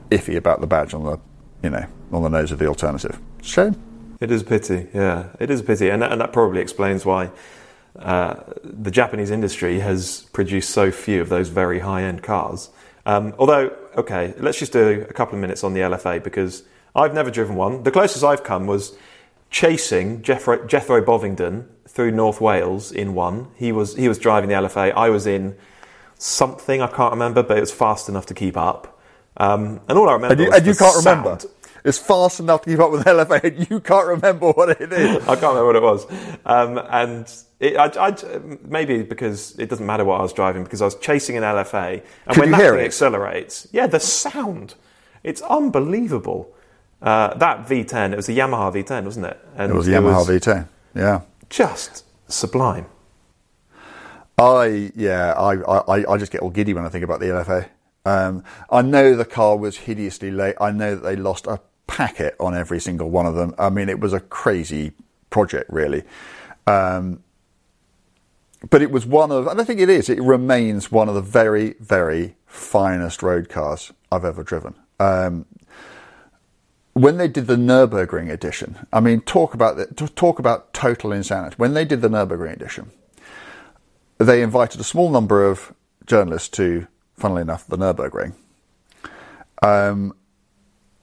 iffy 0.10 0.36
about 0.36 0.60
the 0.60 0.68
badge 0.68 0.94
on 0.94 1.04
the, 1.04 1.20
you 1.64 1.70
know, 1.70 1.86
on 2.12 2.24
the 2.24 2.30
nose 2.30 2.52
of 2.52 2.60
the 2.60 2.66
alternative. 2.66 3.18
Shame. 3.42 3.82
It 4.20 4.32
is 4.32 4.42
a 4.42 4.46
pity, 4.46 4.88
yeah. 4.94 5.28
It 5.40 5.50
is 5.50 5.62
a 5.62 5.64
pity, 5.64 5.90
and 5.90 6.02
that, 6.02 6.12
and 6.12 6.20
that 6.20 6.34
probably 6.34 6.60
explains 6.60 7.06
why 7.06 7.30
uh, 7.98 8.36
the 8.64 8.92
Japanese 8.92 9.32
industry 9.32 9.80
has 9.80 10.24
produced 10.34 10.72
so 10.72 10.92
few 10.92 11.22
of 11.22 11.30
those 11.30 11.48
very 11.48 11.80
high 11.80 12.04
end 12.04 12.22
cars. 12.22 12.70
Um, 13.06 13.34
although, 13.40 13.76
okay, 13.96 14.34
let's 14.38 14.60
just 14.60 14.74
do 14.74 15.06
a 15.10 15.14
couple 15.14 15.36
of 15.36 15.42
minutes 15.42 15.64
on 15.64 15.74
the 15.74 15.80
LFA 15.80 16.22
because 16.22 16.64
I've 16.96 17.14
never 17.14 17.32
driven 17.32 17.56
one. 17.56 17.84
The 17.84 17.92
closest 17.92 18.24
I've 18.24 18.44
come 18.44 18.68
was 18.68 18.98
chasing 19.50 20.22
Jethro, 20.22 20.66
Jethro 20.68 21.02
Bovingdon 21.02 21.68
through 21.88 22.12
North 22.12 22.40
Wales 22.40 22.92
in 22.92 23.14
one. 23.14 23.48
He 23.56 23.72
was 23.72 23.96
he 23.96 24.08
was 24.08 24.18
driving 24.20 24.50
the 24.50 24.56
LFA. 24.56 24.94
I 24.94 25.10
was 25.10 25.26
in 25.28 25.56
something 26.18 26.82
I 26.82 26.88
can't 26.88 27.12
remember, 27.12 27.44
but 27.44 27.58
it 27.58 27.62
was 27.62 27.72
fast 27.72 28.10
enough 28.10 28.26
to 28.28 28.34
keep 28.34 28.58
up. 28.58 29.00
Um, 29.38 29.82
and 29.88 29.98
all 29.98 30.10
I 30.10 30.14
remember 30.14 30.34
and 30.34 30.42
you, 30.42 30.52
and 30.52 30.66
you 30.66 30.76
can't 30.76 30.94
sound. 30.94 31.26
remember. 31.26 31.40
It's 31.86 31.98
fast 31.98 32.42
enough 32.42 32.64
to 32.64 32.70
keep 32.72 32.80
up 32.80 32.92
with 32.92 33.06
LFA, 33.06 33.42
and 33.44 33.70
you 33.70 33.80
can't 33.80 34.06
remember 34.06 34.52
what 34.52 34.70
it 34.82 34.92
is. 34.92 35.24
I 35.24 35.36
can't 35.36 35.56
remember 35.56 35.66
what 35.66 35.76
it 35.78 35.82
was, 35.82 36.06
um, 36.46 36.78
and 36.90 37.32
it, 37.62 37.78
I, 37.78 38.08
I, 38.10 38.16
maybe 38.66 39.02
because 39.04 39.58
it 39.58 39.70
doesn't 39.70 39.86
matter 39.86 40.04
what 40.04 40.20
I 40.20 40.24
was 40.24 40.34
driving 40.34 40.64
because 40.66 40.82
I 40.82 40.86
was 40.86 40.96
chasing 40.96 41.38
an 41.38 41.44
LFA, 41.44 42.04
and 42.26 42.36
Could 42.36 42.40
when 42.42 42.52
that 42.52 42.70
thing 42.72 42.80
it? 42.80 42.86
accelerates, 42.86 43.68
yeah, 43.72 43.88
the 43.88 44.00
sound, 44.00 44.76
it's 45.24 45.42
unbelievable. 45.42 46.54
Uh, 47.02 47.34
that 47.36 47.66
V10, 47.66 48.12
it 48.12 48.16
was 48.16 48.28
a 48.30 48.34
Yamaha 48.34 48.74
V10, 48.74 49.06
wasn't 49.06 49.26
it? 49.28 49.40
And 49.56 49.72
It 49.72 49.76
was 49.76 49.88
a 49.88 49.92
Yamaha 49.92 50.26
V10. 50.26 50.68
Yeah. 50.96 51.22
Just 51.50 52.06
sublime. 52.28 52.86
I 54.38 54.92
yeah 54.96 55.34
I, 55.34 55.56
I 55.98 56.14
I 56.14 56.18
just 56.18 56.32
get 56.32 56.40
all 56.42 56.50
giddy 56.50 56.74
when 56.74 56.86
I 56.86 56.90
think 56.90 57.04
about 57.04 57.20
the 57.20 57.26
LFA. 57.26 57.68
Um, 58.06 58.44
I 58.72 58.82
know 58.82 59.16
the 59.16 59.26
car 59.26 59.58
was 59.58 59.76
hideously 59.76 60.32
late. 60.32 60.56
I 60.62 60.72
know 60.72 60.96
that 60.96 61.02
they 61.02 61.18
lost 61.18 61.46
a 61.46 61.60
packet 61.88 62.36
on 62.40 62.56
every 62.56 62.80
single 62.80 63.10
one 63.10 63.26
of 63.26 63.36
them. 63.36 63.54
I 63.60 63.70
mean, 63.70 63.90
it 63.90 64.00
was 64.00 64.14
a 64.14 64.20
crazy 64.20 64.94
project, 65.30 65.70
really. 65.70 66.04
Um, 66.68 67.22
but 68.70 68.82
it 68.82 68.92
was 68.92 69.06
one 69.06 69.32
of, 69.32 69.48
and 69.48 69.60
I 69.60 69.64
think 69.64 69.80
it 69.80 69.90
is, 69.90 70.10
it 70.10 70.22
remains 70.22 70.92
one 70.92 71.10
of 71.10 71.16
the 71.16 71.22
very, 71.22 71.76
very 71.80 72.36
finest 72.46 73.24
road 73.24 73.50
cars 73.50 73.92
I've 74.12 74.26
ever 74.26 74.44
driven. 74.44 74.76
Um, 75.00 75.46
when 76.94 77.18
they 77.18 77.28
did 77.28 77.48
the 77.48 77.56
Nurburgring 77.56 78.30
edition, 78.30 78.88
I 78.92 79.00
mean, 79.00 79.22
talk 79.22 79.54
about 79.54 79.78
the, 79.78 79.86
talk 80.08 80.40
about 80.40 80.74
total 80.74 81.12
insanity. 81.12 81.56
When 81.58 81.74
they 81.74 81.86
did 81.86 82.02
the 82.02 82.10
Nurburgring 82.10 82.54
edition, 82.54 82.92
they 84.18 84.42
invited 84.42 84.82
a 84.82 84.84
small 84.84 85.10
number 85.10 85.46
of 85.46 85.74
journalists 86.06 86.50
to, 86.50 86.88
funnily 87.16 87.42
enough, 87.42 87.68
the 87.68 87.78
Nurburgring. 87.78 88.34
Um, 89.62 90.14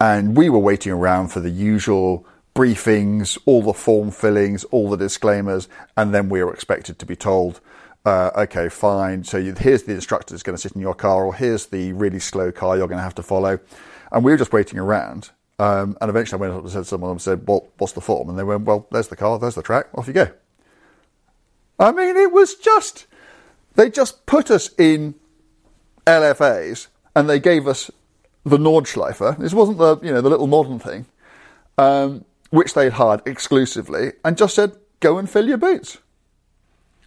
and 0.01 0.37
we 0.37 0.51
were 0.51 0.59
waiting 0.59 0.93
around 0.93 1.29
for 1.29 1.41
the 1.41 1.51
usual 1.51 2.27
briefings, 2.55 3.39
all 3.47 3.63
the 3.63 3.73
form 3.73 4.11
fillings, 4.11 4.65
all 4.65 4.91
the 4.91 4.97
disclaimers, 4.97 5.69
and 5.97 6.15
then 6.15 6.29
we 6.29 6.43
were 6.43 6.53
expected 6.53 6.99
to 6.99 7.07
be 7.07 7.17
told, 7.17 7.61
uh, 8.05 8.31
okay, 8.37 8.69
fine, 8.69 9.25
so 9.25 9.37
you, 9.37 9.55
here's 9.59 9.83
the 9.85 9.93
instructor 9.93 10.33
that's 10.33 10.43
going 10.43 10.57
to 10.57 10.61
sit 10.61 10.73
in 10.73 10.81
your 10.81 10.95
car, 10.95 11.25
or 11.25 11.35
here's 11.35 11.67
the 11.67 11.93
really 11.93 12.19
slow 12.19 12.53
car 12.53 12.77
you're 12.77 12.89
going 12.89 12.99
to 12.99 13.05
have 13.05 13.15
to 13.15 13.23
follow. 13.23 13.59
And 14.13 14.25
we 14.25 14.31
were 14.31 14.39
just 14.39 14.53
waiting 14.53 14.79
around. 14.79 15.31
Um, 15.59 15.97
and 16.01 16.11
eventually 16.11 16.39
I 16.39 16.41
went 16.41 16.53
up 16.53 16.63
and 16.63 16.71
said 16.71 16.81
to 16.81 16.85
someone 16.85 17.13
and 17.13 17.23
said, 17.23 17.47
well, 17.47 17.69
what's 17.79 17.95
the 17.95 18.01
form? 18.01 18.29
And 18.29 18.39
they 18.39 18.45
went, 18.45 18.65
well, 18.65 18.87
there's 18.91 19.09
the 19.09 19.17
car, 19.17 19.39
there's 19.39 19.55
the 19.55 19.63
track, 19.63 19.87
off 19.95 20.07
you 20.07 20.13
go. 20.13 20.29
I 21.79 21.93
mean, 21.93 22.17
it 22.17 22.33
was 22.33 22.55
just, 22.55 23.07
they 23.75 23.91
just 23.91 24.27
put 24.27 24.51
us 24.51 24.71
in 24.79 25.15
LFAs 26.07 26.89
and 27.15 27.29
they 27.29 27.41
gave 27.41 27.67
us 27.67 27.91
the 28.45 28.59
Nordschleife. 28.59 29.39
This 29.39 29.55
wasn't 29.55 29.79
the, 29.79 29.99
you 30.01 30.13
know, 30.13 30.21
the 30.21 30.31
little 30.31 30.47
modern 30.47 30.79
thing, 30.79 31.07
um, 31.79 32.25
which 32.51 32.75
they'd 32.75 32.93
hired 32.93 33.27
exclusively 33.27 34.13
and 34.25 34.37
just 34.37 34.55
said, 34.55 34.77
go 35.01 35.19
and 35.19 35.29
fill 35.29 35.49
your 35.49 35.59
boots. 35.59 35.99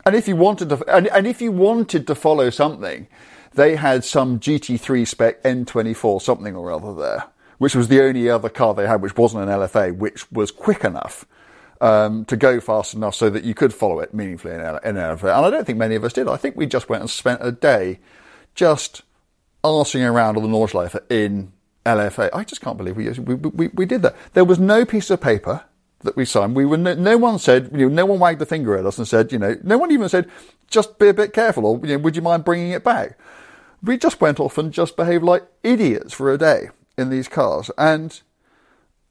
And 0.05 0.15
if 0.15 0.27
you 0.27 0.35
wanted 0.35 0.69
to, 0.69 0.83
and, 0.95 1.07
and 1.07 1.27
if 1.27 1.41
you 1.41 1.51
wanted 1.51 2.07
to 2.07 2.15
follow 2.15 2.49
something, 2.49 3.07
they 3.53 3.75
had 3.75 4.03
some 4.03 4.39
GT3 4.39 5.07
spec 5.07 5.43
N24 5.43 6.21
something 6.21 6.55
or 6.55 6.71
other 6.71 6.93
there, 6.93 7.25
which 7.59 7.75
was 7.75 7.89
the 7.89 8.01
only 8.01 8.29
other 8.29 8.49
car 8.49 8.73
they 8.73 8.87
had 8.87 9.01
which 9.01 9.15
wasn't 9.15 9.43
an 9.43 9.49
LFA, 9.49 9.95
which 9.95 10.29
was 10.31 10.49
quick 10.49 10.83
enough 10.83 11.25
um, 11.81 12.25
to 12.25 12.35
go 12.35 12.59
fast 12.59 12.93
enough 12.93 13.15
so 13.15 13.29
that 13.29 13.43
you 13.43 13.53
could 13.53 13.73
follow 13.73 13.99
it 13.99 14.13
meaningfully 14.13 14.55
in 14.55 14.61
an 14.61 14.79
LFA. 14.83 15.35
And 15.35 15.45
I 15.45 15.49
don't 15.49 15.65
think 15.65 15.77
many 15.77 15.95
of 15.95 16.03
us 16.03 16.13
did. 16.13 16.27
I 16.27 16.37
think 16.37 16.55
we 16.55 16.65
just 16.65 16.89
went 16.89 17.01
and 17.01 17.09
spent 17.09 17.41
a 17.43 17.51
day 17.51 17.99
just 18.55 19.03
arsing 19.63 20.09
around 20.09 20.37
on 20.37 20.43
the 20.43 20.49
Nordschleife 20.49 20.99
in 21.09 21.51
LFA. 21.85 22.29
I 22.33 22.43
just 22.43 22.61
can't 22.61 22.77
believe 22.77 22.97
we, 22.97 23.09
we, 23.09 23.35
we, 23.35 23.67
we 23.67 23.85
did 23.85 24.01
that. 24.01 24.15
There 24.33 24.45
was 24.45 24.59
no 24.59 24.85
piece 24.85 25.09
of 25.09 25.21
paper 25.21 25.63
that 25.99 26.15
we 26.15 26.23
signed. 26.23 26.55
We 26.55 26.65
were 26.65 26.77
no, 26.77 26.93
no, 26.93 27.17
one 27.17 27.39
said, 27.39 27.71
you 27.73 27.89
know, 27.89 27.93
no 27.93 28.05
one 28.05 28.19
wagged 28.19 28.39
the 28.39 28.45
finger 28.45 28.77
at 28.77 28.85
us 28.85 28.97
and 28.97 29.07
said, 29.07 29.33
you 29.33 29.39
know, 29.39 29.57
no 29.63 29.77
one 29.77 29.91
even 29.91 30.07
said, 30.07 30.29
just 30.69 30.97
be 30.97 31.09
a 31.09 31.13
bit 31.13 31.33
careful 31.33 31.65
or, 31.65 31.79
you 31.79 31.97
know, 31.97 32.03
would 32.03 32.15
you 32.15 32.21
mind 32.21 32.45
bringing 32.45 32.71
it 32.71 32.85
back? 32.85 33.17
We 33.83 33.97
just 33.97 34.21
went 34.21 34.39
off 34.39 34.57
and 34.57 34.71
just 34.71 34.95
behaved 34.95 35.23
like 35.23 35.43
idiots 35.63 36.13
for 36.13 36.31
a 36.31 36.37
day 36.37 36.69
in 36.99 37.09
these 37.09 37.27
cars. 37.27 37.71
And, 37.77 38.19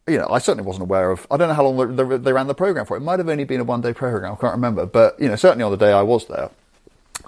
you 0.06 0.18
know, 0.18 0.28
I 0.30 0.38
certainly 0.38 0.66
wasn't 0.66 0.84
aware 0.84 1.10
of, 1.10 1.26
I 1.30 1.36
don't 1.36 1.48
know 1.48 1.54
how 1.54 1.66
long 1.66 1.96
they, 1.96 2.32
ran 2.32 2.46
the 2.46 2.54
program 2.54 2.86
for. 2.86 2.96
It 2.96 3.00
might 3.00 3.18
have 3.18 3.28
only 3.28 3.44
been 3.44 3.60
a 3.60 3.64
one 3.64 3.80
day 3.80 3.92
program. 3.92 4.32
I 4.32 4.36
can't 4.36 4.54
remember. 4.54 4.86
But, 4.86 5.18
you 5.20 5.28
know, 5.28 5.36
certainly 5.36 5.64
on 5.64 5.70
the 5.70 5.76
day 5.76 5.92
I 5.92 6.02
was 6.02 6.26
there, 6.26 6.50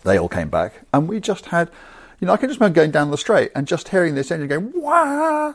they 0.05 0.19
all 0.19 0.29
came 0.29 0.49
back 0.49 0.75
and 0.93 1.09
we 1.09 1.21
just 1.21 1.47
had, 1.47 1.71
you 2.21 2.27
know, 2.27 2.33
I 2.33 2.37
can 2.37 2.49
just 2.49 2.61
remember 2.61 2.77
going 2.77 2.91
down 2.91 3.11
the 3.11 3.19
straight 3.19 3.51
and 3.55 3.67
just 3.67 3.89
hearing 3.89 4.15
this 4.15 4.31
engine 4.31 4.49
going, 4.49 4.73
wah, 4.75 5.55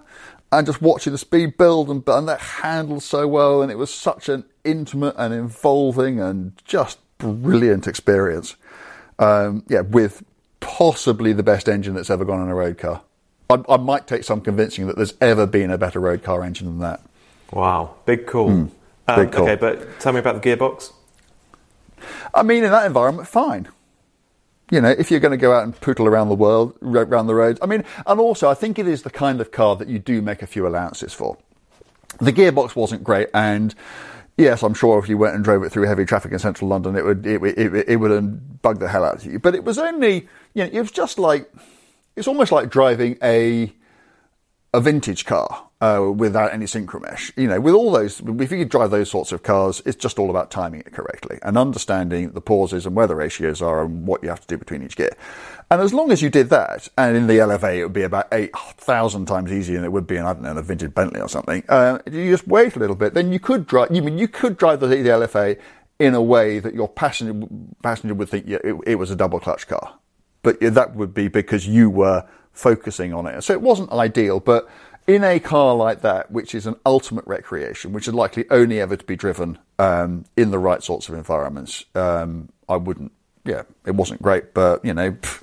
and 0.51 0.67
just 0.67 0.81
watching 0.81 1.13
the 1.13 1.17
speed 1.17 1.57
build 1.57 1.89
and, 1.89 2.07
and 2.07 2.27
that 2.27 2.39
handled 2.39 3.03
so 3.03 3.27
well. 3.27 3.61
And 3.61 3.71
it 3.71 3.77
was 3.77 3.93
such 3.93 4.29
an 4.29 4.45
intimate 4.63 5.15
and 5.17 5.33
involving 5.33 6.19
and 6.19 6.53
just 6.65 6.99
brilliant 7.17 7.87
experience. 7.87 8.55
Um, 9.17 9.63
yeah, 9.67 9.81
with 9.81 10.23
possibly 10.59 11.31
the 11.31 11.43
best 11.43 11.69
engine 11.69 11.93
that's 11.93 12.09
ever 12.09 12.25
gone 12.25 12.39
on 12.39 12.49
a 12.49 12.55
road 12.55 12.77
car. 12.77 13.01
I, 13.49 13.63
I, 13.69 13.77
might 13.77 14.07
take 14.07 14.23
some 14.23 14.41
convincing 14.41 14.87
that 14.87 14.95
there's 14.95 15.13
ever 15.21 15.45
been 15.45 15.71
a 15.71 15.77
better 15.77 15.99
road 15.99 16.23
car 16.23 16.43
engine 16.43 16.67
than 16.67 16.79
that. 16.79 17.01
Wow, 17.51 17.95
big 18.05 18.25
call. 18.25 18.49
Mm, 18.49 18.71
um, 19.07 19.15
big 19.15 19.31
call. 19.31 19.43
Okay, 19.43 19.55
but 19.55 19.99
tell 19.99 20.13
me 20.13 20.19
about 20.19 20.41
the 20.41 20.49
gearbox. 20.49 20.91
I 22.33 22.43
mean, 22.43 22.63
in 22.63 22.71
that 22.71 22.85
environment, 22.85 23.27
fine 23.27 23.69
you 24.71 24.81
know, 24.81 24.89
if 24.89 25.11
you're 25.11 25.19
going 25.19 25.31
to 25.31 25.37
go 25.37 25.53
out 25.53 25.63
and 25.63 25.79
poodle 25.79 26.07
around 26.07 26.29
the 26.29 26.35
world, 26.35 26.75
around 26.81 27.27
the 27.27 27.35
roads, 27.35 27.59
I 27.61 27.67
mean, 27.67 27.83
and 28.05 28.19
also 28.19 28.49
I 28.49 28.55
think 28.55 28.79
it 28.79 28.87
is 28.87 29.03
the 29.03 29.09
kind 29.09 29.39
of 29.39 29.51
car 29.51 29.75
that 29.75 29.87
you 29.87 29.99
do 29.99 30.21
make 30.21 30.41
a 30.41 30.47
few 30.47 30.67
allowances 30.67 31.13
for. 31.13 31.37
The 32.19 32.33
gearbox 32.33 32.75
wasn't 32.75 33.03
great, 33.03 33.29
and 33.33 33.75
yes, 34.37 34.63
I'm 34.63 34.73
sure 34.73 34.97
if 34.99 35.09
you 35.09 35.17
went 35.17 35.35
and 35.35 35.43
drove 35.43 35.63
it 35.63 35.71
through 35.71 35.83
heavy 35.83 36.05
traffic 36.05 36.31
in 36.31 36.39
central 36.39 36.69
London, 36.69 36.95
it 36.95 37.05
would 37.05 37.25
it, 37.25 37.43
it, 37.43 37.89
it 37.89 37.95
would 37.97 38.61
bug 38.61 38.79
the 38.79 38.87
hell 38.87 39.03
out 39.03 39.15
of 39.15 39.25
you. 39.25 39.37
But 39.37 39.53
it 39.53 39.63
was 39.63 39.77
only, 39.77 40.27
you 40.53 40.63
know, 40.63 40.69
it 40.71 40.79
was 40.79 40.91
just 40.91 41.19
like 41.19 41.51
it's 42.15 42.27
almost 42.27 42.51
like 42.51 42.69
driving 42.69 43.17
a 43.21 43.73
a 44.73 44.81
vintage 44.81 45.25
car 45.25 45.69
uh, 45.79 46.11
without 46.13 46.53
any 46.53 46.65
synchromesh. 46.65 47.31
You 47.37 47.47
know, 47.47 47.61
with 47.61 47.73
all 47.73 47.91
those, 47.91 48.19
if 48.19 48.51
you 48.51 48.57
could 48.57 48.69
drive 48.69 48.91
those 48.91 49.09
sorts 49.09 49.31
of 49.31 49.41
cars, 49.41 49.81
it's 49.85 49.95
just 49.95 50.19
all 50.19 50.29
about 50.29 50.51
timing 50.51 50.81
it 50.81 50.91
correctly 50.91 51.39
and 51.43 51.57
understanding 51.57 52.31
the 52.31 52.41
pauses 52.41 52.85
and 52.85 52.93
where 52.93 53.07
the 53.07 53.15
ratios 53.15 53.61
are 53.61 53.85
and 53.85 54.05
what 54.05 54.21
you 54.21 54.29
have 54.29 54.41
to 54.41 54.47
do 54.47 54.57
between 54.57 54.83
each 54.83 54.97
gear. 54.97 55.15
And 55.71 55.81
as 55.81 55.93
long 55.93 56.11
as 56.11 56.21
you 56.21 56.29
did 56.29 56.49
that, 56.49 56.89
and 56.97 57.15
in 57.15 57.27
the 57.27 57.35
LFA 57.35 57.77
it 57.77 57.83
would 57.83 57.93
be 57.93 58.03
about 58.03 58.27
8,000 58.31 59.25
times 59.25 59.51
easier 59.51 59.77
than 59.77 59.85
it 59.85 59.91
would 59.91 60.07
be 60.07 60.17
in, 60.17 60.25
I 60.25 60.33
don't 60.33 60.43
know, 60.43 60.57
a 60.57 60.61
vintage 60.61 60.93
Bentley 60.93 61.21
or 61.21 61.29
something, 61.29 61.63
uh, 61.69 61.99
you 62.05 62.31
just 62.31 62.47
wait 62.47 62.75
a 62.75 62.79
little 62.79 62.95
bit, 62.95 63.13
then 63.13 63.31
you 63.31 63.39
could 63.39 63.65
drive, 63.65 63.95
you 63.95 64.01
mean, 64.01 64.17
you 64.17 64.27
could 64.27 64.57
drive 64.57 64.81
the, 64.81 64.87
the 64.87 64.97
LFA 64.97 65.59
in 65.99 66.13
a 66.13 66.21
way 66.21 66.59
that 66.59 66.73
your 66.73 66.89
passenger, 66.89 67.47
passenger 67.81 68.13
would 68.13 68.27
think 68.27 68.45
yeah, 68.45 68.57
it, 68.63 68.75
it 68.85 68.95
was 68.95 69.09
a 69.09 69.15
double 69.15 69.39
clutch 69.39 69.67
car. 69.67 69.97
But 70.45 70.59
that 70.61 70.95
would 70.95 71.13
be 71.13 71.27
because 71.27 71.67
you 71.67 71.89
were 71.89 72.25
focusing 72.53 73.13
on 73.13 73.25
it. 73.25 73.41
So 73.41 73.51
it 73.51 73.61
wasn't 73.61 73.91
ideal, 73.91 74.39
but 74.39 74.69
in 75.07 75.23
a 75.23 75.39
car 75.39 75.75
like 75.75 76.01
that, 76.01 76.31
which 76.31 76.55
is 76.55 76.65
an 76.65 76.75
ultimate 76.85 77.25
recreation, 77.27 77.93
which 77.93 78.07
is 78.07 78.13
likely 78.13 78.45
only 78.49 78.79
ever 78.79 78.95
to 78.95 79.05
be 79.05 79.15
driven 79.15 79.57
um, 79.77 80.25
in 80.37 80.51
the 80.51 80.59
right 80.59 80.81
sorts 80.81 81.09
of 81.09 81.15
environments, 81.15 81.85
um, 81.95 82.49
I 82.69 82.77
wouldn't. 82.77 83.11
Yeah, 83.43 83.63
it 83.85 83.93
wasn't 83.93 84.21
great, 84.23 84.55
but 84.55 84.83
you 84.83 84.93
know, 84.93 85.11
pff, 85.11 85.41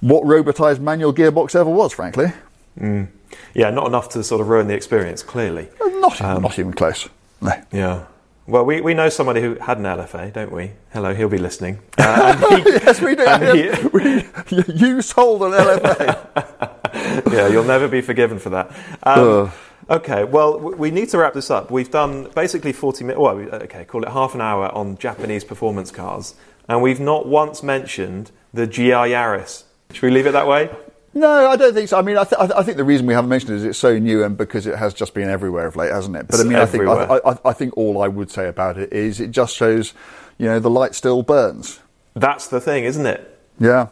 what 0.00 0.24
robotized 0.24 0.80
manual 0.80 1.12
gearbox 1.12 1.54
ever 1.54 1.68
was, 1.68 1.92
frankly. 1.92 2.32
Mm. 2.78 3.08
Yeah, 3.52 3.70
not 3.70 3.86
enough 3.86 4.08
to 4.10 4.24
sort 4.24 4.40
of 4.40 4.48
ruin 4.48 4.68
the 4.68 4.74
experience. 4.74 5.22
Clearly, 5.22 5.68
not 5.80 6.20
um, 6.22 6.42
not 6.42 6.58
even 6.58 6.72
close. 6.72 7.08
No. 7.42 7.52
Yeah. 7.72 8.04
Well, 8.48 8.64
we, 8.64 8.80
we 8.80 8.94
know 8.94 9.08
somebody 9.08 9.40
who 9.40 9.56
had 9.56 9.78
an 9.78 9.84
LFA, 9.84 10.32
don't 10.32 10.52
we? 10.52 10.70
Hello, 10.92 11.12
he'll 11.12 11.28
be 11.28 11.38
listening. 11.38 11.80
Uh, 11.98 12.36
he, 12.62 12.70
yes, 12.70 13.00
we 13.00 13.16
do. 13.16 13.24
He, 13.24 13.88
we, 13.88 14.64
you 14.72 15.02
sold 15.02 15.42
an 15.42 15.50
LFA. 15.50 17.32
yeah, 17.32 17.48
you'll 17.48 17.64
never 17.64 17.88
be 17.88 18.00
forgiven 18.00 18.38
for 18.38 18.50
that. 18.50 18.70
Um, 19.02 19.50
okay, 19.90 20.22
well, 20.22 20.60
we 20.60 20.92
need 20.92 21.08
to 21.08 21.18
wrap 21.18 21.34
this 21.34 21.50
up. 21.50 21.72
We've 21.72 21.90
done 21.90 22.30
basically 22.36 22.72
40 22.72 23.02
minutes, 23.02 23.20
well, 23.20 23.36
okay, 23.36 23.84
call 23.84 24.04
it 24.04 24.10
half 24.10 24.36
an 24.36 24.40
hour 24.40 24.72
on 24.72 24.96
Japanese 24.96 25.42
performance 25.42 25.90
cars, 25.90 26.36
and 26.68 26.80
we've 26.80 27.00
not 27.00 27.26
once 27.26 27.64
mentioned 27.64 28.30
the 28.54 28.68
GR 28.68 29.10
Yaris. 29.10 29.64
Should 29.90 30.02
we 30.02 30.10
leave 30.10 30.26
it 30.26 30.32
that 30.32 30.46
way? 30.46 30.70
No, 31.16 31.48
I 31.48 31.56
don't 31.56 31.72
think 31.72 31.88
so. 31.88 31.98
I 31.98 32.02
mean, 32.02 32.18
I, 32.18 32.24
th- 32.24 32.38
I, 32.38 32.62
think 32.62 32.76
the 32.76 32.84
reason 32.84 33.06
we 33.06 33.14
haven't 33.14 33.30
mentioned 33.30 33.52
it 33.52 33.56
is 33.56 33.64
it's 33.64 33.78
so 33.78 33.98
new 33.98 34.22
and 34.22 34.36
because 34.36 34.66
it 34.66 34.76
has 34.76 34.92
just 34.92 35.14
been 35.14 35.30
everywhere 35.30 35.66
of 35.66 35.74
late, 35.74 35.90
hasn't 35.90 36.14
it? 36.14 36.26
But 36.26 36.34
it's 36.34 36.44
I 36.44 36.46
mean, 36.46 36.58
I 36.58 36.66
think 36.66 36.86
I, 36.86 37.38
I, 37.42 37.52
think 37.54 37.74
all 37.78 38.02
I 38.02 38.06
would 38.06 38.30
say 38.30 38.48
about 38.48 38.76
it 38.76 38.92
is 38.92 39.18
it 39.18 39.30
just 39.30 39.56
shows, 39.56 39.94
you 40.36 40.44
know, 40.44 40.60
the 40.60 40.68
light 40.68 40.94
still 40.94 41.22
burns. 41.22 41.80
That's 42.12 42.48
the 42.48 42.60
thing, 42.60 42.84
isn't 42.84 43.06
it? 43.06 43.40
Yeah. 43.58 43.88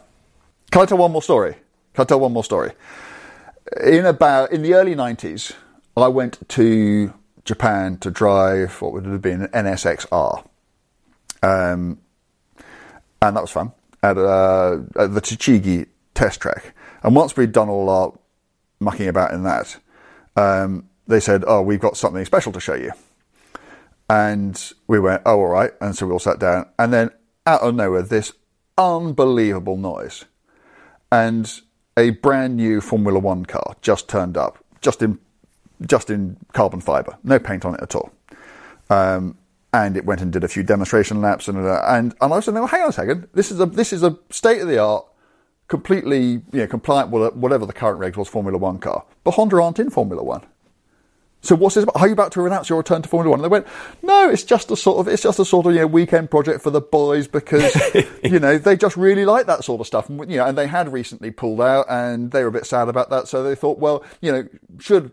Can 0.69 0.83
I 0.83 0.85
tell 0.85 0.99
one 0.99 1.11
more 1.11 1.23
story? 1.23 1.53
Can 1.95 2.03
I 2.03 2.05
tell 2.05 2.19
one 2.19 2.31
more 2.31 2.43
story? 2.43 2.73
In 3.83 4.05
about 4.05 4.51
in 4.51 4.61
the 4.61 4.75
early 4.75 4.93
nineties, 4.93 5.53
I 5.97 6.09
went 6.09 6.47
to 6.49 7.11
Japan 7.43 7.97
to 8.01 8.11
drive 8.11 8.79
what 8.83 8.93
would 8.93 9.07
have 9.07 9.23
been 9.23 9.41
an 9.51 9.65
NSXR, 9.65 10.47
um, 11.41 11.97
and 13.19 13.35
that 13.35 13.41
was 13.41 13.49
fun 13.49 13.71
at, 14.03 14.15
uh, 14.15 14.77
at 14.95 15.15
the 15.15 15.21
Tochigi 15.21 15.87
test 16.13 16.39
track. 16.39 16.75
And 17.05 17.15
once 17.15 17.37
we'd 17.37 17.51
done 17.51 17.69
all 17.69 17.87
our 17.87 18.13
mucking 18.79 19.07
about 19.07 19.31
in 19.31 19.43
that, 19.43 19.77
um, 20.35 20.89
they 21.05 21.19
said, 21.19 21.43
"Oh, 21.45 21.61
we've 21.61 21.79
got 21.79 21.95
something 21.95 22.25
special 22.25 22.51
to 22.51 22.59
show 22.59 22.73
you." 22.73 22.93
And 24.09 24.59
we 24.87 24.99
went, 24.99 25.21
"Oh, 25.23 25.39
all 25.39 25.47
right." 25.47 25.71
And 25.79 25.95
so 25.95 26.07
we 26.07 26.13
all 26.13 26.19
sat 26.19 26.39
down, 26.39 26.65
and 26.79 26.91
then 26.91 27.11
out 27.45 27.61
of 27.61 27.75
nowhere, 27.75 28.01
this 28.01 28.33
unbelievable 28.75 29.77
noise, 29.77 30.25
and 31.11 31.61
a 31.95 32.09
brand 32.09 32.55
new 32.55 32.81
Formula 32.81 33.19
One 33.19 33.45
car 33.45 33.75
just 33.81 34.09
turned 34.09 34.35
up, 34.35 34.57
just 34.81 35.03
in 35.03 35.19
just 35.85 36.09
in 36.09 36.37
carbon 36.53 36.81
fibre, 36.81 37.19
no 37.23 37.37
paint 37.37 37.65
on 37.65 37.75
it 37.75 37.81
at 37.83 37.93
all. 37.93 38.11
Um, 38.89 39.37
and 39.71 39.95
it 39.95 40.05
went 40.05 40.21
and 40.21 40.33
did 40.33 40.43
a 40.43 40.47
few 40.47 40.63
demonstration 40.63 41.21
laps 41.21 41.47
and 41.47 41.57
and, 41.59 41.67
and 41.67 42.15
I 42.19 42.25
was 42.27 42.45
saying, 42.45 42.55
well, 42.55 42.65
hang 42.65 42.81
on 42.81 42.89
a 42.89 42.93
second, 42.93 43.27
this 43.33 43.51
is 43.51 43.59
a 43.59 43.67
this 43.67 43.93
is 43.93 44.01
a 44.01 44.17
state 44.31 44.61
of 44.61 44.67
the 44.67 44.79
art 44.79 45.05
completely 45.67 46.25
you 46.25 46.43
know, 46.53 46.67
compliant 46.67 47.09
with 47.09 47.33
whatever 47.35 47.65
the 47.65 47.73
current 47.73 47.99
regs 47.99 48.17
was 48.17 48.27
Formula 48.27 48.57
One 48.57 48.79
car. 48.79 49.05
But 49.23 49.31
Honda 49.31 49.61
aren't 49.61 49.79
in 49.79 49.89
Formula 49.89 50.23
One. 50.23 50.43
So 51.45 51.53
what's 51.53 51.75
this 51.75 51.83
about? 51.83 51.97
Are 51.97 52.07
you 52.07 52.13
about 52.13 52.31
to 52.33 52.45
announce 52.47 52.69
your 52.69 52.79
return 52.79 53.03
to 53.03 53.09
Formula 53.09 53.29
One? 53.29 53.39
And 53.39 53.45
they 53.45 53.49
went, 53.51 53.67
no, 54.01 54.29
it's 54.29 54.43
just 54.43 54.71
a 54.71 54.75
sort 54.75 54.97
of, 54.99 55.07
it's 55.07 55.21
just 55.21 55.37
a 55.37 55.45
sort 55.45 55.67
of, 55.67 55.73
you 55.73 55.79
know, 55.79 55.87
weekend 55.87 56.31
project 56.31 56.63
for 56.63 56.71
the 56.71 56.81
boys 56.81 57.27
because, 57.27 57.75
you 58.23 58.39
know, 58.39 58.57
they 58.57 58.75
just 58.75 58.97
really 58.97 59.25
like 59.25 59.45
that 59.45 59.63
sort 59.63 59.79
of 59.79 59.85
stuff. 59.85 60.09
And, 60.09 60.19
you 60.29 60.37
know, 60.37 60.45
and 60.47 60.57
they 60.57 60.65
had 60.65 60.91
recently 60.91 61.29
pulled 61.29 61.61
out 61.61 61.85
and 61.87 62.31
they 62.31 62.41
were 62.41 62.49
a 62.49 62.51
bit 62.51 62.65
sad 62.65 62.89
about 62.89 63.11
that. 63.11 63.27
So 63.27 63.43
they 63.43 63.53
thought, 63.53 63.77
well, 63.77 64.03
you 64.21 64.31
know, 64.31 64.47
should, 64.79 65.11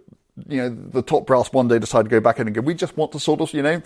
you 0.49 0.63
know, 0.63 0.71
the 0.71 1.03
top 1.03 1.27
brass 1.27 1.53
one 1.53 1.69
day 1.69 1.79
decide 1.79 2.05
to 2.05 2.09
go 2.09 2.21
back 2.21 2.41
in 2.41 2.47
and 2.47 2.57
go, 2.57 2.63
we 2.63 2.73
just 2.73 2.97
want 2.97 3.13
to 3.13 3.21
sort 3.21 3.43
of, 3.43 3.53
you 3.53 3.63
know, 3.63 3.83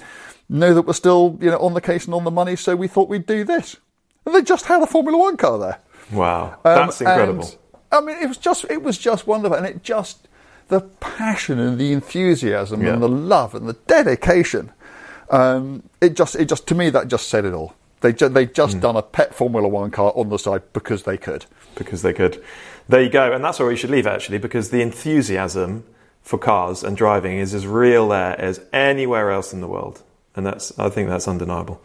know 0.48 0.72
that 0.72 0.82
we're 0.82 0.92
still, 0.92 1.36
you 1.40 1.50
know, 1.50 1.58
on 1.58 1.74
the 1.74 1.80
case 1.80 2.04
and 2.04 2.14
on 2.14 2.22
the 2.22 2.30
money. 2.30 2.54
So 2.54 2.76
we 2.76 2.86
thought 2.86 3.08
we'd 3.08 3.26
do 3.26 3.42
this. 3.42 3.76
And 4.24 4.32
they 4.32 4.42
just 4.42 4.66
had 4.66 4.82
a 4.82 4.86
Formula 4.86 5.18
One 5.18 5.36
car 5.36 5.58
there. 5.58 5.78
Wow, 6.12 6.58
that's 6.62 7.00
um, 7.00 7.06
incredible. 7.06 7.44
And, 7.44 7.58
I 7.92 8.00
mean, 8.00 8.22
it 8.22 8.26
was 8.26 8.36
just 8.36 8.64
it 8.64 8.82
was 8.82 8.98
just 8.98 9.26
wonderful, 9.26 9.56
and 9.56 9.66
it 9.66 9.82
just 9.82 10.28
the 10.68 10.80
passion 10.80 11.58
and 11.58 11.78
the 11.78 11.92
enthusiasm 11.92 12.82
yeah. 12.82 12.94
and 12.94 13.02
the 13.02 13.08
love 13.08 13.54
and 13.54 13.68
the 13.68 13.74
dedication. 13.86 14.72
Um, 15.30 15.82
it 16.00 16.14
just 16.14 16.36
it 16.36 16.48
just 16.48 16.66
to 16.68 16.74
me 16.74 16.90
that 16.90 17.08
just 17.08 17.28
said 17.28 17.44
it 17.44 17.54
all. 17.54 17.74
They 18.00 18.12
ju- 18.12 18.28
they 18.28 18.46
just 18.46 18.76
mm. 18.76 18.80
done 18.80 18.96
a 18.96 19.02
pet 19.02 19.34
Formula 19.34 19.66
One 19.66 19.90
car 19.90 20.12
on 20.14 20.28
the 20.28 20.38
side 20.38 20.62
because 20.72 21.04
they 21.04 21.16
could. 21.16 21.46
Because 21.74 22.02
they 22.02 22.12
could. 22.12 22.42
There 22.88 23.02
you 23.02 23.08
go, 23.08 23.32
and 23.32 23.44
that's 23.44 23.58
where 23.58 23.68
we 23.68 23.76
should 23.76 23.90
leave 23.90 24.06
actually, 24.06 24.38
because 24.38 24.70
the 24.70 24.82
enthusiasm 24.82 25.84
for 26.22 26.38
cars 26.38 26.84
and 26.84 26.96
driving 26.96 27.38
is 27.38 27.54
as 27.54 27.66
real 27.66 28.08
there 28.08 28.38
as 28.40 28.60
anywhere 28.72 29.30
else 29.30 29.52
in 29.52 29.60
the 29.60 29.68
world, 29.68 30.02
and 30.34 30.44
that's 30.44 30.76
I 30.78 30.88
think 30.88 31.08
that's 31.08 31.26
undeniable. 31.26 31.80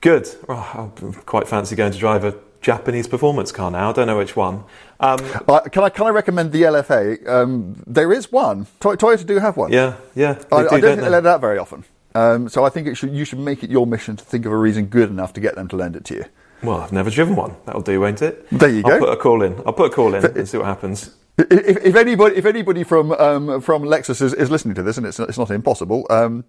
Good. 0.00 0.28
Oh, 0.48 0.92
I 1.04 1.20
quite 1.26 1.48
fancy 1.48 1.76
going 1.76 1.92
to 1.92 1.98
drive 1.98 2.24
a 2.24 2.34
Japanese 2.62 3.06
performance 3.08 3.52
car 3.52 3.70
now. 3.70 3.90
I 3.90 3.92
don't 3.92 4.06
know 4.06 4.16
which 4.18 4.36
one. 4.36 4.64
Um, 5.00 5.18
Uh, 5.48 5.60
can 5.60 5.82
I 5.82 5.88
can 5.90 6.06
I 6.06 6.10
recommend 6.10 6.52
the 6.52 6.62
LFA? 6.62 7.28
Um, 7.28 7.82
there 7.86 8.12
is 8.12 8.30
one. 8.32 8.66
To- 8.80 8.96
Toyota 8.96 9.26
do 9.26 9.38
have 9.38 9.56
one. 9.56 9.72
yeah, 9.72 9.94
yeah. 10.14 10.30
I, 10.30 10.34
do, 10.34 10.44
I 10.56 10.60
don't 10.62 10.70
think 10.70 10.82
they? 10.82 10.94
they 10.96 11.08
lend 11.10 11.26
it 11.26 11.28
out 11.30 11.40
very 11.40 11.58
often. 11.58 11.84
Um, 12.14 12.48
so 12.48 12.64
I 12.64 12.68
think 12.68 12.86
it 12.86 12.94
should, 12.94 13.10
you 13.12 13.24
should 13.24 13.38
make 13.40 13.64
it 13.64 13.70
your 13.70 13.86
mission 13.86 14.16
to 14.16 14.24
think 14.24 14.46
of 14.46 14.52
a 14.52 14.56
reason 14.56 14.86
good 14.86 15.08
enough 15.10 15.32
to 15.32 15.40
get 15.40 15.54
them 15.56 15.66
to 15.68 15.76
lend 15.76 15.96
it 15.96 16.04
to 16.06 16.14
you. 16.14 16.24
Well, 16.62 16.78
I've 16.80 16.92
never 16.92 17.10
driven 17.10 17.34
one. 17.34 17.56
That'll 17.64 17.80
do, 17.82 18.00
won't 18.00 18.22
it? 18.22 18.46
There 18.50 18.68
you 18.68 18.82
I'll 18.84 18.90
go. 18.90 18.98
put 19.00 19.12
a 19.12 19.16
call 19.16 19.42
in. 19.42 19.54
I'll 19.66 19.72
put 19.72 19.90
a 19.90 19.94
call 19.94 20.14
in 20.14 20.24
and 20.24 20.48
see 20.48 20.58
what 20.58 20.66
happens. 20.66 21.16
If, 21.38 21.78
if 21.86 21.96
anybody, 21.96 22.36
if 22.36 22.44
anybody 22.44 22.84
from 22.84 23.10
um, 23.12 23.60
from 23.62 23.82
Lexus 23.82 24.20
is, 24.22 24.34
is 24.34 24.50
listening 24.50 24.74
to 24.76 24.82
this, 24.82 24.98
and 24.98 25.06
it's 25.06 25.18
not, 25.18 25.28
it's 25.30 25.38
not 25.38 25.50
impossible, 25.50 26.06
um, 26.10 26.44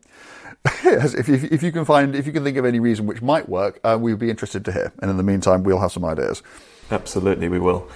if, 0.83 1.29
if, 1.29 1.43
if 1.43 1.63
you 1.63 1.71
can 1.71 1.85
find, 1.85 2.15
if 2.15 2.25
you 2.25 2.31
can 2.33 2.43
think 2.43 2.57
of 2.57 2.65
any 2.65 2.79
reason 2.79 3.05
which 3.05 3.21
might 3.21 3.49
work, 3.49 3.79
uh, 3.83 3.97
we'd 3.99 4.19
be 4.19 4.29
interested 4.29 4.63
to 4.65 4.71
hear. 4.71 4.93
And 4.99 5.11
in 5.11 5.17
the 5.17 5.23
meantime, 5.23 5.63
we'll 5.63 5.79
have 5.79 5.91
some 5.91 6.05
ideas. 6.05 6.41
Absolutely, 6.89 7.49
we 7.49 7.59
will. 7.59 7.89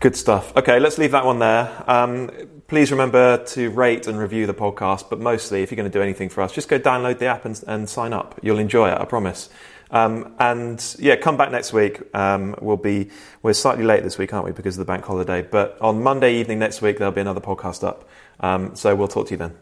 Good 0.00 0.16
stuff. 0.16 0.54
Okay, 0.56 0.80
let's 0.80 0.98
leave 0.98 1.12
that 1.12 1.24
one 1.24 1.38
there. 1.38 1.84
Um, 1.86 2.30
please 2.66 2.90
remember 2.90 3.42
to 3.44 3.70
rate 3.70 4.08
and 4.08 4.18
review 4.18 4.46
the 4.46 4.54
podcast, 4.54 5.08
but 5.08 5.20
mostly, 5.20 5.62
if 5.62 5.70
you're 5.70 5.76
going 5.76 5.90
to 5.90 5.96
do 5.96 6.02
anything 6.02 6.28
for 6.28 6.42
us, 6.42 6.52
just 6.52 6.68
go 6.68 6.78
download 6.78 7.18
the 7.18 7.26
app 7.26 7.44
and, 7.44 7.62
and 7.66 7.88
sign 7.88 8.12
up. 8.12 8.38
You'll 8.42 8.58
enjoy 8.58 8.90
it, 8.90 9.00
I 9.00 9.04
promise. 9.04 9.48
Um, 9.92 10.34
and 10.38 10.96
yeah, 10.98 11.16
come 11.16 11.36
back 11.36 11.52
next 11.52 11.72
week. 11.72 12.02
Um, 12.14 12.56
we'll 12.60 12.78
be 12.78 13.10
we're 13.42 13.52
slightly 13.52 13.84
late 13.84 14.02
this 14.02 14.18
week, 14.18 14.32
aren't 14.32 14.46
we, 14.46 14.52
because 14.52 14.76
of 14.76 14.84
the 14.84 14.90
bank 14.90 15.04
holiday? 15.04 15.42
But 15.42 15.78
on 15.80 16.02
Monday 16.02 16.34
evening 16.40 16.58
next 16.58 16.82
week, 16.82 16.98
there'll 16.98 17.12
be 17.12 17.20
another 17.20 17.40
podcast 17.40 17.84
up. 17.84 18.08
Um, 18.40 18.74
so 18.74 18.94
we'll 18.96 19.08
talk 19.08 19.26
to 19.28 19.32
you 19.32 19.38
then. 19.38 19.54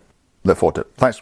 Look 0.44 0.56
forward 0.58 0.76
to 0.76 0.80
it. 0.82 0.92
Thanks. 0.96 1.20